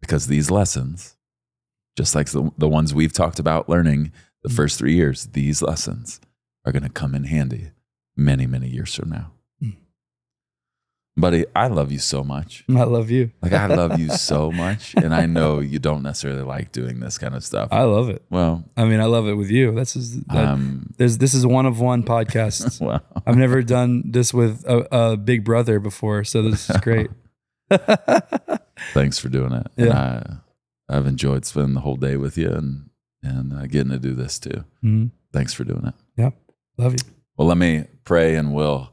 because 0.00 0.26
these 0.26 0.50
lessons, 0.50 1.16
just 1.96 2.14
like 2.14 2.28
the, 2.28 2.50
the 2.58 2.68
ones 2.68 2.92
we've 2.92 3.12
talked 3.12 3.38
about 3.38 3.68
learning 3.68 4.12
the 4.42 4.50
mm. 4.50 4.56
first 4.56 4.78
three 4.78 4.94
years, 4.94 5.26
these 5.26 5.62
lessons 5.62 6.20
are 6.66 6.72
going 6.72 6.82
to 6.82 6.88
come 6.88 7.14
in 7.14 7.24
handy 7.24 7.70
many, 8.16 8.46
many 8.46 8.68
years 8.68 8.94
from 8.94 9.10
now. 9.10 9.33
Buddy, 11.16 11.44
I 11.54 11.68
love 11.68 11.92
you 11.92 12.00
so 12.00 12.24
much. 12.24 12.64
I 12.68 12.82
love 12.82 13.08
you. 13.08 13.30
Like, 13.40 13.52
I 13.52 13.66
love 13.66 14.00
you 14.00 14.08
so 14.16 14.50
much. 14.50 14.94
And 14.96 15.14
I 15.14 15.26
know 15.26 15.60
you 15.60 15.78
don't 15.78 16.02
necessarily 16.02 16.42
like 16.42 16.72
doing 16.72 16.98
this 16.98 17.18
kind 17.18 17.36
of 17.36 17.44
stuff. 17.44 17.68
I 17.70 17.82
love 17.82 18.08
it. 18.08 18.22
well, 18.30 18.64
I 18.76 18.84
mean, 18.84 18.98
I 19.00 19.04
love 19.04 19.28
it 19.28 19.34
with 19.34 19.48
you. 19.48 19.72
This 19.72 19.94
is 19.94 20.20
that, 20.24 20.44
um, 20.44 20.92
there's 20.96 21.18
this 21.18 21.32
is 21.32 21.46
one 21.46 21.66
of 21.66 21.78
one 21.78 22.02
podcast. 22.02 22.80
I've 23.26 23.36
never 23.36 23.62
done 23.62 24.02
this 24.10 24.34
with 24.34 24.64
a, 24.66 25.12
a 25.12 25.16
big 25.16 25.44
brother 25.44 25.78
before, 25.78 26.24
so 26.24 26.42
this 26.42 26.68
is 26.68 26.76
great. 26.78 27.10
thanks 28.92 29.18
for 29.18 29.28
doing 29.28 29.52
it. 29.52 29.66
And 29.76 29.86
Yeah. 29.86 30.22
I, 30.88 30.96
I've 30.96 31.06
enjoyed 31.06 31.44
spending 31.44 31.74
the 31.74 31.80
whole 31.80 31.96
day 31.96 32.16
with 32.16 32.36
you 32.36 32.50
and, 32.50 32.90
and 33.22 33.52
uh, 33.52 33.66
getting 33.66 33.90
to 33.90 33.98
do 33.98 34.14
this 34.14 34.38
too. 34.38 34.64
Mhm. 34.84 35.10
Thanks 35.32 35.52
for 35.54 35.64
doing 35.64 35.84
it. 35.86 35.94
Yep, 36.16 36.34
love 36.76 36.92
you. 36.92 36.98
Well, 37.36 37.48
let 37.48 37.56
me 37.56 37.84
pray 38.04 38.34
and 38.36 38.52
we'll 38.54 38.90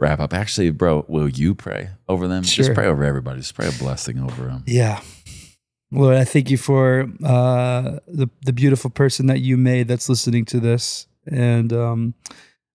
wrap 0.00 0.18
up. 0.18 0.32
Actually, 0.32 0.70
bro, 0.70 1.04
will 1.08 1.28
you 1.28 1.54
pray 1.54 1.90
over 2.08 2.26
them? 2.26 2.42
Just 2.42 2.74
pray 2.74 2.86
over 2.86 3.04
everybody. 3.04 3.40
Just 3.40 3.54
pray 3.54 3.68
a 3.68 3.72
blessing 3.72 4.18
over 4.18 4.44
them. 4.44 4.64
Yeah. 4.66 5.00
Lord, 5.92 6.16
I 6.16 6.24
thank 6.24 6.50
you 6.50 6.56
for 6.56 7.08
uh, 7.24 7.98
the 8.06 8.28
the 8.42 8.52
beautiful 8.52 8.90
person 8.90 9.26
that 9.26 9.40
you 9.40 9.56
made 9.56 9.88
that's 9.88 10.08
listening 10.08 10.44
to 10.46 10.60
this, 10.60 11.06
and 11.26 11.72
um, 11.72 12.14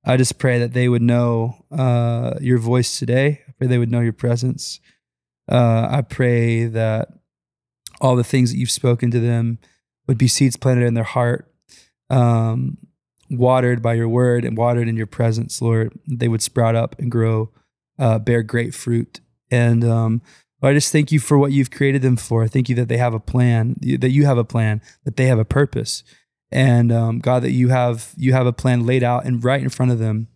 I 0.03 0.17
just 0.17 0.37
pray 0.37 0.59
that 0.59 0.73
they 0.73 0.89
would 0.89 1.01
know 1.01 1.65
uh, 1.71 2.35
your 2.41 2.57
voice 2.57 2.99
today. 2.99 3.41
I 3.47 3.51
pray 3.57 3.67
they 3.67 3.77
would 3.77 3.91
know 3.91 4.01
your 4.01 4.13
presence. 4.13 4.81
Uh, 5.49 5.87
I 5.89 6.01
pray 6.01 6.65
that 6.65 7.09
all 8.01 8.15
the 8.15 8.23
things 8.23 8.51
that 8.51 8.57
you've 8.57 8.71
spoken 8.71 9.11
to 9.11 9.19
them 9.19 9.59
would 10.07 10.17
be 10.17 10.27
seeds 10.27 10.57
planted 10.57 10.85
in 10.85 10.93
their 10.93 11.03
heart, 11.03 11.51
um, 12.09 12.77
watered 13.29 13.81
by 13.81 13.93
your 13.93 14.09
word 14.09 14.45
and 14.45 14.57
watered 14.57 14.87
in 14.87 14.95
your 14.95 15.07
presence, 15.07 15.61
Lord. 15.61 15.97
They 16.07 16.27
would 16.27 16.41
sprout 16.41 16.75
up 16.75 16.97
and 16.99 17.11
grow, 17.11 17.51
uh, 17.97 18.19
bear 18.19 18.43
great 18.43 18.73
fruit, 18.73 19.19
and 19.51 19.83
um, 19.83 20.21
I 20.61 20.73
just 20.73 20.91
thank 20.91 21.11
you 21.11 21.19
for 21.19 21.37
what 21.37 21.51
you've 21.51 21.71
created 21.71 22.01
them 22.01 22.17
for. 22.17 22.47
Thank 22.47 22.69
you 22.69 22.75
that 22.75 22.87
they 22.87 22.97
have 22.97 23.13
a 23.13 23.19
plan, 23.19 23.75
that 23.81 24.11
you 24.11 24.25
have 24.25 24.37
a 24.37 24.43
plan, 24.43 24.81
that 25.03 25.15
they 25.15 25.27
have 25.27 25.39
a 25.39 25.45
purpose, 25.45 26.03
and 26.51 26.91
um, 26.91 27.19
God, 27.19 27.43
that 27.43 27.51
you 27.51 27.69
have 27.69 28.13
you 28.17 28.33
have 28.33 28.47
a 28.47 28.53
plan 28.53 28.85
laid 28.85 29.03
out 29.03 29.25
and 29.25 29.43
right 29.43 29.61
in 29.61 29.69
front 29.69 29.91
of 29.91 29.99
them. 29.99 30.27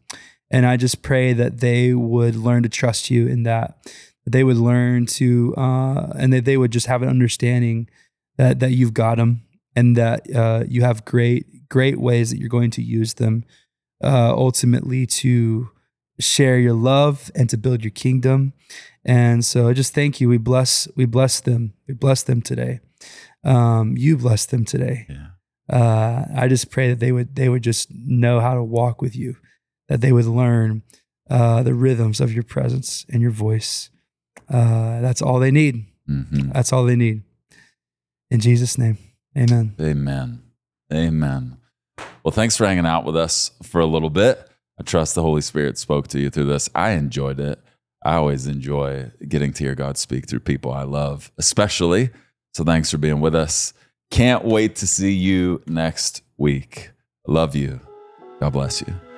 And 0.51 0.65
I 0.65 0.77
just 0.77 1.01
pray 1.01 1.33
that 1.33 1.59
they 1.59 1.93
would 1.93 2.35
learn 2.35 2.63
to 2.63 2.69
trust 2.69 3.11
you 3.11 3.27
in 3.27 3.43
that. 3.43 3.77
That 4.25 4.31
they 4.31 4.43
would 4.43 4.57
learn 4.57 5.05
to, 5.05 5.53
uh, 5.55 6.13
and 6.17 6.33
that 6.33 6.45
they 6.45 6.57
would 6.57 6.71
just 6.71 6.87
have 6.87 7.01
an 7.01 7.09
understanding 7.09 7.89
that 8.37 8.59
that 8.59 8.71
you've 8.71 8.93
got 8.93 9.17
them, 9.17 9.43
and 9.75 9.95
that 9.95 10.33
uh, 10.33 10.63
you 10.67 10.81
have 10.81 11.05
great 11.05 11.67
great 11.69 11.99
ways 11.99 12.31
that 12.31 12.39
you're 12.39 12.49
going 12.49 12.71
to 12.71 12.81
use 12.81 13.13
them, 13.15 13.43
uh, 14.03 14.33
ultimately 14.35 15.05
to 15.05 15.69
share 16.19 16.57
your 16.59 16.73
love 16.73 17.31
and 17.35 17.49
to 17.49 17.57
build 17.57 17.83
your 17.83 17.91
kingdom. 17.91 18.53
And 19.05 19.45
so 19.45 19.69
I 19.69 19.73
just 19.73 19.93
thank 19.93 20.19
you. 20.19 20.27
We 20.27 20.37
bless, 20.37 20.87
we 20.95 21.05
bless 21.05 21.39
them. 21.39 21.73
We 21.87 21.93
bless 21.93 22.23
them 22.23 22.41
today. 22.41 22.81
Um, 23.43 23.95
you 23.97 24.17
bless 24.17 24.45
them 24.45 24.65
today. 24.65 25.07
Yeah. 25.09 25.27
Uh, 25.71 26.25
I 26.35 26.47
just 26.47 26.71
pray 26.71 26.89
that 26.89 26.99
they 26.99 27.11
would, 27.11 27.35
they 27.35 27.47
would 27.47 27.63
just 27.63 27.89
know 27.91 28.39
how 28.39 28.55
to 28.55 28.63
walk 28.63 29.01
with 29.01 29.15
you, 29.15 29.37
that 29.87 30.01
they 30.01 30.11
would 30.11 30.25
learn 30.25 30.81
uh, 31.29 31.63
the 31.63 31.75
rhythms 31.75 32.19
of 32.19 32.33
your 32.33 32.43
presence 32.43 33.05
and 33.09 33.21
your 33.21 33.31
voice. 33.31 33.89
Uh, 34.49 34.99
that's 34.99 35.21
all 35.21 35.39
they 35.39 35.51
need. 35.51 35.85
hmm 36.07 36.49
That's 36.51 36.73
all 36.73 36.83
they 36.85 36.95
need. 36.95 37.21
In 38.31 38.39
Jesus' 38.39 38.77
name, 38.77 38.97
amen. 39.37 39.75
Amen. 39.79 40.41
Amen. 40.91 41.57
Well, 42.23 42.31
thanks 42.31 42.57
for 42.57 42.65
hanging 42.65 42.85
out 42.85 43.05
with 43.05 43.15
us 43.15 43.51
for 43.63 43.79
a 43.81 43.85
little 43.85 44.09
bit. 44.09 44.49
I 44.79 44.83
trust 44.83 45.15
the 45.15 45.21
Holy 45.21 45.41
Spirit 45.41 45.77
spoke 45.77 46.07
to 46.09 46.19
you 46.19 46.29
through 46.29 46.45
this. 46.45 46.69
I 46.73 46.91
enjoyed 46.91 47.39
it. 47.39 47.59
I 48.03 48.15
always 48.15 48.47
enjoy 48.47 49.11
getting 49.27 49.51
to 49.53 49.63
hear 49.63 49.75
God 49.75 49.97
speak 49.97 50.27
through 50.27 50.39
people 50.39 50.71
I 50.71 50.83
love, 50.83 51.31
especially. 51.37 52.11
So 52.53 52.63
thanks 52.63 52.89
for 52.89 52.97
being 52.97 53.19
with 53.19 53.35
us. 53.35 53.73
Can't 54.09 54.45
wait 54.45 54.77
to 54.77 54.87
see 54.87 55.13
you 55.13 55.61
next 55.67 56.23
week. 56.37 56.91
Love 57.27 57.55
you. 57.55 57.81
God 58.39 58.53
bless 58.53 58.81
you. 58.81 59.08